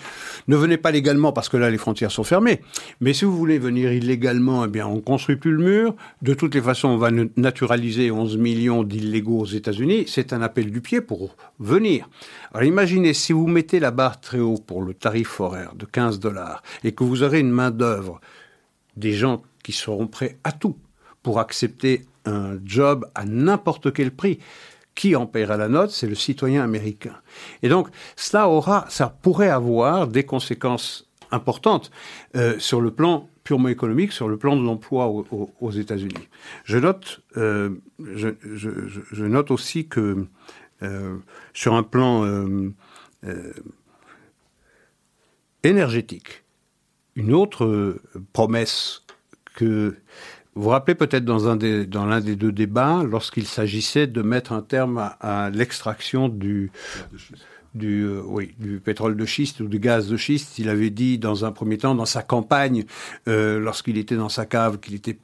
ne 0.48 0.56
venez 0.56 0.76
pas 0.76 0.90
légalement 0.90 1.32
parce 1.32 1.48
que 1.48 1.56
là 1.56 1.70
les 1.70 1.78
frontières 1.78 2.10
sont 2.10 2.24
fermées. 2.24 2.62
Mais 3.00 3.12
si 3.12 3.24
vous 3.24 3.36
voulez 3.36 3.58
venir 3.58 3.92
illégalement, 3.92 4.64
eh 4.64 4.68
bien 4.68 4.86
on 4.86 5.00
construit 5.00 5.36
plus 5.36 5.52
le 5.52 5.62
mur. 5.62 5.94
De 6.22 6.34
toutes 6.34 6.54
les 6.54 6.60
façons, 6.60 6.88
on 6.88 6.98
va 6.98 7.10
naturaliser 7.36 8.10
11 8.10 8.36
millions 8.38 8.82
d'illégaux 8.82 9.40
aux 9.40 9.46
États-Unis. 9.46 10.04
C'est 10.08 10.32
un 10.32 10.42
appel 10.42 10.70
du 10.72 10.80
pied 10.80 11.00
pour 11.00 11.36
venir. 11.60 12.08
Alors 12.52 12.64
imaginez 12.64 13.14
si 13.14 13.32
vous 13.32 13.46
mettez 13.46 13.78
la 13.78 13.92
barre 13.92 14.20
très 14.20 14.40
haut 14.40 14.58
pour 14.58 14.82
le 14.82 14.94
tarif 14.94 15.40
horaire 15.40 15.74
de 15.76 15.84
15 15.84 16.18
dollars 16.18 16.62
et 16.82 16.92
que 16.92 17.04
vous 17.04 17.22
aurez 17.22 17.40
une 17.40 17.50
main 17.50 17.70
d'œuvre 17.70 18.20
des 18.96 19.12
gens 19.12 19.42
qui 19.62 19.72
seront 19.72 20.06
prêts 20.06 20.38
à 20.42 20.52
tout 20.52 20.76
pour 21.26 21.40
accepter 21.40 22.06
un 22.24 22.56
job 22.64 23.10
à 23.16 23.24
n'importe 23.24 23.92
quel 23.92 24.12
prix. 24.12 24.38
Qui 24.94 25.16
en 25.16 25.26
paiera 25.26 25.56
la 25.56 25.66
note? 25.66 25.90
C'est 25.90 26.06
le 26.06 26.14
citoyen 26.14 26.62
américain. 26.62 27.16
Et 27.64 27.68
donc, 27.68 27.88
cela 28.14 28.48
aura, 28.48 28.86
ça 28.90 29.08
pourrait 29.08 29.48
avoir 29.48 30.06
des 30.06 30.22
conséquences 30.22 31.10
importantes 31.32 31.90
euh, 32.36 32.56
sur 32.60 32.80
le 32.80 32.92
plan 32.92 33.28
purement 33.42 33.66
économique, 33.66 34.12
sur 34.12 34.28
le 34.28 34.36
plan 34.36 34.54
de 34.54 34.62
l'emploi 34.62 35.08
aux, 35.08 35.70
États-Unis. 35.72 36.28
Je 36.62 36.78
note, 36.78 37.22
euh, 37.36 37.70
je, 37.98 39.24
note 39.24 39.50
aussi 39.50 39.88
que 39.88 40.26
euh, 40.84 41.16
sur 41.54 41.74
un 41.74 41.82
plan 41.82 42.24
énergétique, 45.64 46.44
une 47.16 47.34
autre 47.34 47.98
promesse 48.32 49.02
que 49.56 49.96
vous 50.56 50.62
vous 50.62 50.68
rappelez 50.70 50.94
peut-être 50.94 51.26
dans, 51.26 51.48
un 51.48 51.56
des, 51.56 51.84
l'un 51.84 52.20
des 52.20 52.34
deux 52.34 52.50
débats, 52.50 53.02
lorsqu'il 53.04 53.46
s'agissait 53.46 54.06
de 54.06 54.22
mettre 54.22 54.52
un 54.52 54.62
terme 54.62 55.12
à, 55.20 55.50
l'extraction 55.50 56.34
euh, 56.42 56.68
du 57.74 58.80
pétrole 58.82 59.18
de 59.18 59.26
schiste 59.26 59.60
ou 59.60 59.68
du 59.68 59.78
gaz 59.78 60.08
de 60.08 60.16
schiste. 60.16 60.58
Il 60.58 60.70
avait 60.70 60.88
dit 60.88 61.18
dans 61.18 61.44
un 61.44 61.52
premier 61.52 61.76
temps, 61.76 61.94
dans 61.94 62.06
sa 62.06 62.22
campagne, 62.22 62.86
euh, 63.28 63.60
lorsqu'il 63.60 63.98
était 63.98 64.16
dans 64.16 64.30
sa 64.30 64.46
cave, 64.46 64.80
qu'il 64.80 64.94
était 64.94 65.18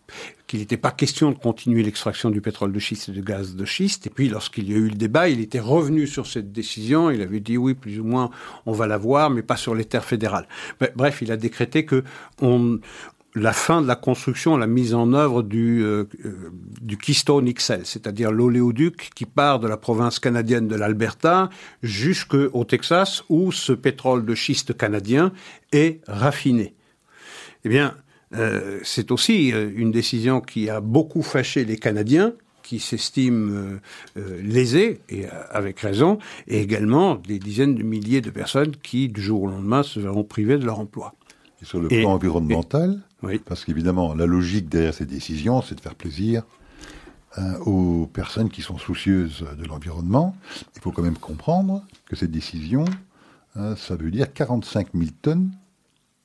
qu'il 0.52 0.60
n'était 0.60 0.76
pas 0.76 0.90
question 0.90 1.30
de 1.30 1.38
continuer 1.38 1.82
l'extraction 1.82 2.28
du 2.28 2.42
pétrole 2.42 2.72
de 2.72 2.78
schiste 2.78 3.08
et 3.08 3.12
du 3.12 3.22
gaz 3.22 3.56
de 3.56 3.64
schiste. 3.64 4.06
Et 4.06 4.10
puis, 4.10 4.28
lorsqu'il 4.28 4.70
y 4.70 4.74
a 4.74 4.76
eu 4.76 4.88
le 4.90 4.96
débat, 4.96 5.30
il 5.30 5.40
était 5.40 5.60
revenu 5.60 6.06
sur 6.06 6.26
cette 6.26 6.52
décision. 6.52 7.10
Il 7.10 7.22
avait 7.22 7.40
dit 7.40 7.56
oui, 7.56 7.72
plus 7.72 7.98
ou 7.98 8.04
moins, 8.04 8.28
on 8.66 8.72
va 8.72 8.86
la 8.86 8.98
voir, 8.98 9.30
mais 9.30 9.40
pas 9.40 9.56
sur 9.56 9.74
les 9.74 9.86
terres 9.86 10.04
fédérales. 10.04 10.46
Bref, 10.94 11.22
il 11.22 11.32
a 11.32 11.38
décrété 11.38 11.86
que 11.86 12.04
on, 12.42 12.80
la 13.34 13.52
fin 13.52 13.80
de 13.80 13.86
la 13.86 13.96
construction, 13.96 14.56
la 14.56 14.66
mise 14.66 14.94
en 14.94 15.12
œuvre 15.14 15.42
du, 15.42 15.82
euh, 15.82 16.04
euh, 16.24 16.50
du 16.80 16.98
Keystone 16.98 17.50
XL, 17.52 17.80
c'est-à-dire 17.84 18.30
l'oléoduc 18.30 19.10
qui 19.14 19.24
part 19.24 19.58
de 19.58 19.68
la 19.68 19.76
province 19.76 20.18
canadienne 20.18 20.68
de 20.68 20.76
l'Alberta 20.76 21.48
jusqu'au 21.82 22.64
Texas 22.64 23.24
où 23.28 23.50
ce 23.50 23.72
pétrole 23.72 24.26
de 24.26 24.34
schiste 24.34 24.76
canadien 24.76 25.32
est 25.72 26.00
raffiné. 26.06 26.74
Eh 27.64 27.68
bien, 27.68 27.96
euh, 28.34 28.80
c'est 28.82 29.10
aussi 29.10 29.48
une 29.48 29.92
décision 29.92 30.40
qui 30.40 30.68
a 30.68 30.80
beaucoup 30.80 31.22
fâché 31.22 31.64
les 31.64 31.78
Canadiens 31.78 32.34
qui 32.62 32.78
s'estiment 32.78 33.78
lésés, 34.14 35.00
et 35.08 35.24
avec 35.50 35.80
raison, 35.80 36.18
et 36.46 36.60
également 36.60 37.16
des 37.16 37.40
dizaines 37.40 37.74
de 37.74 37.82
milliers 37.82 38.20
de 38.20 38.30
personnes 38.30 38.76
qui, 38.82 39.08
du 39.08 39.20
jour 39.20 39.42
au 39.42 39.46
lendemain, 39.48 39.82
se 39.82 39.98
verront 39.98 40.22
privées 40.22 40.58
de 40.58 40.64
leur 40.64 40.78
emploi. 40.78 41.12
Et 41.60 41.64
sur 41.64 41.80
le 41.80 41.88
plan 41.88 42.12
environnemental, 42.12 43.00
parce 43.44 43.64
qu'évidemment, 43.64 44.14
la 44.14 44.26
logique 44.26 44.68
derrière 44.68 44.94
ces 44.94 45.06
décisions, 45.06 45.62
c'est 45.62 45.74
de 45.74 45.80
faire 45.80 45.94
plaisir 45.94 46.42
hein, 47.36 47.54
aux 47.64 48.06
personnes 48.12 48.50
qui 48.50 48.62
sont 48.62 48.78
soucieuses 48.78 49.44
de 49.58 49.64
l'environnement. 49.66 50.36
Il 50.76 50.80
faut 50.80 50.92
quand 50.92 51.02
même 51.02 51.18
comprendre 51.18 51.82
que 52.06 52.16
cette 52.16 52.30
décision, 52.30 52.84
hein, 53.56 53.76
ça 53.76 53.96
veut 53.96 54.10
dire 54.10 54.32
45 54.32 54.88
000 54.94 55.10
tonnes 55.22 55.50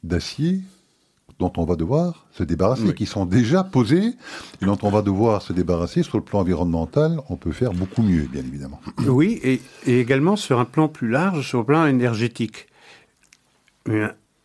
d'acier 0.04 0.62
dont 1.40 1.54
on 1.58 1.66
va 1.66 1.76
devoir 1.76 2.26
se 2.32 2.44
débarrasser, 2.44 2.96
qui 2.96 3.06
sont 3.06 3.28
déjà 3.28 3.64
posés 3.64 4.16
et 4.60 4.66
dont 4.66 4.78
on 4.82 4.90
va 4.90 5.04
devoir 5.04 5.44
se 5.44 5.54
débarrasser 5.54 6.02
sur 6.02 6.18
le 6.18 6.24
plan 6.24 6.40
environnemental. 6.40 7.20
On 7.30 7.36
peut 7.36 7.52
faire 7.52 7.74
beaucoup 7.74 8.02
mieux, 8.02 8.24
bien 8.24 8.42
évidemment. 8.42 8.82
Oui, 9.06 9.40
et, 9.44 9.62
et 9.86 10.00
également 10.00 10.36
sur 10.36 10.60
un 10.60 10.66
plan 10.66 10.88
plus 10.88 11.10
large, 11.10 11.48
sur 11.48 11.60
le 11.60 11.66
plan 11.66 11.86
énergétique 11.86 12.68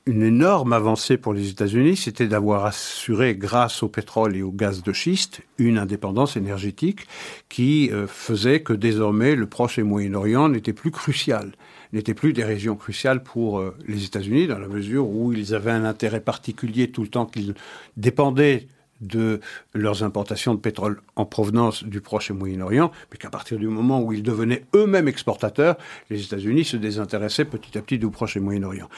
une 0.07 0.23
énorme 0.23 0.73
avancée 0.73 1.17
pour 1.17 1.33
les 1.33 1.49
États-Unis, 1.51 1.97
c'était 1.97 2.27
d'avoir 2.27 2.65
assuré, 2.65 3.37
grâce 3.37 3.83
au 3.83 3.89
pétrole 3.89 4.37
et 4.37 4.43
au 4.43 4.51
gaz 4.51 4.83
de 4.83 4.93
schiste, 4.93 5.43
une 5.59 5.79
indépendance 5.79 6.37
énergétique 6.37 7.07
qui 7.49 7.91
euh, 7.93 8.07
faisait 8.09 8.63
que 8.63 8.73
désormais 8.73 9.37
le 9.37 9.47
Proche 9.47 9.79
et 9.79 9.85
Moyen-Orient 9.85 10.49
n'était 10.49 10.73
plus 10.73 10.91
crucial, 10.91 11.53
n'était 11.93 12.15
plus 12.15 12.33
des 12.33 12.43
régions 12.43 12.75
cruciales 12.75 13.23
pour 13.23 13.61
euh, 13.61 13.77
les 13.87 14.05
États-Unis, 14.05 14.49
dans 14.49 14.59
la 14.59 14.69
mesure 14.69 15.09
où 15.09 15.33
ils 15.33 15.55
avaient 15.55 15.71
un 15.71 15.85
intérêt 15.85 16.21
particulier 16.21 16.91
tout 16.91 17.03
le 17.03 17.09
temps 17.09 17.27
qu'ils 17.27 17.55
dépendaient 17.97 18.67
de 19.03 19.41
leurs 19.75 20.03
importations 20.03 20.55
de 20.55 20.61
pétrole 20.61 21.01
en 21.17 21.25
provenance 21.25 21.85
du 21.85 22.01
Proche 22.01 22.31
et 22.31 22.35
Moyen-Orient, 22.35 22.91
mais 23.11 23.19
qu'à 23.19 23.31
partir 23.31 23.59
du 23.59 23.67
moment 23.69 24.01
où 24.01 24.13
ils 24.13 24.23
devenaient 24.23 24.65
eux-mêmes 24.75 25.09
exportateurs, 25.09 25.77
les 26.09 26.23
États-Unis 26.23 26.65
se 26.65 26.77
désintéressaient 26.77 27.45
petit 27.45 27.77
à 27.77 27.83
petit 27.83 27.99
du 27.99 28.09
Proche 28.11 28.37
et 28.37 28.41
Moyen-Orient. 28.41 28.89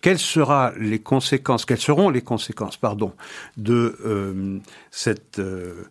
Quelles 0.00 0.18
seront 0.18 0.70
les 0.78 1.00
conséquences 1.00 1.64
de 3.56 3.96
euh, 4.04 4.58
cette 4.90 5.38
euh, 5.38 5.84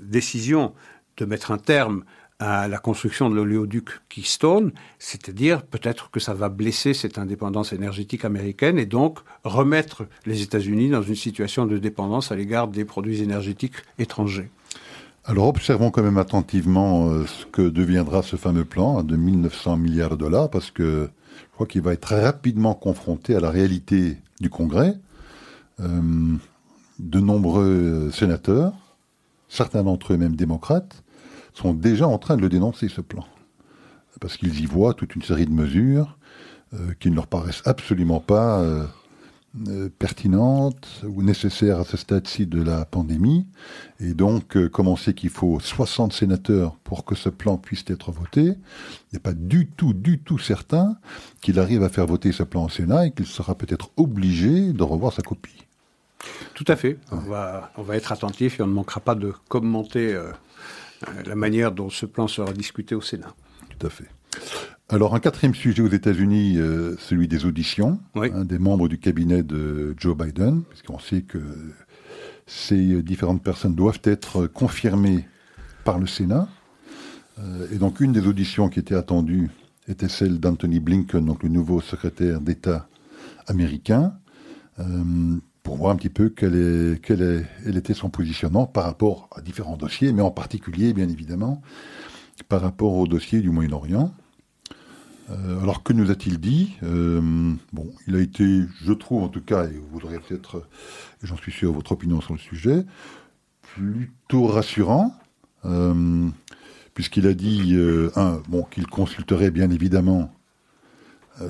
décision 0.00 0.72
de 1.16 1.24
mettre 1.26 1.50
un 1.50 1.58
terme 1.58 2.04
à 2.40 2.68
la 2.68 2.78
construction 2.78 3.28
de 3.28 3.34
l'oléoduc 3.34 3.90
Keystone, 4.08 4.72
c'est-à-dire 4.98 5.62
peut-être 5.62 6.10
que 6.10 6.20
ça 6.20 6.32
va 6.32 6.48
blesser 6.48 6.94
cette 6.94 7.18
indépendance 7.18 7.74
énergétique 7.74 8.24
américaine 8.24 8.78
et 8.78 8.86
donc 8.86 9.18
remettre 9.44 10.06
les 10.24 10.42
États-Unis 10.42 10.88
dans 10.88 11.02
une 11.02 11.14
situation 11.14 11.66
de 11.66 11.76
dépendance 11.76 12.32
à 12.32 12.36
l'égard 12.36 12.68
des 12.68 12.86
produits 12.86 13.22
énergétiques 13.22 13.74
étrangers. 13.98 14.50
Alors 15.26 15.48
observons 15.48 15.90
quand 15.90 16.02
même 16.02 16.16
attentivement 16.16 17.10
euh, 17.10 17.26
ce 17.26 17.44
que 17.44 17.68
deviendra 17.68 18.22
ce 18.22 18.36
fameux 18.36 18.64
plan 18.64 19.02
de 19.02 19.16
1900 19.16 19.76
milliards 19.76 20.10
de 20.10 20.16
dollars, 20.16 20.48
parce 20.48 20.70
que 20.70 21.10
je 21.36 21.52
crois 21.52 21.66
qu'il 21.66 21.82
va 21.82 21.92
être 21.92 22.00
très 22.00 22.24
rapidement 22.24 22.72
confronté 22.72 23.36
à 23.36 23.40
la 23.40 23.50
réalité 23.50 24.16
du 24.40 24.48
Congrès. 24.48 24.94
Euh, 25.80 26.00
de 26.98 27.20
nombreux 27.20 28.10
sénateurs, 28.12 28.72
certains 29.48 29.82
d'entre 29.82 30.14
eux 30.14 30.16
même 30.16 30.36
démocrates, 30.36 31.02
sont 31.60 31.74
déjà 31.74 32.08
en 32.08 32.18
train 32.18 32.36
de 32.36 32.42
le 32.42 32.48
dénoncer, 32.48 32.88
ce 32.88 33.00
plan. 33.00 33.24
Parce 34.20 34.36
qu'ils 34.36 34.60
y 34.60 34.66
voient 34.66 34.94
toute 34.94 35.14
une 35.14 35.22
série 35.22 35.46
de 35.46 35.52
mesures 35.52 36.18
euh, 36.74 36.92
qui 36.98 37.10
ne 37.10 37.16
leur 37.16 37.26
paraissent 37.26 37.62
absolument 37.64 38.20
pas 38.20 38.60
euh, 38.60 38.84
euh, 39.68 39.88
pertinentes 39.98 41.02
ou 41.04 41.22
nécessaires 41.22 41.80
à 41.80 41.84
ce 41.84 41.96
stade-ci 41.96 42.46
de 42.46 42.62
la 42.62 42.84
pandémie. 42.84 43.46
Et 43.98 44.14
donc, 44.14 44.56
comme 44.68 44.88
on 44.88 44.96
sait 44.96 45.14
qu'il 45.14 45.30
faut 45.30 45.60
60 45.60 46.12
sénateurs 46.12 46.76
pour 46.84 47.04
que 47.04 47.14
ce 47.14 47.28
plan 47.28 47.56
puisse 47.56 47.84
être 47.88 48.10
voté, 48.10 48.42
il 48.42 49.14
n'est 49.14 49.20
pas 49.20 49.34
du 49.34 49.66
tout, 49.68 49.92
du 49.92 50.18
tout 50.18 50.38
certain 50.38 50.96
qu'il 51.40 51.58
arrive 51.58 51.82
à 51.82 51.88
faire 51.88 52.06
voter 52.06 52.32
ce 52.32 52.42
plan 52.42 52.64
au 52.64 52.68
Sénat 52.68 53.06
et 53.06 53.10
qu'il 53.12 53.26
sera 53.26 53.54
peut-être 53.54 53.90
obligé 53.96 54.72
de 54.72 54.82
revoir 54.82 55.12
sa 55.12 55.22
copie. 55.22 55.66
Tout 56.54 56.64
à 56.68 56.76
fait. 56.76 56.98
On 57.10 57.16
va, 57.16 57.72
on 57.76 57.82
va 57.82 57.96
être 57.96 58.12
attentif 58.12 58.60
et 58.60 58.62
on 58.62 58.66
ne 58.66 58.72
manquera 58.72 59.00
pas 59.00 59.14
de 59.14 59.32
commenter 59.48 60.12
euh, 60.14 60.32
la 61.26 61.34
manière 61.34 61.72
dont 61.72 61.90
ce 61.90 62.06
plan 62.06 62.28
sera 62.28 62.52
discuté 62.52 62.94
au 62.94 63.00
Sénat. 63.00 63.34
Tout 63.78 63.86
à 63.86 63.90
fait. 63.90 64.08
Alors, 64.88 65.14
un 65.14 65.20
quatrième 65.20 65.54
sujet 65.54 65.82
aux 65.82 65.88
États-Unis, 65.88 66.58
euh, 66.58 66.96
celui 66.98 67.28
des 67.28 67.44
auditions 67.44 68.00
hein, 68.16 68.44
des 68.44 68.58
membres 68.58 68.88
du 68.88 68.98
cabinet 68.98 69.42
de 69.42 69.94
Joe 69.96 70.16
Biden, 70.16 70.62
puisqu'on 70.68 70.98
sait 70.98 71.22
que 71.22 71.38
ces 72.46 73.02
différentes 73.02 73.42
personnes 73.42 73.74
doivent 73.74 74.00
être 74.02 74.46
confirmées 74.46 75.26
par 75.84 75.98
le 75.98 76.06
Sénat. 76.06 76.48
Euh, 77.38 77.68
et 77.72 77.76
donc, 77.76 78.00
une 78.00 78.12
des 78.12 78.26
auditions 78.26 78.68
qui 78.68 78.80
était 78.80 78.96
attendue 78.96 79.48
était 79.88 80.08
celle 80.08 80.40
d'Anthony 80.40 80.80
Blinken, 80.80 81.24
donc 81.24 81.42
le 81.42 81.48
nouveau 81.48 81.80
secrétaire 81.80 82.40
d'État 82.40 82.88
américain 83.46 84.14
pour 85.62 85.76
voir 85.76 85.92
un 85.92 85.96
petit 85.96 86.08
peu 86.08 86.30
quel, 86.30 87.46
était 87.66 87.94
son 87.94 88.10
positionnement 88.10 88.66
par 88.66 88.84
rapport 88.84 89.28
à 89.36 89.40
différents 89.40 89.76
dossiers, 89.76 90.12
mais 90.12 90.22
en 90.22 90.30
particulier, 90.30 90.92
bien 90.92 91.08
évidemment, 91.08 91.62
par 92.48 92.62
rapport 92.62 92.94
au 92.94 93.06
dossier 93.06 93.40
du 93.40 93.50
Moyen-Orient. 93.50 94.12
Euh, 95.30 95.60
alors 95.60 95.82
que 95.82 95.92
nous 95.92 96.10
a-t-il 96.10 96.38
dit? 96.38 96.76
Euh, 96.82 97.52
Bon, 97.72 97.92
il 98.06 98.16
a 98.16 98.20
été, 98.20 98.62
je 98.82 98.92
trouve 98.92 99.22
en 99.22 99.28
tout 99.28 99.42
cas, 99.42 99.66
et 99.66 99.80
vous 99.90 100.00
aurez 100.04 100.18
peut-être, 100.18 100.66
j'en 101.22 101.36
suis 101.36 101.52
sûr, 101.52 101.72
votre 101.72 101.92
opinion 101.92 102.20
sur 102.20 102.32
le 102.32 102.40
sujet, 102.40 102.84
plutôt 103.62 104.46
rassurant, 104.46 105.14
euh, 105.66 106.28
puisqu'il 106.94 107.26
a 107.26 107.34
dit, 107.34 107.76
un, 108.16 108.42
bon, 108.48 108.64
qu'il 108.64 108.86
consulterait 108.86 109.50
bien 109.50 109.70
évidemment 109.70 110.32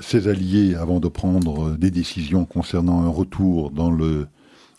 ses 0.00 0.28
alliés 0.28 0.74
avant 0.74 1.00
de 1.00 1.08
prendre 1.08 1.68
euh, 1.68 1.76
des 1.76 1.90
décisions 1.90 2.44
concernant 2.44 3.02
un 3.02 3.08
retour 3.08 3.70
dans 3.70 3.90
le 3.90 4.28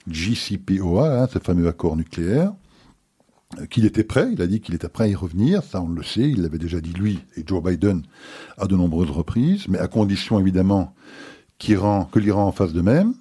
JCPOA, 0.09 1.23
hein, 1.23 1.27
ce 1.31 1.39
fameux 1.39 1.67
accord 1.67 1.95
nucléaire, 1.95 2.53
euh, 3.59 3.65
qu'il 3.65 3.85
était 3.85 4.03
prêt, 4.03 4.29
il 4.31 4.41
a 4.41 4.47
dit 4.47 4.61
qu'il 4.61 4.75
était 4.75 4.89
prêt 4.89 5.05
à 5.05 5.07
y 5.07 5.15
revenir, 5.15 5.63
ça 5.63 5.81
on 5.81 5.89
le 5.89 6.03
sait, 6.03 6.29
il 6.29 6.41
l'avait 6.41 6.57
déjà 6.57 6.79
dit 6.79 6.93
lui 6.93 7.19
et 7.35 7.43
Joe 7.45 7.61
Biden 7.61 8.03
à 8.57 8.67
de 8.67 8.75
nombreuses 8.75 9.11
reprises, 9.11 9.67
mais 9.67 9.79
à 9.79 9.87
condition 9.87 10.39
évidemment 10.39 10.93
que 11.59 12.19
l'Iran 12.19 12.47
en 12.47 12.51
fasse 12.51 12.73
de 12.73 12.81
même. 12.81 13.13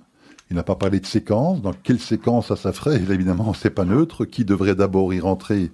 Il 0.51 0.57
n'a 0.57 0.63
pas 0.65 0.75
parlé 0.75 0.99
de 0.99 1.07
séquence, 1.07 1.63
dans 1.63 1.73
quelle 1.73 2.01
séquence 2.01 2.49
ça, 2.49 2.57
ça 2.57 2.73
ferait, 2.73 2.97
évidemment 2.97 3.55
c'est 3.55 3.71
pas 3.71 3.85
neutre, 3.85 4.25
qui 4.25 4.45
devrait 4.45 4.75
d'abord 4.75 5.13
y 5.15 5.21
rentrer, 5.21 5.71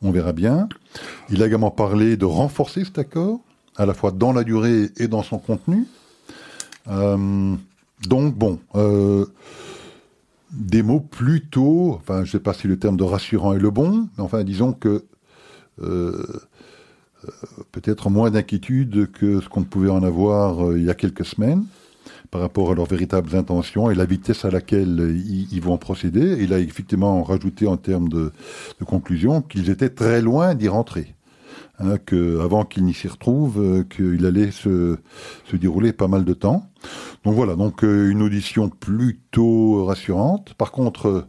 on 0.00 0.10
verra 0.10 0.32
bien. 0.32 0.68
Il 1.28 1.42
a 1.42 1.46
également 1.46 1.70
parlé 1.70 2.16
de 2.16 2.24
renforcer 2.24 2.84
cet 2.84 2.98
accord, 2.98 3.40
à 3.76 3.86
la 3.86 3.94
fois 3.94 4.10
dans 4.10 4.32
la 4.32 4.44
durée 4.44 4.90
et 4.96 5.08
dans 5.08 5.22
son 5.22 5.38
contenu. 5.38 5.86
Euh, 6.88 7.54
donc 8.08 8.34
bon, 8.34 8.58
euh, 8.74 9.26
des 10.52 10.82
mots 10.82 11.00
plutôt, 11.00 11.94
enfin 11.94 12.18
je 12.18 12.28
ne 12.28 12.32
sais 12.32 12.40
pas 12.40 12.54
si 12.54 12.68
le 12.68 12.78
terme 12.78 12.96
de 12.96 13.04
rassurant 13.04 13.54
est 13.54 13.58
le 13.58 13.70
bon, 13.70 14.08
mais 14.16 14.24
enfin 14.24 14.44
disons 14.44 14.72
que 14.72 15.04
euh, 15.82 16.24
peut-être 17.72 18.08
moins 18.08 18.30
d'inquiétude 18.30 19.10
que 19.12 19.40
ce 19.40 19.48
qu'on 19.48 19.64
pouvait 19.64 19.90
en 19.90 20.02
avoir 20.02 20.76
il 20.76 20.84
y 20.84 20.90
a 20.90 20.94
quelques 20.94 21.24
semaines 21.24 21.64
par 22.30 22.40
rapport 22.40 22.70
à 22.70 22.74
leurs 22.74 22.86
véritables 22.86 23.34
intentions 23.36 23.90
et 23.90 23.94
la 23.94 24.04
vitesse 24.04 24.44
à 24.44 24.50
laquelle 24.50 25.20
ils, 25.50 25.60
vont 25.60 25.78
procéder. 25.78 26.38
Il 26.40 26.52
a 26.52 26.58
effectivement 26.58 27.22
rajouté 27.22 27.66
en 27.66 27.76
termes 27.76 28.08
de 28.08 28.32
conclusion 28.84 29.42
qu'ils 29.42 29.70
étaient 29.70 29.90
très 29.90 30.20
loin 30.22 30.54
d'y 30.54 30.68
rentrer. 30.68 31.15
Hein, 31.78 31.98
que, 31.98 32.40
avant 32.40 32.64
qu'il 32.64 32.84
n'y 32.84 32.94
s'y 32.94 33.06
retrouve, 33.06 33.60
euh, 33.60 33.84
qu'il 33.84 34.24
allait 34.24 34.50
se, 34.50 34.96
se, 35.44 35.56
dérouler 35.56 35.92
pas 35.92 36.08
mal 36.08 36.24
de 36.24 36.32
temps. 36.32 36.70
Donc 37.24 37.34
voilà, 37.34 37.54
donc 37.54 37.84
euh, 37.84 38.10
une 38.10 38.22
audition 38.22 38.70
plutôt 38.70 39.84
rassurante. 39.84 40.54
Par 40.54 40.72
contre, 40.72 41.26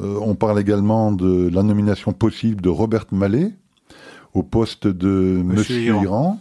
euh, 0.00 0.18
on 0.20 0.34
parle 0.34 0.58
également 0.58 1.12
de 1.12 1.48
la 1.48 1.62
nomination 1.62 2.12
possible 2.12 2.60
de 2.60 2.68
Robert 2.68 3.06
Mallet 3.12 3.54
au 4.32 4.42
poste 4.42 4.88
de 4.88 5.40
Monsieur, 5.44 5.94
Iran. 6.02 6.40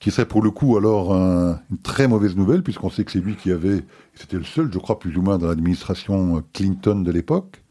qui 0.00 0.10
serait 0.10 0.26
pour 0.26 0.42
le 0.42 0.50
coup 0.50 0.76
alors 0.76 1.12
une 1.14 1.78
très 1.84 2.08
mauvaise 2.08 2.34
nouvelle, 2.34 2.64
puisqu'on 2.64 2.90
sait 2.90 3.04
que 3.04 3.12
c'est 3.12 3.20
lui 3.20 3.36
qui 3.36 3.52
avait, 3.52 3.84
c'était 4.14 4.36
le 4.36 4.42
seul, 4.42 4.68
je 4.72 4.78
crois, 4.80 4.98
plus 4.98 5.16
ou 5.16 5.22
moins 5.22 5.38
dans 5.38 5.46
l'administration 5.46 6.42
Clinton 6.52 7.02
de 7.02 7.12
l'époque, 7.12 7.62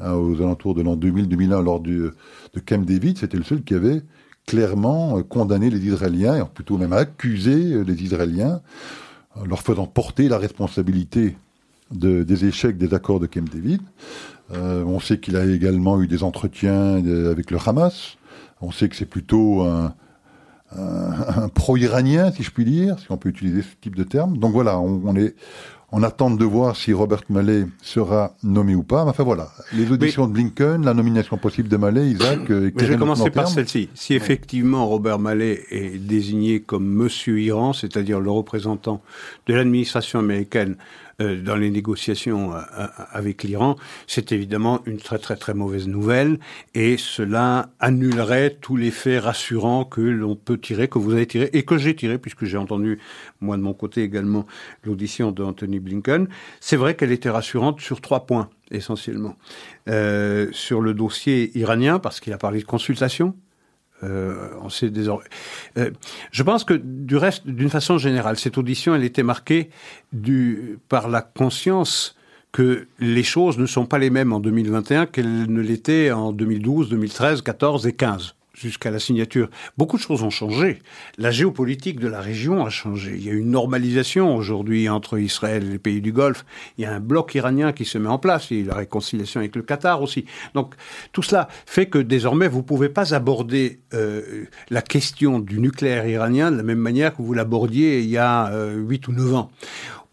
hein, 0.00 0.14
aux 0.14 0.42
alentours 0.42 0.74
de 0.74 0.82
l'an 0.82 0.96
2000-2001, 0.96 1.62
lors 1.62 1.78
du, 1.78 1.98
de 2.00 2.60
Camp 2.66 2.84
David, 2.84 3.18
c'était 3.18 3.36
le 3.36 3.44
seul 3.44 3.62
qui 3.62 3.74
avait 3.74 4.02
clairement 4.46 5.18
euh, 5.18 5.22
condamner 5.22 5.70
les 5.70 5.84
Israéliens, 5.84 6.36
et 6.36 6.44
plutôt 6.44 6.78
même 6.78 6.92
accuser 6.92 7.74
euh, 7.74 7.82
les 7.82 8.02
Israéliens, 8.02 8.60
leur 9.44 9.60
faisant 9.60 9.86
porter 9.86 10.30
la 10.30 10.38
responsabilité 10.38 11.36
de, 11.90 12.22
des 12.22 12.46
échecs 12.46 12.78
des 12.78 12.94
accords 12.94 13.20
de 13.20 13.26
Camp 13.26 13.46
David. 13.52 13.82
Euh, 14.52 14.82
on 14.84 14.98
sait 14.98 15.18
qu'il 15.18 15.36
a 15.36 15.44
également 15.44 16.00
eu 16.00 16.06
des 16.06 16.22
entretiens 16.22 16.94
avec 17.26 17.50
le 17.50 17.58
Hamas. 17.64 18.16
On 18.62 18.70
sait 18.70 18.88
que 18.88 18.96
c'est 18.96 19.04
plutôt 19.04 19.62
un, 19.62 19.92
pro-iranien, 21.54 22.32
si 22.32 22.42
je 22.42 22.50
puis 22.50 22.64
dire, 22.64 22.98
si 22.98 23.06
on 23.10 23.18
peut 23.18 23.28
utiliser 23.28 23.60
ce 23.60 23.68
type 23.78 23.94
de 23.94 24.04
terme. 24.04 24.38
Donc 24.38 24.52
voilà, 24.52 24.80
on 24.80 25.14
est, 25.16 25.34
on 25.92 26.02
attend 26.02 26.30
de 26.30 26.44
voir 26.44 26.76
si 26.76 26.92
Robert 26.92 27.22
Mallet 27.28 27.66
sera 27.80 28.34
nommé 28.42 28.74
ou 28.74 28.82
pas. 28.82 29.04
Enfin 29.04 29.22
voilà, 29.22 29.50
les 29.72 29.90
auditions 29.90 30.26
de 30.26 30.32
Blinken, 30.32 30.84
la 30.84 30.94
nomination 30.94 31.36
possible 31.38 31.68
de 31.68 31.76
Mallet, 31.76 32.08
Isaac. 32.08 32.50
Euh, 32.50 32.70
je 32.76 32.84
vais 32.84 32.96
commencer 32.96 33.30
par 33.30 33.48
celle-ci. 33.48 33.88
Si 33.94 34.14
effectivement 34.14 34.86
Robert 34.86 35.18
Mallet 35.18 35.62
est 35.70 35.98
désigné 35.98 36.60
comme 36.60 36.86
Monsieur 36.86 37.40
Iran, 37.40 37.72
c'est-à-dire 37.72 38.20
le 38.20 38.30
représentant 38.30 39.00
de 39.46 39.54
l'administration 39.54 40.18
américaine 40.18 40.76
euh, 41.20 41.40
dans 41.40 41.56
les 41.56 41.70
négociations 41.70 42.54
euh, 42.54 42.60
euh, 42.78 42.86
avec 43.10 43.42
l'Iran, 43.42 43.76
c'est 44.06 44.32
évidemment 44.32 44.82
une 44.86 44.98
très 44.98 45.18
très 45.18 45.36
très 45.36 45.54
mauvaise 45.54 45.88
nouvelle 45.88 46.38
et 46.74 46.96
cela 46.98 47.70
annulerait 47.80 48.58
tous 48.60 48.76
les 48.76 48.90
faits 48.90 49.22
rassurants 49.22 49.84
que 49.84 50.00
l'on 50.00 50.36
peut 50.36 50.58
tirer, 50.58 50.88
que 50.88 50.98
vous 50.98 51.12
avez 51.12 51.26
tiré 51.26 51.50
et 51.52 51.64
que 51.64 51.78
j'ai 51.78 51.96
tiré 51.96 52.18
puisque 52.18 52.44
j'ai 52.44 52.58
entendu 52.58 52.98
moi 53.40 53.56
de 53.56 53.62
mon 53.62 53.74
côté 53.74 54.02
également 54.02 54.46
l'audition 54.84 55.32
d'Anthony 55.32 55.80
Blinken. 55.80 56.28
C'est 56.60 56.76
vrai 56.76 56.96
qu'elle 56.96 57.12
était 57.12 57.30
rassurante 57.30 57.80
sur 57.80 58.00
trois 58.00 58.26
points 58.26 58.50
essentiellement. 58.70 59.36
Euh, 59.88 60.48
sur 60.52 60.80
le 60.80 60.94
dossier 60.94 61.56
iranien, 61.56 61.98
parce 61.98 62.20
qu'il 62.20 62.32
a 62.32 62.38
parlé 62.38 62.60
de 62.60 62.64
consultation, 62.64 63.34
euh, 64.02 64.50
on 64.60 64.68
sait 64.68 64.90
désormais. 64.90 65.24
Euh, 65.78 65.90
je 66.30 66.42
pense 66.42 66.64
que 66.64 66.74
du 66.74 67.16
reste, 67.16 67.46
d'une 67.46 67.70
façon 67.70 67.98
générale, 67.98 68.36
cette 68.36 68.58
audition, 68.58 68.94
elle 68.94 69.04
était 69.04 69.22
marquée 69.22 69.70
du, 70.12 70.78
par 70.88 71.08
la 71.08 71.22
conscience 71.22 72.16
que 72.52 72.86
les 72.98 73.22
choses 73.22 73.58
ne 73.58 73.66
sont 73.66 73.86
pas 73.86 73.98
les 73.98 74.10
mêmes 74.10 74.32
en 74.32 74.40
2021 74.40 75.06
qu'elles 75.06 75.50
ne 75.50 75.60
l'étaient 75.60 76.10
en 76.10 76.32
2012, 76.32 76.88
2013, 76.88 77.42
14 77.42 77.86
et 77.86 77.92
15. 77.92 78.34
Jusqu'à 78.56 78.90
la 78.90 78.98
signature, 78.98 79.48
beaucoup 79.76 79.96
de 79.96 80.02
choses 80.02 80.22
ont 80.22 80.30
changé. 80.30 80.80
La 81.18 81.30
géopolitique 81.30 82.00
de 82.00 82.08
la 82.08 82.20
région 82.20 82.64
a 82.64 82.70
changé. 82.70 83.12
Il 83.16 83.24
y 83.24 83.30
a 83.30 83.32
une 83.32 83.50
normalisation 83.50 84.34
aujourd'hui 84.34 84.88
entre 84.88 85.18
Israël 85.18 85.64
et 85.64 85.70
les 85.72 85.78
pays 85.78 86.00
du 86.00 86.12
Golfe. 86.12 86.44
Il 86.78 86.82
y 86.82 86.84
a 86.86 86.92
un 86.92 87.00
bloc 87.00 87.34
iranien 87.34 87.72
qui 87.72 87.84
se 87.84 87.98
met 87.98 88.08
en 88.08 88.18
place. 88.18 88.50
Il 88.50 88.60
y 88.60 88.62
a 88.62 88.72
la 88.72 88.74
réconciliation 88.74 89.40
avec 89.40 89.54
le 89.56 89.62
Qatar 89.62 90.02
aussi. 90.02 90.24
Donc 90.54 90.74
tout 91.12 91.22
cela 91.22 91.48
fait 91.66 91.86
que 91.86 91.98
désormais, 91.98 92.48
vous 92.48 92.58
ne 92.58 92.62
pouvez 92.62 92.88
pas 92.88 93.14
aborder 93.14 93.80
euh, 93.94 94.46
la 94.70 94.82
question 94.82 95.38
du 95.38 95.60
nucléaire 95.60 96.06
iranien 96.06 96.50
de 96.50 96.56
la 96.56 96.62
même 96.62 96.78
manière 96.78 97.14
que 97.14 97.22
vous 97.22 97.34
l'abordiez 97.34 98.00
il 98.00 98.08
y 98.08 98.18
a 98.18 98.48
euh, 98.48 98.74
8 98.76 99.08
ou 99.08 99.12
9 99.12 99.34
ans. 99.34 99.50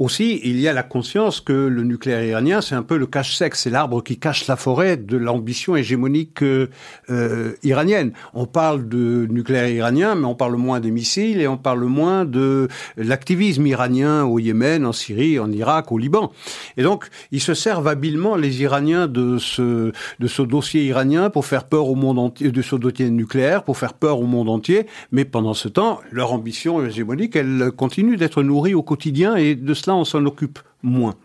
Aussi, 0.04 0.42
il 0.44 0.60
y 0.60 0.68
a 0.68 0.74
la 0.74 0.84
conscience 0.84 1.40
que 1.40 1.54
le 1.54 1.84
nucléaire 1.84 2.26
iranien, 2.26 2.60
c'est 2.60 2.76
un 2.76 2.84
peu 2.84 2.98
le 2.98 3.08
cache-sec, 3.08 3.56
c'est 3.56 3.70
l'arbre 3.70 4.04
qui 4.04 4.18
cache 4.18 4.48
la 4.48 4.58
forêt 4.58 4.98
de 4.98 5.16
l'ambition 5.16 5.78
hégémonique 5.78 6.44
euh, 6.44 6.68
euh, 7.10 7.54
iranienne. 7.64 8.12
On 8.34 8.46
parle 8.46 8.90
de 8.90 9.26
nucléaire 9.32 9.70
iranien, 9.70 10.16
mais 10.16 10.26
on 10.26 10.36
parle 10.36 10.58
moins 10.58 10.82
des 10.82 10.92
missiles 10.92 11.40
et 11.40 11.48
on 11.48 11.56
parle 11.56 11.86
moins 11.86 12.26
de 12.26 12.68
l'activisme 12.98 13.66
iranien 13.66 14.26
au 14.26 14.40
Yémen, 14.40 14.86
en 14.86 14.92
Syrie, 14.92 15.40
en 15.40 15.50
Irak, 15.50 15.90
au 15.94 15.98
Liban. 15.98 16.34
Et 16.76 16.84
donc, 16.84 17.08
ils 17.32 17.40
se 17.40 17.54
servent 17.54 17.88
habilement, 17.88 18.36
les 18.36 18.62
Iraniens, 18.62 19.08
de 19.08 19.38
ce, 19.38 19.94
de 20.20 20.28
ce 20.28 20.42
dossier 20.42 20.84
iranien 20.84 21.30
pour 21.30 21.46
faire 21.46 21.64
peur 21.64 21.88
au 21.88 21.96
monde 21.96 22.20
entier, 22.20 22.52
de 22.52 22.62
ce 22.62 22.76
dossier 22.76 23.10
nucléaire, 23.10 23.64
pour 23.64 23.78
faire 23.78 23.94
peur 23.94 24.20
au 24.20 24.26
monde 24.26 24.50
entier. 24.50 24.86
Mais 25.14 25.24
pendant 25.24 25.54
ce 25.54 25.70
temps, 25.70 26.02
leur 26.12 26.34
ambition 26.34 26.86
hégémonique, 26.86 27.38
elle 27.38 27.72
continue 27.72 28.18
d'être 28.18 28.44
nourrie 28.44 28.74
au 28.74 28.84
quotidien 28.84 29.38
et 29.38 29.56
de 29.56 29.74
cela, 29.74 29.93
on 29.96 30.06
s'en 30.06 30.26
occupe 30.26 30.60
moins. 30.82 31.16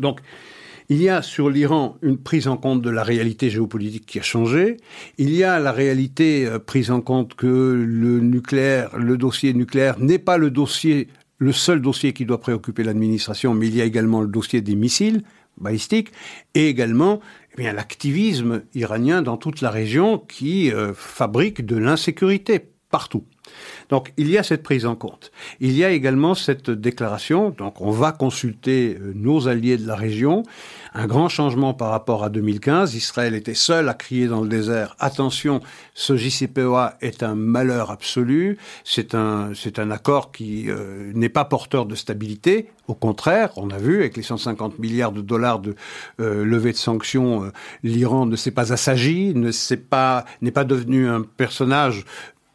Donc, 0.00 0.20
il 0.90 1.02
y 1.02 1.10
a 1.10 1.20
sur 1.20 1.50
l'Iran 1.50 1.98
une 2.00 2.16
prise 2.16 2.48
en 2.48 2.56
compte 2.56 2.80
de 2.80 2.88
la 2.88 3.02
réalité 3.02 3.50
géopolitique 3.50 4.06
qui 4.06 4.18
a 4.18 4.22
changé. 4.22 4.78
Il 5.18 5.34
y 5.34 5.44
a 5.44 5.58
la 5.58 5.72
réalité 5.72 6.46
euh, 6.46 6.58
prise 6.58 6.90
en 6.90 7.02
compte 7.02 7.34
que 7.34 7.46
le 7.46 8.20
nucléaire, 8.20 8.96
le 8.96 9.18
dossier 9.18 9.52
nucléaire 9.52 9.98
n'est 9.98 10.18
pas 10.18 10.38
le 10.38 10.50
dossier, 10.50 11.08
le 11.36 11.52
seul 11.52 11.82
dossier 11.82 12.14
qui 12.14 12.24
doit 12.24 12.40
préoccuper 12.40 12.84
l'administration, 12.84 13.52
mais 13.52 13.68
il 13.68 13.76
y 13.76 13.82
a 13.82 13.84
également 13.84 14.22
le 14.22 14.28
dossier 14.28 14.62
des 14.62 14.76
missiles 14.76 15.22
balistiques 15.60 16.10
et 16.54 16.68
également 16.68 17.20
eh 17.52 17.56
bien 17.56 17.72
l'activisme 17.72 18.62
iranien 18.74 19.20
dans 19.20 19.36
toute 19.36 19.60
la 19.60 19.70
région 19.70 20.18
qui 20.18 20.72
euh, 20.72 20.94
fabrique 20.94 21.66
de 21.66 21.76
l'insécurité 21.76 22.60
partout. 22.90 23.24
Donc 23.88 24.12
il 24.16 24.28
y 24.30 24.38
a 24.38 24.42
cette 24.42 24.62
prise 24.62 24.86
en 24.86 24.94
compte. 24.94 25.30
Il 25.60 25.72
y 25.72 25.84
a 25.84 25.90
également 25.90 26.34
cette 26.34 26.70
déclaration, 26.70 27.50
donc 27.50 27.80
on 27.80 27.90
va 27.90 28.12
consulter 28.12 28.98
euh, 29.00 29.12
nos 29.14 29.48
alliés 29.48 29.76
de 29.76 29.86
la 29.86 29.96
région, 29.96 30.42
un 30.94 31.06
grand 31.06 31.28
changement 31.28 31.74
par 31.74 31.90
rapport 31.90 32.24
à 32.24 32.30
2015. 32.30 32.94
Israël 32.94 33.34
était 33.34 33.54
seul 33.54 33.88
à 33.88 33.94
crier 33.94 34.26
dans 34.26 34.40
le 34.40 34.48
désert, 34.48 34.96
attention, 34.98 35.60
ce 35.94 36.16
JCPOA 36.16 36.94
est 37.00 37.22
un 37.22 37.34
malheur 37.34 37.90
absolu, 37.90 38.58
c'est 38.84 39.14
un, 39.14 39.52
un 39.76 39.90
accord 39.90 40.32
qui 40.32 40.70
euh, 40.70 41.12
n'est 41.14 41.28
pas 41.28 41.44
porteur 41.44 41.86
de 41.86 41.94
stabilité, 41.94 42.68
au 42.88 42.94
contraire, 42.94 43.50
on 43.56 43.68
a 43.70 43.76
vu 43.76 44.00
avec 44.00 44.16
les 44.16 44.22
150 44.22 44.78
milliards 44.78 45.12
de 45.12 45.20
dollars 45.20 45.58
de 45.58 45.74
euh, 46.20 46.42
levée 46.42 46.72
de 46.72 46.78
sanctions, 46.78 47.52
l'Iran 47.82 48.24
ne 48.24 48.34
s'est 48.34 48.50
pas 48.50 48.72
assagi, 48.72 49.34
ne 49.34 49.50
s'est 49.50 49.76
pas, 49.76 50.24
n'est 50.40 50.50
pas 50.50 50.64
devenu 50.64 51.06
un 51.06 51.22
personnage 51.22 52.04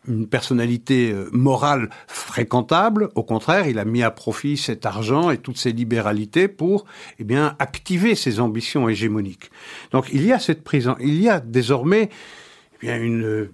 une 0.08 0.28
personnalité 0.28 1.12
euh, 1.12 1.30
morale 1.32 1.90
fréquentable. 2.08 3.10
Au 3.16 3.24
contraire, 3.24 3.68
il 3.68 3.80
a 3.80 3.86
mis 3.86 4.04
à 4.04 4.12
profit 4.12 4.58
cet 4.58 4.86
argent 4.86 5.30
et 5.30 5.38
toutes 5.38 5.58
ces 5.58 5.72
libéralités 5.72 6.48
pour, 6.48 6.86
eh 7.20 7.24
bien, 7.24 7.56
activer 7.60 8.16
ses 8.16 8.40
ambitions 8.40 8.90
hégémoniques. 8.90 9.52
Donc, 9.92 10.08
il 10.12 10.26
y 10.26 10.32
a 10.32 10.40
cette 10.40 10.64
prise, 10.64 10.88
en, 10.88 10.98
il 11.00 11.22
y 11.22 11.30
a 11.30 11.40
désormais, 11.40 12.10
eh 12.82 12.86
bien, 12.86 13.02
une 13.02 13.24
euh, 13.24 13.52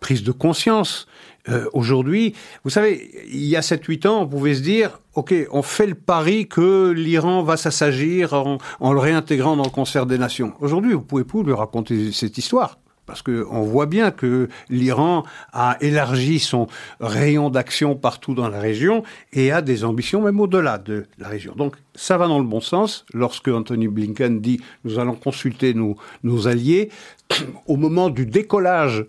prise 0.00 0.22
de 0.22 0.32
conscience. 0.32 1.06
Euh, 1.48 1.66
Aujourd'hui, 1.72 2.34
vous 2.64 2.70
savez, 2.70 3.10
il 3.28 3.46
y 3.46 3.56
a 3.56 3.60
7-8 3.60 4.06
ans, 4.06 4.22
on 4.22 4.26
pouvait 4.26 4.54
se 4.54 4.60
dire, 4.60 5.00
OK, 5.14 5.34
on 5.50 5.62
fait 5.62 5.86
le 5.86 5.94
pari 5.94 6.46
que 6.46 6.90
l'Iran 6.90 7.42
va 7.42 7.56
s'assagir 7.56 8.34
en, 8.34 8.58
en, 8.78 8.92
le 8.92 9.00
réintégrant 9.00 9.56
dans 9.56 9.64
le 9.64 9.70
concert 9.70 10.06
des 10.06 10.18
nations. 10.18 10.52
Aujourd'hui, 10.60 10.92
vous 10.92 11.00
pouvez 11.00 11.24
plus 11.24 11.42
lui 11.42 11.52
raconter 11.52 12.12
cette 12.12 12.36
histoire 12.38 12.78
parce 13.10 13.22
qu'on 13.22 13.62
voit 13.62 13.86
bien 13.86 14.12
que 14.12 14.48
l'Iran 14.68 15.24
a 15.52 15.76
élargi 15.80 16.38
son 16.38 16.68
rayon 17.00 17.50
d'action 17.50 17.96
partout 17.96 18.34
dans 18.34 18.48
la 18.48 18.60
région 18.60 19.02
et 19.32 19.50
a 19.50 19.62
des 19.62 19.82
ambitions 19.82 20.22
même 20.22 20.38
au-delà 20.38 20.78
de 20.78 21.06
la 21.18 21.26
région. 21.26 21.52
Donc 21.56 21.74
ça 21.96 22.16
va 22.18 22.28
dans 22.28 22.38
le 22.38 22.44
bon 22.44 22.60
sens. 22.60 23.04
Lorsque 23.12 23.48
Anthony 23.48 23.88
Blinken 23.88 24.40
dit 24.40 24.60
nous 24.84 25.00
allons 25.00 25.16
consulter 25.16 25.74
nos, 25.74 25.96
nos 26.22 26.46
alliés, 26.46 26.90
au 27.66 27.74
moment 27.74 28.10
du 28.10 28.26
décollage 28.26 29.04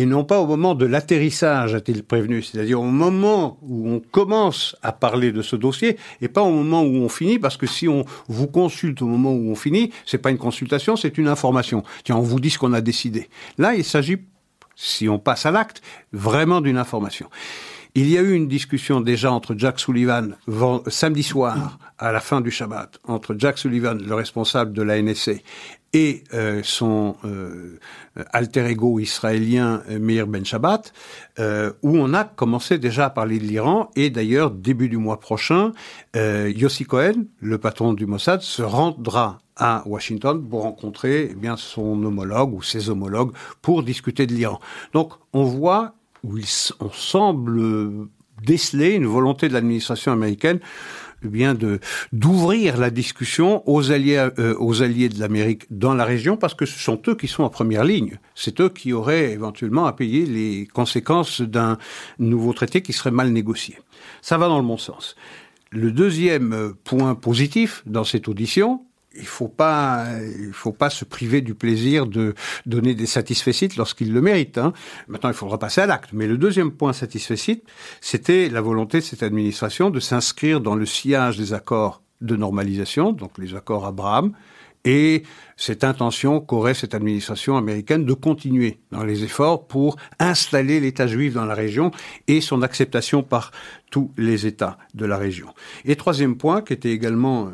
et 0.00 0.06
non 0.06 0.24
pas 0.24 0.40
au 0.40 0.46
moment 0.46 0.74
de 0.74 0.86
l'atterrissage, 0.86 1.74
a-t-il 1.74 2.02
prévenu, 2.02 2.42
c'est-à-dire 2.42 2.80
au 2.80 2.86
moment 2.86 3.58
où 3.60 3.86
on 3.90 4.00
commence 4.00 4.74
à 4.80 4.92
parler 4.92 5.30
de 5.30 5.42
ce 5.42 5.56
dossier 5.56 5.98
et 6.22 6.28
pas 6.28 6.40
au 6.40 6.50
moment 6.50 6.80
où 6.80 6.94
on 6.94 7.10
finit, 7.10 7.38
parce 7.38 7.58
que 7.58 7.66
si 7.66 7.86
on 7.86 8.06
vous 8.26 8.46
consulte 8.46 9.02
au 9.02 9.06
moment 9.06 9.34
où 9.34 9.50
on 9.50 9.54
finit, 9.54 9.92
c'est 10.06 10.16
pas 10.16 10.30
une 10.30 10.38
consultation, 10.38 10.96
c'est 10.96 11.18
une 11.18 11.28
information. 11.28 11.82
Tiens, 12.02 12.16
on 12.16 12.22
vous 12.22 12.40
dit 12.40 12.48
ce 12.48 12.58
qu'on 12.58 12.72
a 12.72 12.80
décidé. 12.80 13.28
Là, 13.58 13.74
il 13.74 13.84
s'agit, 13.84 14.16
si 14.74 15.06
on 15.06 15.18
passe 15.18 15.44
à 15.44 15.50
l'acte, 15.50 15.82
vraiment 16.14 16.62
d'une 16.62 16.78
information. 16.78 17.28
Il 17.94 18.08
y 18.08 18.16
a 18.16 18.22
eu 18.22 18.32
une 18.32 18.48
discussion 18.48 19.02
déjà 19.02 19.30
entre 19.30 19.54
Jack 19.58 19.80
Sullivan 19.80 20.36
samedi 20.86 21.24
soir, 21.24 21.78
à 21.98 22.10
la 22.10 22.20
fin 22.20 22.40
du 22.40 22.50
Shabbat, 22.50 23.00
entre 23.04 23.34
Jack 23.36 23.58
Sullivan, 23.58 24.00
le 24.00 24.14
responsable 24.14 24.72
de 24.72 24.80
la 24.80 25.02
NSA, 25.02 25.32
et 25.92 26.22
euh, 26.34 26.60
son 26.62 27.16
euh, 27.24 27.78
alter 28.32 28.66
ego 28.66 29.00
israélien 29.00 29.82
euh, 29.90 29.98
Meir 29.98 30.26
Ben 30.26 30.44
Shabbat, 30.44 30.92
euh, 31.38 31.72
où 31.82 31.96
on 31.96 32.14
a 32.14 32.24
commencé 32.24 32.78
déjà 32.78 33.06
à 33.06 33.10
parler 33.10 33.38
de 33.38 33.44
l'Iran. 33.44 33.90
Et 33.96 34.10
d'ailleurs, 34.10 34.50
début 34.50 34.88
du 34.88 34.98
mois 34.98 35.18
prochain, 35.18 35.72
euh, 36.16 36.52
Yossi 36.54 36.84
Cohen, 36.84 37.24
le 37.40 37.58
patron 37.58 37.92
du 37.92 38.06
Mossad, 38.06 38.40
se 38.40 38.62
rendra 38.62 39.38
à 39.56 39.82
Washington 39.86 40.42
pour 40.48 40.62
rencontrer 40.62 41.28
eh 41.32 41.34
bien 41.34 41.56
son 41.56 42.02
homologue 42.04 42.54
ou 42.54 42.62
ses 42.62 42.88
homologues 42.88 43.32
pour 43.60 43.82
discuter 43.82 44.26
de 44.26 44.32
l'Iran. 44.32 44.60
Donc, 44.92 45.12
on 45.32 45.44
voit 45.44 45.94
où 46.22 46.38
il, 46.38 46.46
on 46.80 46.90
semble 46.90 48.08
déceler 48.44 48.92
une 48.92 49.06
volonté 49.06 49.48
de 49.48 49.52
l'administration 49.52 50.12
américaine 50.12 50.60
eh 51.24 51.28
bien 51.28 51.54
de 51.54 51.80
d'ouvrir 52.12 52.76
la 52.76 52.90
discussion 52.90 53.62
aux 53.68 53.90
alliés 53.92 54.28
euh, 54.38 54.54
aux 54.58 54.82
alliés 54.82 55.08
de 55.08 55.18
l'Amérique 55.20 55.64
dans 55.70 55.94
la 55.94 56.04
région 56.04 56.36
parce 56.36 56.54
que 56.54 56.66
ce 56.66 56.78
sont 56.78 57.00
eux 57.08 57.14
qui 57.14 57.28
sont 57.28 57.42
en 57.42 57.50
première 57.50 57.84
ligne. 57.84 58.18
C'est 58.34 58.60
eux 58.60 58.68
qui 58.68 58.92
auraient 58.92 59.32
éventuellement 59.32 59.86
à 59.86 59.92
payer 59.92 60.26
les 60.26 60.66
conséquences 60.66 61.40
d'un 61.40 61.78
nouveau 62.18 62.52
traité 62.52 62.82
qui 62.82 62.92
serait 62.92 63.10
mal 63.10 63.30
négocié. 63.30 63.78
Ça 64.22 64.38
va 64.38 64.48
dans 64.48 64.58
le 64.58 64.66
bon 64.66 64.78
sens. 64.78 65.16
Le 65.70 65.92
deuxième 65.92 66.74
point 66.84 67.14
positif 67.14 67.82
dans 67.86 68.02
cette 68.02 68.26
audition, 68.26 68.84
il 69.14 69.26
faut 69.26 69.48
pas, 69.48 70.06
il 70.38 70.52
faut 70.52 70.72
pas 70.72 70.90
se 70.90 71.04
priver 71.04 71.40
du 71.40 71.54
plaisir 71.54 72.06
de 72.06 72.34
donner 72.66 72.94
des 72.94 73.06
satisfaits 73.06 73.76
lorsqu'il 73.76 74.12
le 74.12 74.20
mérite. 74.20 74.58
Hein. 74.58 74.72
Maintenant, 75.08 75.30
il 75.30 75.34
faudra 75.34 75.58
passer 75.58 75.80
à 75.80 75.86
l'acte. 75.86 76.10
Mais 76.12 76.26
le 76.26 76.38
deuxième 76.38 76.70
point 76.70 76.92
satisfait 76.92 77.36
c'était 78.00 78.48
la 78.48 78.60
volonté 78.60 78.98
de 78.98 79.04
cette 79.04 79.22
administration 79.22 79.90
de 79.90 80.00
s'inscrire 80.00 80.60
dans 80.60 80.74
le 80.74 80.86
sillage 80.86 81.38
des 81.38 81.52
accords 81.52 82.02
de 82.20 82.36
normalisation, 82.36 83.12
donc 83.12 83.38
les 83.38 83.54
accords 83.54 83.86
Abraham, 83.86 84.32
et 84.84 85.22
cette 85.60 85.84
intention 85.84 86.40
qu'aurait 86.40 86.72
cette 86.72 86.94
administration 86.94 87.58
américaine 87.58 88.06
de 88.06 88.14
continuer 88.14 88.78
dans 88.92 89.04
les 89.04 89.24
efforts 89.24 89.66
pour 89.66 89.96
installer 90.18 90.80
l'État 90.80 91.06
juif 91.06 91.34
dans 91.34 91.44
la 91.44 91.54
région 91.54 91.90
et 92.28 92.40
son 92.40 92.62
acceptation 92.62 93.22
par 93.22 93.52
tous 93.90 94.12
les 94.16 94.46
États 94.46 94.78
de 94.94 95.04
la 95.04 95.16
région. 95.16 95.48
Et 95.84 95.96
troisième 95.96 96.36
point, 96.36 96.62
qui 96.62 96.72
était 96.72 96.92
également 96.92 97.48
euh, 97.48 97.50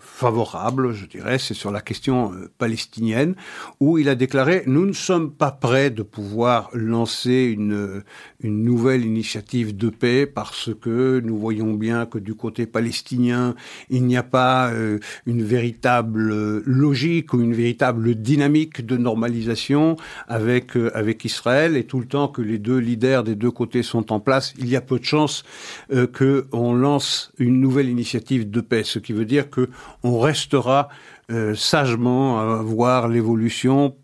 favorable, 0.00 0.92
je 0.92 1.06
dirais, 1.06 1.38
c'est 1.38 1.54
sur 1.54 1.70
la 1.70 1.80
question 1.80 2.32
euh, 2.32 2.50
palestinienne, 2.58 3.34
où 3.80 3.96
il 3.96 4.08
a 4.08 4.14
déclaré 4.14 4.64
nous 4.66 4.84
ne 4.84 4.92
sommes 4.92 5.32
pas 5.32 5.52
prêts 5.52 5.90
de 5.90 6.02
pouvoir 6.02 6.68
lancer 6.74 7.44
une, 7.44 8.02
une 8.40 8.64
nouvelle 8.64 9.04
initiative 9.04 9.76
de 9.76 9.88
paix 9.88 10.26
parce 10.26 10.70
que 10.74 11.20
nous 11.20 11.38
voyons 11.38 11.74
bien 11.74 12.06
que 12.06 12.18
du 12.18 12.34
côté 12.34 12.66
palestinien, 12.66 13.54
il 13.88 14.04
n'y 14.04 14.16
a 14.16 14.24
pas 14.24 14.70
euh, 14.72 14.98
une 15.26 15.44
véritable 15.44 16.58
logique 16.64 17.32
une 17.40 17.54
véritable 17.54 18.14
dynamique 18.14 18.84
de 18.84 18.96
normalisation 18.96 19.96
avec 20.26 20.76
euh, 20.76 20.90
avec 20.94 21.24
Israël 21.24 21.76
et 21.76 21.84
tout 21.84 22.00
le 22.00 22.06
temps 22.06 22.28
que 22.28 22.42
les 22.42 22.58
deux 22.58 22.78
leaders 22.78 23.24
des 23.24 23.34
deux 23.34 23.50
côtés 23.50 23.82
sont 23.82 24.12
en 24.12 24.20
place, 24.20 24.54
il 24.58 24.68
y 24.68 24.76
a 24.76 24.80
peu 24.80 24.98
de 24.98 25.04
chances 25.04 25.44
euh, 25.92 26.06
que 26.06 26.46
on 26.52 26.74
lance 26.74 27.32
une 27.38 27.60
nouvelle 27.60 27.88
initiative 27.88 28.50
de 28.50 28.60
paix, 28.60 28.84
ce 28.84 28.98
qui 28.98 29.12
veut 29.12 29.24
dire 29.24 29.50
que 29.50 29.68
on 30.02 30.18
restera 30.18 30.88
euh, 31.30 31.54
sagement 31.54 32.40
à 32.40 32.62
voir 32.62 33.08
l'évolution 33.08 33.94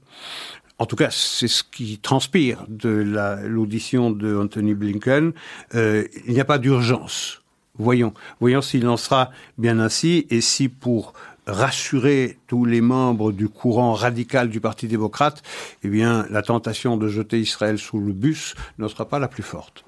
en 0.78 0.87
tout 0.87 0.97
cas, 0.97 1.09
c'est 1.11 1.49
ce 1.49 1.62
qui 1.62 1.99
transpire 1.99 2.64
de 2.68 2.89
l'audition 3.47 4.11
de 4.11 4.37
Anthony 4.37 4.74
Blinken. 4.74 5.32
Euh, 5.74 6.05
il 6.26 6.35
n'y 6.35 6.41
a 6.41 6.45
pas 6.45 6.59
d'urgence. 6.59 7.43
Voyons, 7.78 8.12
voyons 8.41 8.61
s'il 8.61 8.87
en 8.89 8.97
sera 8.97 9.30
bien 9.57 9.78
ainsi 9.78 10.26
et 10.30 10.41
si 10.41 10.68
pour 10.68 11.12
rassurer 11.47 12.38
tous 12.47 12.64
les 12.64 12.80
membres 12.80 13.32
du 13.32 13.49
courant 13.49 13.92
radical 13.92 14.49
du 14.49 14.61
Parti 14.61 14.88
démocrate, 14.88 15.42
eh 15.82 15.88
bien, 15.88 16.26
la 16.30 16.42
tentation 16.42 16.97
de 16.97 17.09
jeter 17.09 17.40
Israël 17.40 17.78
sous 17.78 18.01
le 18.01 18.12
bus 18.12 18.55
ne 18.78 18.88
sera 18.88 19.07
pas 19.07 19.18
la 19.18 19.28
plus 19.28 19.42
forte. 19.42 19.84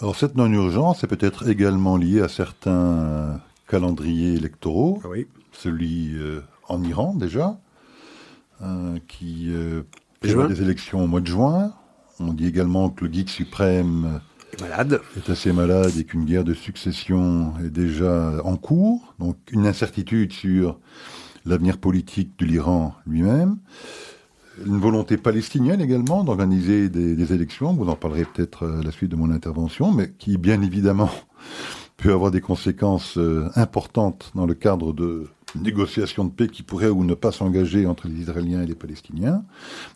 Alors 0.00 0.16
cette 0.16 0.34
non-urgence 0.34 1.04
est 1.04 1.06
peut-être 1.06 1.48
également 1.48 1.96
liée 1.96 2.20
à 2.20 2.28
certains 2.28 3.40
calendriers 3.68 4.34
électoraux. 4.34 5.00
Oui. 5.08 5.26
Celui 5.52 6.14
euh, 6.16 6.40
en 6.68 6.82
Iran 6.82 7.14
déjà, 7.14 7.58
euh, 8.62 8.98
qui 9.06 9.50
euh, 9.50 9.82
prévoit 10.20 10.48
des 10.48 10.62
élections 10.62 11.04
au 11.04 11.06
mois 11.06 11.20
de 11.20 11.26
juin. 11.26 11.72
On 12.18 12.32
dit 12.32 12.46
également 12.46 12.90
que 12.90 13.04
le 13.04 13.10
guide 13.10 13.28
suprême 13.28 14.20
est 14.54 14.60
malade, 14.60 15.00
est 15.16 15.30
assez 15.30 15.52
malade 15.52 15.92
et 15.98 16.04
qu'une 16.04 16.24
guerre 16.24 16.44
de 16.44 16.54
succession 16.54 17.54
est 17.64 17.70
déjà 17.70 18.40
en 18.44 18.56
cours. 18.56 19.14
Donc 19.18 19.36
une 19.50 19.66
incertitude 19.66 20.32
sur 20.32 20.78
l'avenir 21.44 21.78
politique 21.78 22.38
de 22.38 22.46
l'Iran 22.46 22.94
lui-même. 23.06 23.58
Une 24.64 24.78
volonté 24.78 25.16
palestinienne 25.16 25.80
également 25.80 26.22
d'organiser 26.22 26.88
des, 26.88 27.16
des, 27.16 27.32
élections, 27.32 27.74
vous 27.74 27.88
en 27.88 27.96
parlerez 27.96 28.24
peut-être 28.24 28.66
à 28.66 28.82
la 28.84 28.92
suite 28.92 29.10
de 29.10 29.16
mon 29.16 29.30
intervention, 29.32 29.90
mais 29.90 30.12
qui 30.16 30.38
bien 30.38 30.62
évidemment 30.62 31.10
peut 31.96 32.12
avoir 32.12 32.30
des 32.30 32.40
conséquences 32.40 33.18
euh, 33.18 33.48
importantes 33.56 34.30
dans 34.36 34.46
le 34.46 34.54
cadre 34.54 34.92
de 34.92 35.26
négociations 35.54 36.24
de 36.24 36.30
paix 36.30 36.48
qui 36.48 36.62
pourraient 36.62 36.88
ou 36.88 37.04
ne 37.04 37.14
pas 37.14 37.32
s'engager 37.32 37.86
entre 37.86 38.08
les 38.08 38.20
Israéliens 38.20 38.62
et 38.62 38.66
les 38.66 38.74
Palestiniens. 38.74 39.44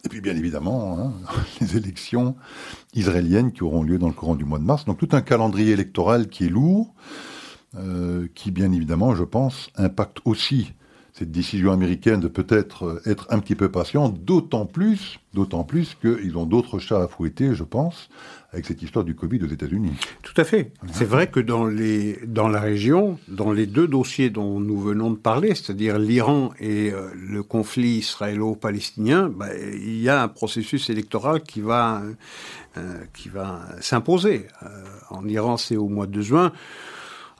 Et 0.05 0.09
puis 0.09 0.21
bien 0.21 0.37
évidemment, 0.37 0.99
hein, 0.99 1.13
les 1.61 1.77
élections 1.77 2.37
israéliennes 2.95 3.53
qui 3.53 3.63
auront 3.63 3.83
lieu 3.83 3.99
dans 3.99 4.09
le 4.09 4.13
courant 4.13 4.35
du 4.35 4.45
mois 4.45 4.59
de 4.59 4.65
mars. 4.65 4.85
Donc 4.85 4.99
tout 4.99 5.09
un 5.13 5.21
calendrier 5.21 5.73
électoral 5.73 6.29
qui 6.29 6.47
est 6.47 6.51
lourd, 6.51 6.95
euh, 7.77 8.29
qui 8.35 8.51
bien 8.51 8.73
évidemment, 8.73 9.15
je 9.15 9.25
pense, 9.25 9.71
impacte 9.77 10.19
aussi 10.25 10.73
cette 11.19 11.33
décision 11.33 11.73
américaine 11.73 12.21
de 12.21 12.29
peut-être 12.29 13.03
être 13.05 13.27
un 13.31 13.41
petit 13.41 13.57
peu 13.57 13.69
patient, 13.71 14.09
d'autant 14.09 14.66
plus, 14.66 15.19
d'autant 15.35 15.64
plus 15.64 15.97
qu'ils 16.01 16.39
ont 16.39 16.47
d'autres 16.47 16.79
chats 16.79 17.03
à 17.03 17.09
fouetter, 17.09 17.55
je 17.55 17.64
pense, 17.64 18.09
avec 18.53 18.66
cette 18.66 18.83
histoire 18.83 19.05
du 19.05 19.14
Covid 19.14 19.43
aux 19.43 19.49
États-Unis. 19.49 19.93
Tout 20.23 20.41
à 20.41 20.45
fait. 20.45 20.73
C'est 20.93 21.05
vrai 21.05 21.29
que 21.29 21.41
dans, 21.41 21.66
les, 21.66 22.19
dans 22.27 22.49
la 22.49 22.61
région, 22.61 23.19
dans 23.29 23.53
les 23.53 23.66
deux 23.66 23.89
dossiers 23.89 24.31
dont 24.31 24.61
nous 24.61 24.81
venons 24.81 25.11
de 25.11 25.16
parler, 25.16 25.55
c'est-à-dire 25.55 25.99
l'Iran 25.99 26.51
et 26.61 26.93
euh, 26.93 27.09
le 27.14 27.43
conflit 27.43 27.99
israélo-palestinien, 27.99 29.29
bah, 29.29 29.49
il 29.57 30.01
y 30.01 30.09
a 30.09 30.23
un 30.23 30.29
processus 30.29 30.89
électoral 30.89 31.43
qui 31.43 31.61
va, 31.61 32.03
euh, 32.77 33.05
qui 33.12 33.29
va 33.29 33.66
s'imposer. 33.81 34.47
Euh, 34.62 34.66
en 35.11 35.27
Iran, 35.27 35.57
c'est 35.57 35.77
au 35.77 35.89
mois 35.89 36.07
de 36.07 36.21
juin. 36.21 36.53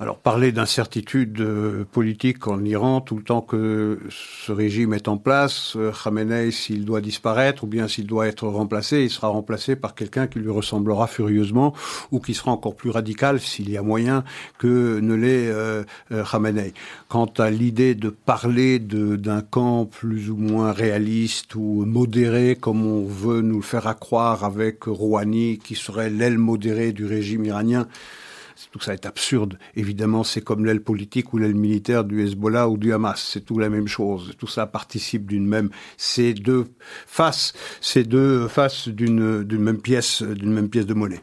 Alors 0.01 0.19
parler 0.19 0.53
d'incertitude 0.53 1.41
euh, 1.41 1.85
politique 1.91 2.47
en 2.47 2.65
Iran 2.65 3.01
tout 3.01 3.17
le 3.17 3.25
temps 3.25 3.41
que 3.41 3.99
ce 4.11 4.53
régime 4.53 4.95
est 4.95 5.09
en 5.09 5.17
place, 5.17 5.75
euh, 5.75 5.91
Khamenei 5.91 6.53
s'il 6.53 6.85
doit 6.85 7.01
disparaître 7.01 7.65
ou 7.65 7.67
bien 7.67 7.89
s'il 7.89 8.07
doit 8.07 8.29
être 8.29 8.47
remplacé, 8.47 9.03
il 9.03 9.11
sera 9.11 9.27
remplacé 9.27 9.75
par 9.75 9.97
quelqu'un 9.97 10.29
qui 10.29 10.39
lui 10.39 10.51
ressemblera 10.51 11.09
furieusement 11.09 11.75
ou 12.13 12.21
qui 12.21 12.35
sera 12.35 12.53
encore 12.53 12.77
plus 12.77 12.91
radical 12.91 13.41
s'il 13.41 13.71
y 13.71 13.77
a 13.77 13.83
moyen 13.83 14.23
que 14.59 15.01
ne 15.01 15.15
l'est 15.15 15.49
euh, 15.49 15.83
Khamenei. 16.31 16.75
Quant 17.09 17.33
à 17.37 17.51
l'idée 17.51 17.97
de 17.97 18.11
parler 18.11 18.79
d'un 18.79 19.41
camp 19.41 19.85
plus 19.85 20.31
ou 20.31 20.37
moins 20.37 20.71
réaliste 20.71 21.57
ou 21.57 21.85
modéré 21.85 22.55
comme 22.55 22.87
on 22.87 23.05
veut 23.05 23.41
nous 23.41 23.57
le 23.57 23.63
faire 23.63 23.89
accroire 23.89 24.45
avec 24.45 24.85
Rouhani 24.85 25.59
qui 25.59 25.75
serait 25.75 26.09
l'aile 26.09 26.39
modérée 26.39 26.93
du 26.93 27.05
régime 27.05 27.47
iranien, 27.47 27.89
tout 28.71 28.81
ça 28.81 28.95
est 28.95 29.07
absurde. 29.07 29.59
Évidemment, 29.77 30.25
c'est 30.25 30.41
comme 30.41 30.65
l'aile 30.65 30.83
politique 30.83 31.33
ou 31.33 31.39
l'aile 31.39 31.55
militaire 31.55 32.05
du 32.05 32.23
Hezbollah 32.23 32.69
ou 32.69 32.77
du 32.77 32.93
Hamas. 32.93 33.23
C'est 33.33 33.45
tout 33.45 33.59
la 33.59 33.69
même 33.69 33.89
chose. 33.89 34.33
Tout 34.39 34.47
ça 34.47 34.67
participe 34.67 35.27
d'une 35.27 35.47
même, 35.47 35.71
c'est 35.97 36.35
deux 36.35 36.67
faces, 37.07 37.53
c'est 37.81 38.05
deux 38.05 38.49
faces 38.49 38.89
d'une, 38.89 39.45
même 39.59 39.81
pièce, 39.81 40.23
d'une 40.23 40.53
même 40.53 40.69
pièce 40.69 40.87
de 40.87 40.95
monnaie. 40.95 41.21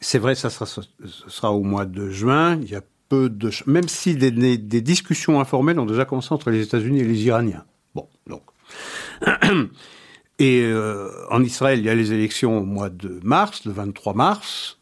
C'est 0.00 0.18
vrai, 0.18 0.34
ça 0.34 0.50
sera, 0.50 0.66
sera 1.28 1.52
au 1.52 1.62
mois 1.62 1.84
de 1.84 2.10
juin. 2.10 2.58
Il 2.62 2.70
y 2.70 2.76
a 2.76 2.82
peu 3.08 3.28
de, 3.28 3.50
même 3.66 3.88
si 3.88 4.14
des, 4.16 4.30
des 4.30 4.80
discussions 4.80 5.40
informelles 5.40 5.80
ont 5.80 5.86
déjà 5.86 6.04
commencé 6.04 6.32
entre 6.32 6.50
les 6.50 6.62
États-Unis 6.62 7.00
et 7.00 7.04
les 7.04 7.24
Iraniens. 7.24 7.64
Bon, 7.94 8.08
donc. 8.26 8.42
Et 10.40 10.62
euh, 10.62 11.10
en 11.30 11.42
Israël, 11.42 11.80
il 11.80 11.84
y 11.84 11.90
a 11.90 11.96
les 11.96 12.12
élections 12.12 12.58
au 12.58 12.64
mois 12.64 12.90
de 12.90 13.18
mars, 13.24 13.64
le 13.64 13.72
23 13.72 14.14
mars 14.14 14.77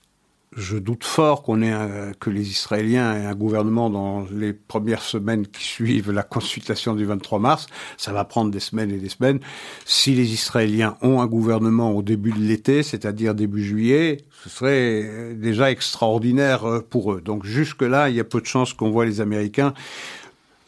je 0.57 0.79
doute 0.79 1.05
fort 1.05 1.43
qu'on 1.43 1.61
ait 1.63 1.75
que 2.19 2.31
les 2.31 2.51
Israéliens 2.51 3.15
aient 3.15 3.27
un 3.27 3.35
gouvernement 3.35 3.91
dans 3.91 4.27
les 4.33 4.55
premières 4.55 5.03
semaines 5.03 5.47
qui 5.47 5.63
suivent 5.63 6.11
la 6.11 6.23
consultation 6.23 6.95
du 6.95 7.05
23 7.05 7.39
mars. 7.39 7.67
Ça 7.99 8.13
va 8.13 8.25
prendre 8.25 8.51
des 8.51 8.61
semaines 8.61 8.91
et 8.91 8.99
des 8.99 9.11
semaines. 9.11 9.39
Si 9.85 10.15
les 10.15 10.33
Israéliens 10.33 10.97
ont 11.03 11.21
un 11.21 11.27
gouvernement 11.27 11.93
au 11.93 12.03
début 12.03 12.33
de 12.33 12.41
l'été, 12.41 12.83
c'est-à-dire 12.83 13.35
début 13.35 13.63
juillet, 13.63 14.19
ce 14.45 14.49
serait 14.49 15.35
déjà 15.35 15.71
extraordinaire 15.71 16.65
euh, 16.65 16.81
pour 16.81 17.13
eux. 17.13 17.21
Donc 17.21 17.45
jusque-là, 17.45 18.09
il 18.09 18.17
y 18.17 18.21
a 18.21 18.25
peu 18.25 18.41
de 18.41 18.47
chances 18.47 18.73
qu'on 18.73 18.91
voit 18.91 19.05
les 19.05 19.21
Américains 19.21 19.75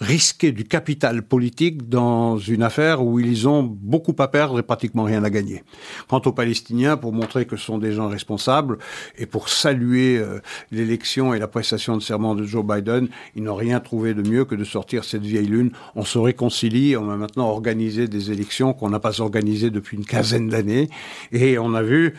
risquer 0.01 0.53
du 0.53 0.65
capital 0.65 1.23
politique 1.23 1.89
dans 1.89 2.39
une 2.39 2.63
affaire 2.63 3.05
où 3.05 3.19
ils 3.19 3.49
ont 3.49 3.63
beaucoup 3.63 4.15
à 4.19 4.29
perdre 4.29 4.59
et 4.59 4.63
pratiquement 4.63 5.05
rien 5.05 5.25
à 5.25 5.31
gagner. 5.31 5.65
Quant 6.09 6.23
aux 6.25 6.33
Palestiniens, 6.33 6.97
pour 6.97 7.13
montrer 7.13 7.47
que 7.47 7.57
ce 7.57 7.65
sont 7.65 7.79
des 7.79 7.93
gens 7.93 8.09
responsables 8.09 8.79
et 9.17 9.27
pour 9.27 9.49
saluer 9.49 10.19
euh, 10.19 10.41
l'élection 10.71 11.35
et 11.35 11.39
la 11.39 11.49
prestation 11.49 11.97
de 11.97 12.03
serment 12.03 12.35
de 12.35 12.45
Joe 12.45 12.65
Biden, 12.65 13.09
ils 13.35 13.43
n'ont 13.43 13.57
rien 13.57 13.81
trouvé 13.81 14.15
de 14.15 14.23
mieux 14.23 14.45
que 14.45 14.55
de 14.55 14.65
sortir 14.65 15.05
cette 15.05 15.23
vieille 15.23 15.47
lune. 15.47 15.73
On 15.97 16.05
se 16.05 16.19
réconcilie, 16.19 16.97
on 16.97 17.11
a 17.11 17.17
maintenant 17.17 17.49
organisé 17.49 18.07
des 18.07 18.31
élections 18.31 18.73
qu'on 18.73 18.91
n'a 18.91 19.01
pas 19.01 19.21
organisées 19.21 19.71
depuis 19.71 19.97
une 19.97 20.05
quinzaine 20.05 20.49
d'années 20.49 20.89
et 21.33 21.59
on 21.59 21.75
a 21.75 21.83
vu 21.83 22.15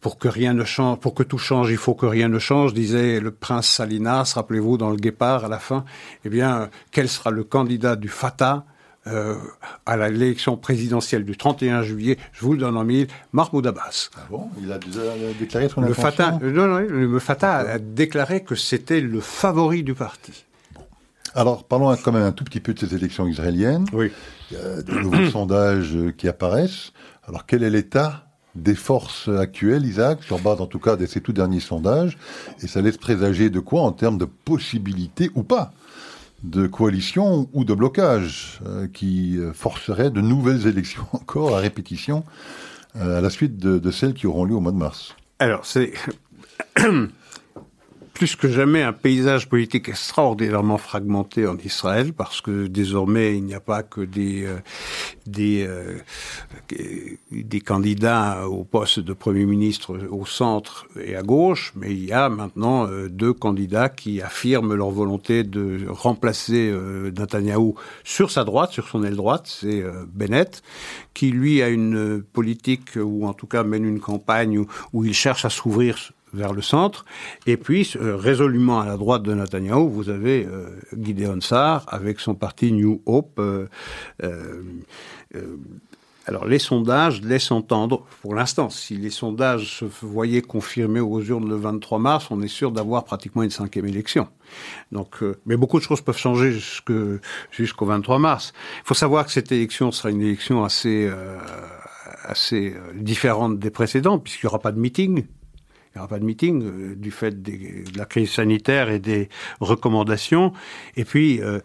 pour 0.00 0.18
que 0.18 0.28
rien 0.28 0.54
ne 0.54 0.64
change, 0.64 0.98
pour 0.98 1.14
que 1.14 1.22
tout 1.22 1.38
change, 1.38 1.70
il 1.70 1.76
faut 1.76 1.94
que 1.94 2.06
rien 2.06 2.28
ne 2.28 2.38
change, 2.38 2.72
disait 2.72 3.20
le 3.20 3.30
prince 3.30 3.68
Salinas, 3.68 4.32
rappelez-vous, 4.34 4.78
dans 4.78 4.90
le 4.90 4.96
Guépard, 4.96 5.44
à 5.44 5.48
la 5.48 5.58
fin. 5.58 5.84
Eh 6.24 6.28
bien, 6.28 6.70
quel 6.90 7.08
sera 7.08 7.30
le 7.30 7.44
candidat 7.44 7.96
du 7.96 8.08
Fatah 8.08 8.64
euh, 9.06 9.36
à 9.86 9.96
l'élection 9.96 10.58
présidentielle 10.58 11.24
du 11.24 11.34
31 11.34 11.82
juillet, 11.82 12.18
je 12.32 12.44
vous 12.44 12.52
le 12.52 12.58
donne 12.58 12.76
en 12.76 12.84
mille, 12.84 13.06
Mahmoud 13.32 13.66
Abbas. 13.66 14.10
Ah 14.14 14.20
bon? 14.28 14.50
Il 14.62 14.70
a 14.70 14.78
déclaré 15.38 15.70
son 15.70 15.80
le 15.80 15.94
Fatah, 15.94 16.32
non, 16.42 16.66
non, 16.66 16.78
le 16.78 17.18
Fatah 17.18 17.58
a 17.60 17.78
déclaré 17.78 18.44
que 18.44 18.54
c'était 18.54 19.00
le 19.00 19.20
favori 19.20 19.82
du 19.82 19.94
parti. 19.94 20.44
Alors, 21.34 21.64
parlons 21.64 21.96
quand 21.96 22.12
même 22.12 22.24
un 22.24 22.32
tout 22.32 22.44
petit 22.44 22.60
peu 22.60 22.74
de 22.74 22.78
ces 22.78 22.94
élections 22.94 23.26
israéliennes. 23.26 23.86
Oui. 23.94 24.10
Il 24.50 24.58
y 24.58 24.60
a 24.60 24.82
de 24.82 24.92
nouveaux 24.92 25.30
sondages 25.30 25.96
qui 26.18 26.28
apparaissent. 26.28 26.92
Alors, 27.26 27.46
quel 27.46 27.62
est 27.62 27.70
l'état 27.70 28.29
des 28.54 28.74
forces 28.74 29.28
actuelles, 29.28 29.84
Isaac, 29.84 30.22
sur 30.22 30.38
base 30.38 30.60
en 30.60 30.66
tout 30.66 30.78
cas 30.78 30.96
de 30.96 31.06
ces 31.06 31.20
tout 31.20 31.32
derniers 31.32 31.60
sondages, 31.60 32.18
et 32.62 32.66
ça 32.66 32.80
laisse 32.80 32.98
présager 32.98 33.50
de 33.50 33.60
quoi 33.60 33.82
en 33.82 33.92
termes 33.92 34.18
de 34.18 34.24
possibilités 34.24 35.30
ou 35.34 35.42
pas 35.42 35.72
de 36.42 36.66
coalition 36.66 37.48
ou 37.52 37.64
de 37.64 37.74
blocage 37.74 38.60
euh, 38.66 38.88
qui 38.90 39.38
forcerait 39.52 40.10
de 40.10 40.22
nouvelles 40.22 40.66
élections 40.66 41.06
encore 41.12 41.54
à 41.54 41.60
répétition 41.60 42.24
euh, 42.96 43.18
à 43.18 43.20
la 43.20 43.30
suite 43.30 43.56
de, 43.58 43.78
de, 43.78 43.90
celles 43.90 44.14
qui 44.14 44.26
auront 44.26 44.44
lieu 44.44 44.54
au 44.54 44.60
mois 44.60 44.72
de 44.72 44.76
mars. 44.76 45.14
Alors 45.38 45.64
c'est 45.64 45.92
plus 48.12 48.36
que 48.36 48.48
jamais 48.48 48.82
un 48.82 48.92
paysage 48.92 49.48
politique 49.48 49.88
extraordinairement 49.88 50.78
fragmenté 50.78 51.46
en 51.46 51.56
Israël, 51.58 52.12
parce 52.12 52.40
que 52.40 52.66
désormais 52.66 53.36
il 53.36 53.44
n'y 53.44 53.54
a 53.54 53.60
pas 53.60 53.82
que 53.82 54.00
des 54.00 54.44
euh, 54.44 54.58
des 55.26 55.66
euh, 55.66 55.98
des 57.30 57.60
candidats 57.60 58.48
au 58.48 58.64
poste 58.64 59.00
de 59.00 59.12
premier 59.12 59.46
ministre 59.46 59.98
au 60.10 60.26
centre 60.26 60.86
et 61.02 61.16
à 61.16 61.22
gauche, 61.22 61.72
mais 61.76 61.92
il 61.92 62.04
y 62.04 62.12
a 62.12 62.28
maintenant 62.28 62.86
euh, 62.86 63.08
deux 63.08 63.32
candidats 63.32 63.88
qui 63.88 64.20
affirment 64.20 64.74
leur 64.74 64.90
volonté 64.90 65.44
de 65.44 65.86
remplacer 65.88 66.72
Netanyahu 67.16 67.74
sur 68.04 68.30
sa 68.30 68.44
droite, 68.44 68.72
sur 68.72 68.88
son 68.88 69.04
aile 69.04 69.16
droite, 69.16 69.46
c'est 69.46 69.82
Bennett, 70.12 70.62
qui 71.14 71.30
lui 71.30 71.62
a 71.62 71.68
une 71.68 72.22
politique 72.22 72.96
ou 72.96 73.26
en 73.26 73.32
tout 73.32 73.46
cas 73.46 73.62
mène 73.62 73.84
une 73.84 74.00
campagne 74.00 74.64
où 74.92 75.04
il 75.04 75.14
cherche 75.14 75.44
à 75.44 75.50
s'ouvrir 75.50 76.12
vers 76.32 76.52
le 76.52 76.62
centre. 76.62 77.04
Et 77.46 77.56
puis, 77.56 77.92
euh, 77.96 78.16
résolument 78.16 78.80
à 78.80 78.86
la 78.86 78.96
droite 78.96 79.22
de 79.22 79.34
Netanyahu, 79.34 79.88
vous 79.88 80.08
avez 80.08 80.46
euh, 80.46 80.68
Gideon 80.98 81.40
Sar 81.40 81.84
avec 81.88 82.20
son 82.20 82.34
parti 82.34 82.72
New 82.72 83.02
Hope. 83.06 83.38
Euh, 83.38 83.66
euh, 84.24 84.62
alors, 86.26 86.46
les 86.46 86.58
sondages 86.58 87.22
laissent 87.22 87.50
entendre, 87.50 88.04
pour 88.22 88.34
l'instant, 88.34 88.70
si 88.70 88.96
les 88.96 89.10
sondages 89.10 89.78
se 89.78 89.84
voyaient 90.02 90.42
confirmés 90.42 91.00
aux 91.00 91.20
urnes 91.20 91.48
le 91.48 91.56
23 91.56 91.98
mars, 91.98 92.26
on 92.30 92.40
est 92.42 92.48
sûr 92.48 92.70
d'avoir 92.70 93.04
pratiquement 93.04 93.42
une 93.42 93.50
cinquième 93.50 93.86
élection. 93.86 94.28
Donc, 94.92 95.24
mais 95.46 95.56
beaucoup 95.56 95.78
de 95.78 95.82
choses 95.82 96.02
peuvent 96.02 96.18
changer 96.18 96.52
jusqu'au 96.52 97.86
23 97.86 98.18
mars. 98.18 98.52
Il 98.78 98.86
faut 98.86 98.94
savoir 98.94 99.24
que 99.24 99.32
cette 99.32 99.50
élection 99.50 99.90
sera 99.90 100.10
une 100.10 100.20
élection 100.20 100.62
assez 100.62 101.10
assez 102.22 102.74
différente 102.94 103.58
des 103.58 103.70
précédentes, 103.70 104.22
puisqu'il 104.22 104.46
n'y 104.46 104.50
aura 104.50 104.60
pas 104.60 104.72
de 104.72 104.78
meeting, 104.78 105.24
il 105.92 105.98
n'y 105.98 106.00
aura 106.00 106.08
pas 106.08 106.18
de 106.18 106.24
meeting 106.24 106.62
euh, 106.62 106.94
du 106.94 107.10
fait 107.10 107.42
de 107.42 107.98
la 107.98 108.04
crise 108.04 108.30
sanitaire 108.30 108.90
et 108.90 109.00
des 109.00 109.28
recommandations. 109.60 110.52
Et 110.96 111.04
puis, 111.04 111.40
euh, 111.42 111.60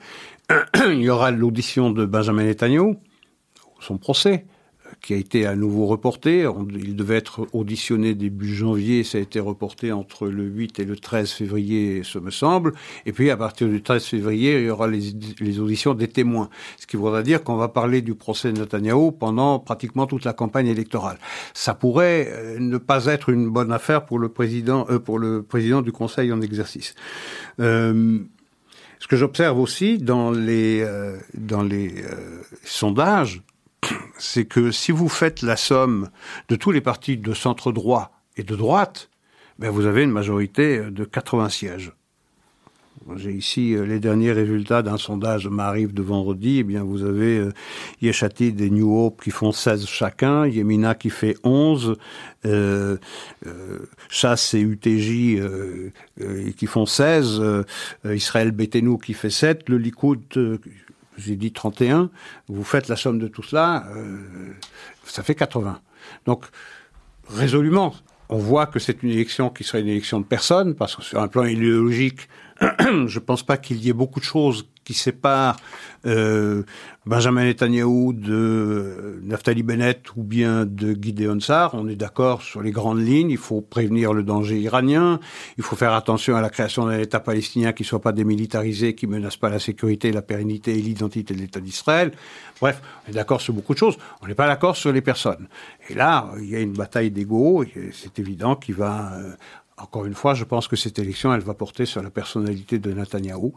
il 0.87 1.01
y 1.01 1.09
aura 1.09 1.31
l'audition 1.31 1.91
de 1.91 2.05
Benjamin 2.05 2.43
Netanyahu, 2.43 2.95
son 3.79 3.97
procès 3.97 4.45
qui 5.01 5.13
a 5.13 5.17
été 5.17 5.45
à 5.45 5.55
nouveau 5.55 5.85
reporté. 5.85 6.49
Il 6.71 6.95
devait 6.95 7.17
être 7.17 7.47
auditionné 7.53 8.15
début 8.15 8.53
janvier, 8.53 9.03
ça 9.03 9.17
a 9.17 9.21
été 9.21 9.39
reporté 9.39 9.91
entre 9.91 10.27
le 10.27 10.43
8 10.43 10.79
et 10.79 10.85
le 10.85 10.95
13 10.95 11.31
février, 11.31 12.01
ce 12.03 12.19
me 12.19 12.31
semble. 12.31 12.73
Et 13.05 13.11
puis 13.11 13.29
à 13.29 13.37
partir 13.37 13.67
du 13.67 13.81
13 13.81 14.03
février, 14.03 14.59
il 14.59 14.65
y 14.65 14.69
aura 14.69 14.87
les, 14.87 15.59
auditions 15.59 15.93
des 15.93 16.07
témoins. 16.07 16.49
Ce 16.79 16.87
qui 16.87 16.97
voudra 16.97 17.23
dire 17.23 17.43
qu'on 17.43 17.55
va 17.55 17.67
parler 17.67 18.01
du 18.01 18.15
procès 18.15 18.51
de 18.51 18.59
Netanyahu 18.59 19.11
pendant 19.11 19.59
pratiquement 19.59 20.07
toute 20.07 20.25
la 20.25 20.33
campagne 20.33 20.67
électorale. 20.67 21.17
Ça 21.53 21.73
pourrait 21.73 22.29
euh, 22.31 22.59
ne 22.59 22.77
pas 22.77 23.05
être 23.05 23.29
une 23.29 23.49
bonne 23.49 23.71
affaire 23.71 24.05
pour 24.05 24.19
le 24.19 24.29
président, 24.29 24.85
euh, 24.89 24.99
pour 24.99 25.19
le 25.19 25.43
président 25.43 25.81
du 25.81 25.91
Conseil 25.91 26.31
en 26.31 26.41
exercice. 26.41 26.95
Euh, 27.59 28.19
ce 28.99 29.07
que 29.07 29.17
j'observe 29.17 29.59
aussi 29.59 29.97
dans 29.97 30.31
les, 30.31 30.83
dans 31.35 31.61
les 31.61 31.93
sondages, 32.63 33.43
c'est 34.17 34.45
que 34.45 34.71
si 34.71 34.91
vous 34.91 35.09
faites 35.09 35.41
la 35.41 35.55
somme 35.55 36.09
de 36.49 36.55
tous 36.55 36.71
les 36.71 36.81
partis 36.81 37.17
de 37.17 37.33
centre 37.33 37.71
droit 37.71 38.11
et 38.37 38.43
de 38.43 38.55
droite, 38.55 39.09
ben 39.59 39.69
vous 39.69 39.85
avez 39.85 40.03
une 40.03 40.11
majorité 40.11 40.79
de 40.91 41.03
80 41.05 41.49
sièges. 41.49 41.93
J'ai 43.17 43.31
ici 43.31 43.75
euh, 43.75 43.85
les 43.85 43.99
derniers 43.99 44.31
résultats 44.31 44.81
d'un 44.81 44.97
sondage 44.97 45.47
m'arrive 45.47 45.93
de 45.93 46.01
vendredi. 46.01 46.57
Eh 46.59 46.63
bien, 46.63 46.83
vous 46.83 47.03
avez 47.03 47.37
euh, 47.37 47.51
Yeshatid 48.01 48.59
et 48.61 48.69
New 48.71 48.97
Hope 48.97 49.21
qui 49.21 49.29
font 49.29 49.51
16 49.51 49.85
chacun, 49.85 50.47
Yemina 50.47 50.95
qui 50.95 51.11
fait 51.11 51.35
11, 51.43 51.97
euh, 52.45 52.97
euh, 53.45 53.79
Chasse 54.09 54.53
et 54.53 54.59
UTJ 54.59 55.39
euh, 55.39 55.91
qui 56.57 56.67
font 56.67 56.85
16, 56.85 57.41
Israël 58.05 58.51
Betenu 58.51 58.97
qui 58.99 59.13
fait 59.13 59.29
7, 59.29 59.69
le 59.69 59.77
Likoud 59.77 60.19
j'ai 61.17 61.35
dit 61.35 61.51
31, 61.51 62.09
vous 62.47 62.63
faites 62.63 62.87
la 62.87 62.95
somme 62.95 63.19
de 63.19 63.27
tout 63.27 63.43
cela, 63.43 63.85
euh, 63.95 64.17
ça 65.05 65.23
fait 65.23 65.35
80. 65.35 65.79
Donc, 66.25 66.45
résolument, 67.29 67.93
on 68.29 68.37
voit 68.37 68.65
que 68.65 68.79
c'est 68.79 69.03
une 69.03 69.09
élection 69.09 69.49
qui 69.49 69.63
serait 69.63 69.81
une 69.81 69.87
élection 69.87 70.19
de 70.19 70.25
personne, 70.25 70.75
parce 70.75 70.95
que 70.95 71.03
sur 71.03 71.21
un 71.21 71.27
plan 71.27 71.45
idéologique, 71.45 72.27
je 72.61 73.19
ne 73.19 73.23
pense 73.23 73.43
pas 73.43 73.57
qu'il 73.57 73.77
y 73.83 73.89
ait 73.89 73.93
beaucoup 73.93 74.19
de 74.19 74.25
choses 74.25 74.67
qui 74.85 74.93
séparent 74.93 75.57
euh, 76.05 76.63
Benjamin 77.05 77.43
Netanyahu 77.43 78.13
de 78.13 79.19
Naftali 79.23 79.63
Bennett 79.63 80.15
ou 80.15 80.23
bien 80.23 80.65
de 80.65 80.93
Gideon 80.93 81.39
Sar. 81.39 81.73
On 81.73 81.87
est 81.87 81.95
d'accord 81.95 82.43
sur 82.43 82.61
les 82.61 82.71
grandes 82.71 83.01
lignes. 83.01 83.31
Il 83.31 83.37
faut 83.37 83.61
prévenir 83.61 84.13
le 84.13 84.23
danger 84.23 84.59
iranien. 84.59 85.19
Il 85.57 85.63
faut 85.63 85.75
faire 85.75 85.93
attention 85.93 86.35
à 86.35 86.41
la 86.41 86.49
création 86.49 86.85
d'un 86.85 86.99
État 86.99 87.19
palestinien 87.19 87.73
qui 87.73 87.83
soit 87.83 88.01
pas 88.01 88.11
démilitarisé, 88.11 88.93
qui 88.95 89.07
menace 89.07 89.37
pas 89.37 89.49
la 89.49 89.59
sécurité, 89.59 90.11
la 90.11 90.21
pérennité 90.21 90.77
et 90.77 90.81
l'identité 90.81 91.33
de 91.33 91.39
l'État 91.39 91.59
d'Israël. 91.59 92.11
Bref, 92.61 92.81
on 93.05 93.11
est 93.11 93.15
d'accord 93.15 93.41
sur 93.41 93.53
beaucoup 93.53 93.73
de 93.73 93.79
choses. 93.79 93.97
On 94.21 94.27
n'est 94.27 94.35
pas 94.35 94.47
d'accord 94.47 94.77
sur 94.77 94.93
les 94.93 95.01
personnes. 95.01 95.47
Et 95.89 95.95
là, 95.95 96.31
il 96.37 96.49
y 96.49 96.55
a 96.55 96.59
une 96.59 96.73
bataille 96.73 97.11
d'ego. 97.11 97.65
C'est 97.91 98.19
évident 98.19 98.55
qu'il 98.55 98.75
va 98.75 99.13
euh, 99.13 99.33
encore 99.77 100.05
une 100.05 100.13
fois, 100.13 100.33
je 100.33 100.45
pense 100.45 100.67
que 100.67 100.75
cette 100.75 100.99
élection, 100.99 101.33
elle 101.33 101.41
va 101.41 101.53
porter 101.53 101.85
sur 101.85 102.01
la 102.01 102.09
personnalité 102.09 102.79
de 102.79 102.93
Netanyahou, 102.93 103.53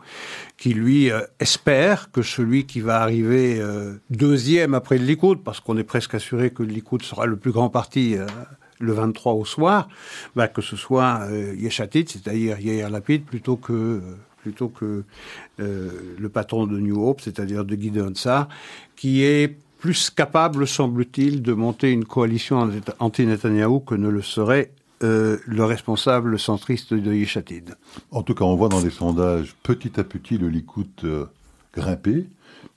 qui 0.57 0.75
lui 0.75 1.13
euh, 1.13 1.21
espère 1.39 2.11
que 2.11 2.23
celui 2.23 2.67
qui 2.67 2.81
va 2.81 3.01
arriver 3.01 3.61
euh, 3.61 3.95
deuxième 4.11 4.75
après 4.75 4.99
le 4.99 5.05
Likoud, 5.05 5.45
parce 5.45 5.61
qu'on 5.61 5.77
est 5.79 5.85
presque 5.85 6.15
assuré 6.15 6.51
que 6.51 6.65
le 6.65 6.71
Likoud 6.71 7.03
sera 7.03 7.27
le 7.27 7.37
plus 7.37 7.53
grand 7.53 7.71
parti 7.71 8.17
euh, 8.17 8.27
le 8.81 8.93
23 8.93 9.35
au 9.35 9.45
soir, 9.45 9.89
bah, 10.35 10.49
que 10.49 10.63
ce 10.63 10.77
soit 10.77 11.29
Yeshatit, 11.57 12.07
c'est-à-dire 12.09 12.61
Yair 12.61 12.91
Lapid, 12.91 13.25
plutôt 13.25 13.57
que 13.57 14.01
plutôt 14.41 14.69
que 14.69 15.03
le 15.59 16.29
patron 16.29 16.69
de 16.69 16.79
New 16.79 17.05
Hope, 17.05 17.21
c'est-à-dire 17.21 17.65
de 17.65 17.75
Gideon 17.75 18.15
Sar, 18.15 18.49
qui 18.95 19.25
est 19.25 19.59
plus 19.79 20.11
capable, 20.11 20.65
semble-t-il, 20.65 21.43
de 21.43 21.53
monter 21.55 21.91
une 21.91 22.05
coalition 22.05 22.71
anti-Netanyahou 23.01 23.81
que 23.81 23.97
ne 23.97 24.09
le 24.09 24.23
serait 24.23 24.71
euh, 25.05 25.39
le 25.47 25.65
responsable 25.65 26.41
centriste 26.41 26.93
de 26.93 27.15
Yeshatid. 27.15 27.77
En 28.11 28.23
tout 28.23 28.35
cas, 28.35 28.45
on 28.45 28.57
voit 28.57 28.69
dans 28.69 28.81
les 28.81 28.91
sondages 28.91 29.55
petit 29.63 29.99
à 30.01 30.05
petit 30.05 30.39
le 30.39 30.49
Likoud 30.49 30.89
euh, 31.05 31.27
grimper. 31.73 32.27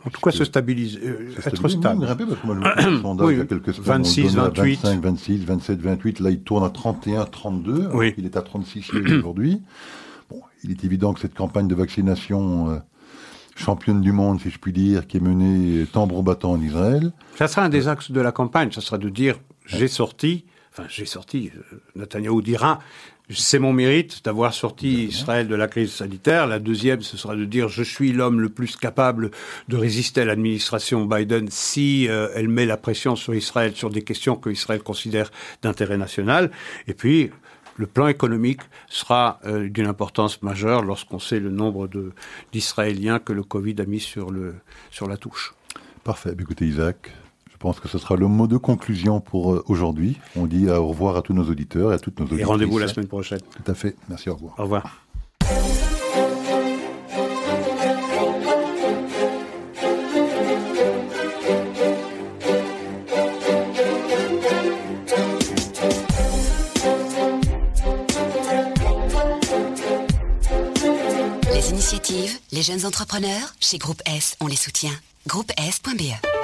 En 0.06 0.12
tout 0.12 0.22
cas, 0.22 0.30
se 0.30 0.44
stabiliser, 0.44 1.00
euh, 1.04 1.34
être 1.44 1.68
stable. 1.68 2.06
Grimper, 2.06 2.26
parce 2.26 2.40
que 2.40 2.46
moi, 2.46 2.56
le 2.56 2.98
sondage, 3.02 3.32
il 3.32 3.38
y 3.40 3.42
a 3.42 3.46
quelques 3.46 3.74
semaines, 3.74 4.04
26, 4.04 4.36
28. 4.36 4.82
25, 4.84 5.02
26, 5.02 5.46
27, 5.46 5.82
28. 5.82 6.20
Là, 6.20 6.30
il 6.30 6.42
tourne 6.42 6.64
à 6.64 6.70
31, 6.70 7.26
32. 7.26 7.90
Oui. 7.94 8.14
Il 8.20 8.26
est 8.26 8.38
à 8.38 8.42
36 8.42 8.92
aujourd'hui. 8.94 9.62
Bon, 10.30 10.40
il 10.64 10.72
est 10.72 10.86
évident 10.86 11.14
que 11.14 11.20
cette 11.20 11.34
campagne 11.34 11.68
de 11.68 11.76
vaccination 11.76 12.82
championne 13.58 14.00
du 14.00 14.14
monde, 14.14 14.40
si 14.40 14.50
je 14.50 14.58
puis 14.60 14.72
dire, 14.72 15.06
qui 15.06 15.18
est 15.18 15.20
menée 15.20 15.86
tambour 15.92 16.24
battant 16.24 16.52
en 16.52 16.62
Israël. 16.62 17.12
Ça 17.36 17.50
sera 17.50 17.64
un 17.64 17.70
des 17.70 17.90
axes 17.90 18.12
de 18.12 18.22
la 18.22 18.32
campagne. 18.32 18.72
Ça 18.72 18.80
sera 18.80 18.98
de 18.98 19.10
dire, 19.10 19.40
j'ai 19.66 19.90
sorti 19.90 20.46
enfin 20.72 20.86
j'ai 20.90 21.06
sorti, 21.06 21.52
euh, 21.56 21.78
Netanyahu 21.96 22.42
dira, 22.42 22.80
c'est 23.30 23.60
mon 23.60 23.74
mérite 23.74 24.24
d'avoir 24.26 24.54
sorti 24.54 25.06
Israël 25.06 25.48
de 25.48 25.56
la 25.56 25.68
crise 25.68 25.92
sanitaire. 25.92 26.48
La 26.48 26.60
deuxième, 26.60 27.02
ce 27.02 27.18
sera 27.18 27.36
de 27.36 27.46
dire 27.46 27.70
je 27.70 27.84
suis 27.84 28.12
l'homme 28.12 28.42
le 28.42 28.50
plus 28.50 28.76
capable 28.76 29.32
de 29.68 29.78
résister 29.78 30.22
à 30.22 30.26
l'administration 30.26 31.06
Biden 31.06 31.48
si 31.50 32.08
euh, 32.10 32.30
elle 32.36 32.50
met 32.50 32.66
la 32.66 32.78
pression 32.78 33.16
sur 33.16 33.34
Israël 33.34 33.74
sur 33.76 33.90
des 33.90 34.02
questions 34.02 34.36
que 34.36 34.50
Israël 34.50 34.84
considère 34.84 35.32
d'intérêt 35.62 35.98
national. 35.98 36.52
Et 36.88 36.94
puis, 36.94 37.32
le 37.78 37.88
plan 37.88 38.08
économique 38.08 38.62
sera 38.88 39.40
euh, 39.46 39.70
d'une 39.70 39.88
importance 39.88 40.42
majeure 40.42 40.84
lorsqu'on 40.84 41.20
sait 41.20 41.40
le 41.40 41.52
nombre 41.52 41.90
d'Israéliens 42.52 43.20
que 43.20 43.34
le 43.34 43.44
Covid 43.44 43.76
a 43.80 43.86
mis 43.86 44.00
sur, 44.00 44.30
le, 44.30 44.56
sur 44.90 45.08
la 45.08 45.18
touche. 45.18 45.54
Parfait. 46.04 46.36
Écoutez, 46.38 46.66
Isaac, 46.66 47.12
pense 47.62 47.80
que 47.80 47.88
ce 47.88 47.98
sera 47.98 48.16
le 48.16 48.28
mot 48.28 48.48
de 48.48 48.58
conclusion 48.58 49.22
pour 49.22 49.54
euh, 49.54 49.64
aujourd'hui. 49.68 50.18
On 50.36 50.48
dit 50.48 50.70
au 50.70 50.88
revoir 50.88 51.16
à 51.16 51.22
tous 51.22 51.34
nos 51.34 51.44
auditeurs 51.44 51.92
et 51.92 51.96
à 51.96 52.00
toutes 52.00 52.20
nos 52.20 52.26
auditrices. 52.26 52.42
Et 52.42 52.46
rendez-vous 52.46 52.80
la 52.80 52.88
semaine 52.88 53.08
prochaine. 53.08 53.40
Tout 53.40 53.72
à 53.72 53.76
fait. 53.76 53.96
Merci, 54.10 54.30
au 54.30 54.36
revoir. 54.36 54.56
Au 54.58 54.64
revoir. 54.64 55.06
Les 71.54 71.70
initiatives, 71.70 72.40
les 72.52 72.64
jeunes 72.64 72.86
entrepreneurs, 72.86 73.54
chez 73.60 73.78
Groupe 73.78 74.02
S, 74.08 74.36
on 74.42 74.48
les 74.48 74.56
soutient. 74.56 74.92
Groupe 75.28 75.52
S.be 75.58 76.41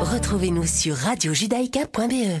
Retrouvez-nous 0.00 0.66
sur 0.66 0.96
radiojudaïka.be. 0.96 2.40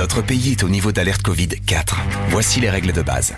Notre 0.00 0.22
pays 0.22 0.52
est 0.52 0.64
au 0.64 0.70
niveau 0.70 0.92
d'alerte 0.92 1.20
Covid 1.20 1.48
4. 1.48 2.00
Voici 2.30 2.58
les 2.58 2.70
règles 2.70 2.94
de 2.94 3.02
base. 3.02 3.34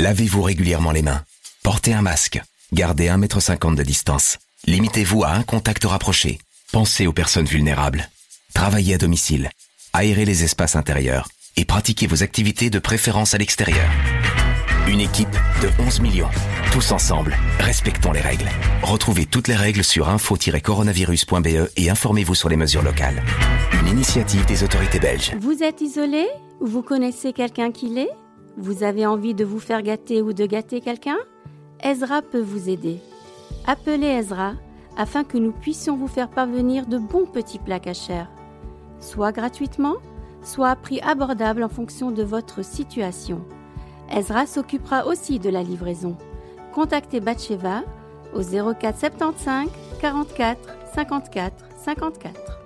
Lavez-vous 0.00 0.42
régulièrement 0.42 0.90
les 0.90 1.00
mains. 1.00 1.22
Portez 1.62 1.94
un 1.94 2.02
masque. 2.02 2.42
Gardez 2.72 3.06
1,50 3.06 3.68
m 3.68 3.76
de 3.76 3.84
distance. 3.84 4.38
Limitez-vous 4.66 5.22
à 5.22 5.30
un 5.30 5.44
contact 5.44 5.84
rapproché. 5.84 6.40
Pensez 6.72 7.06
aux 7.06 7.12
personnes 7.12 7.46
vulnérables. 7.46 8.10
Travaillez 8.52 8.94
à 8.94 8.98
domicile. 8.98 9.48
Aérez 9.92 10.24
les 10.24 10.42
espaces 10.42 10.74
intérieurs. 10.74 11.28
Et 11.56 11.64
pratiquez 11.64 12.08
vos 12.08 12.24
activités 12.24 12.68
de 12.68 12.80
préférence 12.80 13.34
à 13.34 13.38
l'extérieur. 13.38 13.88
Une 14.88 14.98
équipe 14.98 15.30
de 15.62 15.68
11 15.86 16.00
millions. 16.00 16.28
Tous 16.72 16.90
ensemble, 16.90 17.36
respectons 17.60 18.10
les 18.10 18.20
règles. 18.20 18.48
Retrouvez 18.82 19.26
toutes 19.26 19.46
les 19.46 19.54
règles 19.54 19.84
sur 19.84 20.08
info-coronavirus.be 20.08 21.70
et 21.76 21.88
informez-vous 21.88 22.34
sur 22.34 22.48
les 22.48 22.56
mesures 22.56 22.82
locales. 22.82 23.22
Une 23.80 23.86
initiative 23.86 24.44
des 24.44 24.64
autorités 24.64 24.98
belges. 24.98 25.36
Vous 25.38 25.62
êtes 25.62 25.82
isolé 25.82 26.26
ou 26.60 26.66
vous 26.66 26.82
connaissez 26.82 27.32
quelqu'un 27.32 27.70
qui 27.70 27.90
l'est? 27.90 28.10
Vous 28.58 28.82
avez 28.82 29.06
envie 29.06 29.34
de 29.34 29.44
vous 29.44 29.60
faire 29.60 29.82
gâter 29.82 30.20
ou 30.20 30.32
de 30.32 30.46
gâter 30.46 30.80
quelqu'un? 30.80 31.18
Ezra 31.84 32.20
peut 32.20 32.42
vous 32.42 32.68
aider. 32.68 32.98
Appelez 33.68 34.08
Ezra 34.08 34.54
afin 34.98 35.22
que 35.22 35.38
nous 35.38 35.52
puissions 35.52 35.96
vous 35.96 36.08
faire 36.08 36.28
parvenir 36.28 36.86
de 36.86 36.98
bons 36.98 37.26
petits 37.26 37.60
plats 37.60 37.80
cachers, 37.80 38.26
soit 38.98 39.30
gratuitement, 39.30 39.94
soit 40.42 40.70
à 40.70 40.76
prix 40.76 41.00
abordable 41.02 41.62
en 41.62 41.68
fonction 41.68 42.10
de 42.10 42.24
votre 42.24 42.64
situation. 42.64 43.42
Ezra 44.12 44.46
s'occupera 44.46 45.06
aussi 45.06 45.38
de 45.38 45.50
la 45.50 45.62
livraison. 45.62 46.16
Contactez 46.74 47.20
Batcheva 47.20 47.82
au 48.34 48.42
04 48.42 48.98
75 48.98 49.68
44 50.00 50.58
54 50.94 51.52
54. 51.84 52.62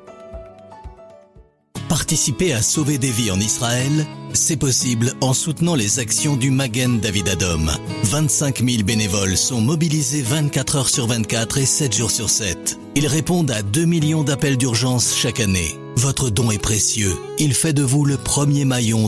Participer 1.89 2.53
à 2.53 2.63
sauver 2.63 2.99
des 2.99 3.11
vies 3.11 3.31
en 3.31 3.41
Israël, 3.41 4.07
c'est 4.33 4.57
possible 4.57 5.13
en 5.21 5.33
soutenant 5.33 5.75
les 5.75 5.99
actions 5.99 6.37
du 6.37 6.51
Magen 6.51 7.01
David 7.01 7.29
Adom. 7.29 7.71
25 8.05 8.63
000 8.65 8.83
bénévoles 8.83 9.37
sont 9.37 9.61
mobilisés 9.61 10.23
24 10.23 10.77
heures 10.77 10.89
sur 10.89 11.07
24 11.07 11.59
et 11.59 11.67
7 11.67 11.97
jours 11.97 12.11
sur 12.11 12.29
7. 12.29 12.79
Ils 12.97 13.07
répondent 13.07 13.51
à 13.51 13.63
2 13.63 13.85
millions 13.85 14.25
d'appels 14.25 14.57
d'urgence 14.57 15.15
chaque 15.17 15.41
année. 15.41 15.79
Votre 15.97 16.29
don 16.29 16.51
est 16.51 16.59
précieux. 16.59 17.17
Il 17.39 17.55
fait 17.55 17.73
de 17.73 17.83
vous 17.83 18.05
le 18.05 18.19
premier 18.19 18.65
maillon 18.65 19.05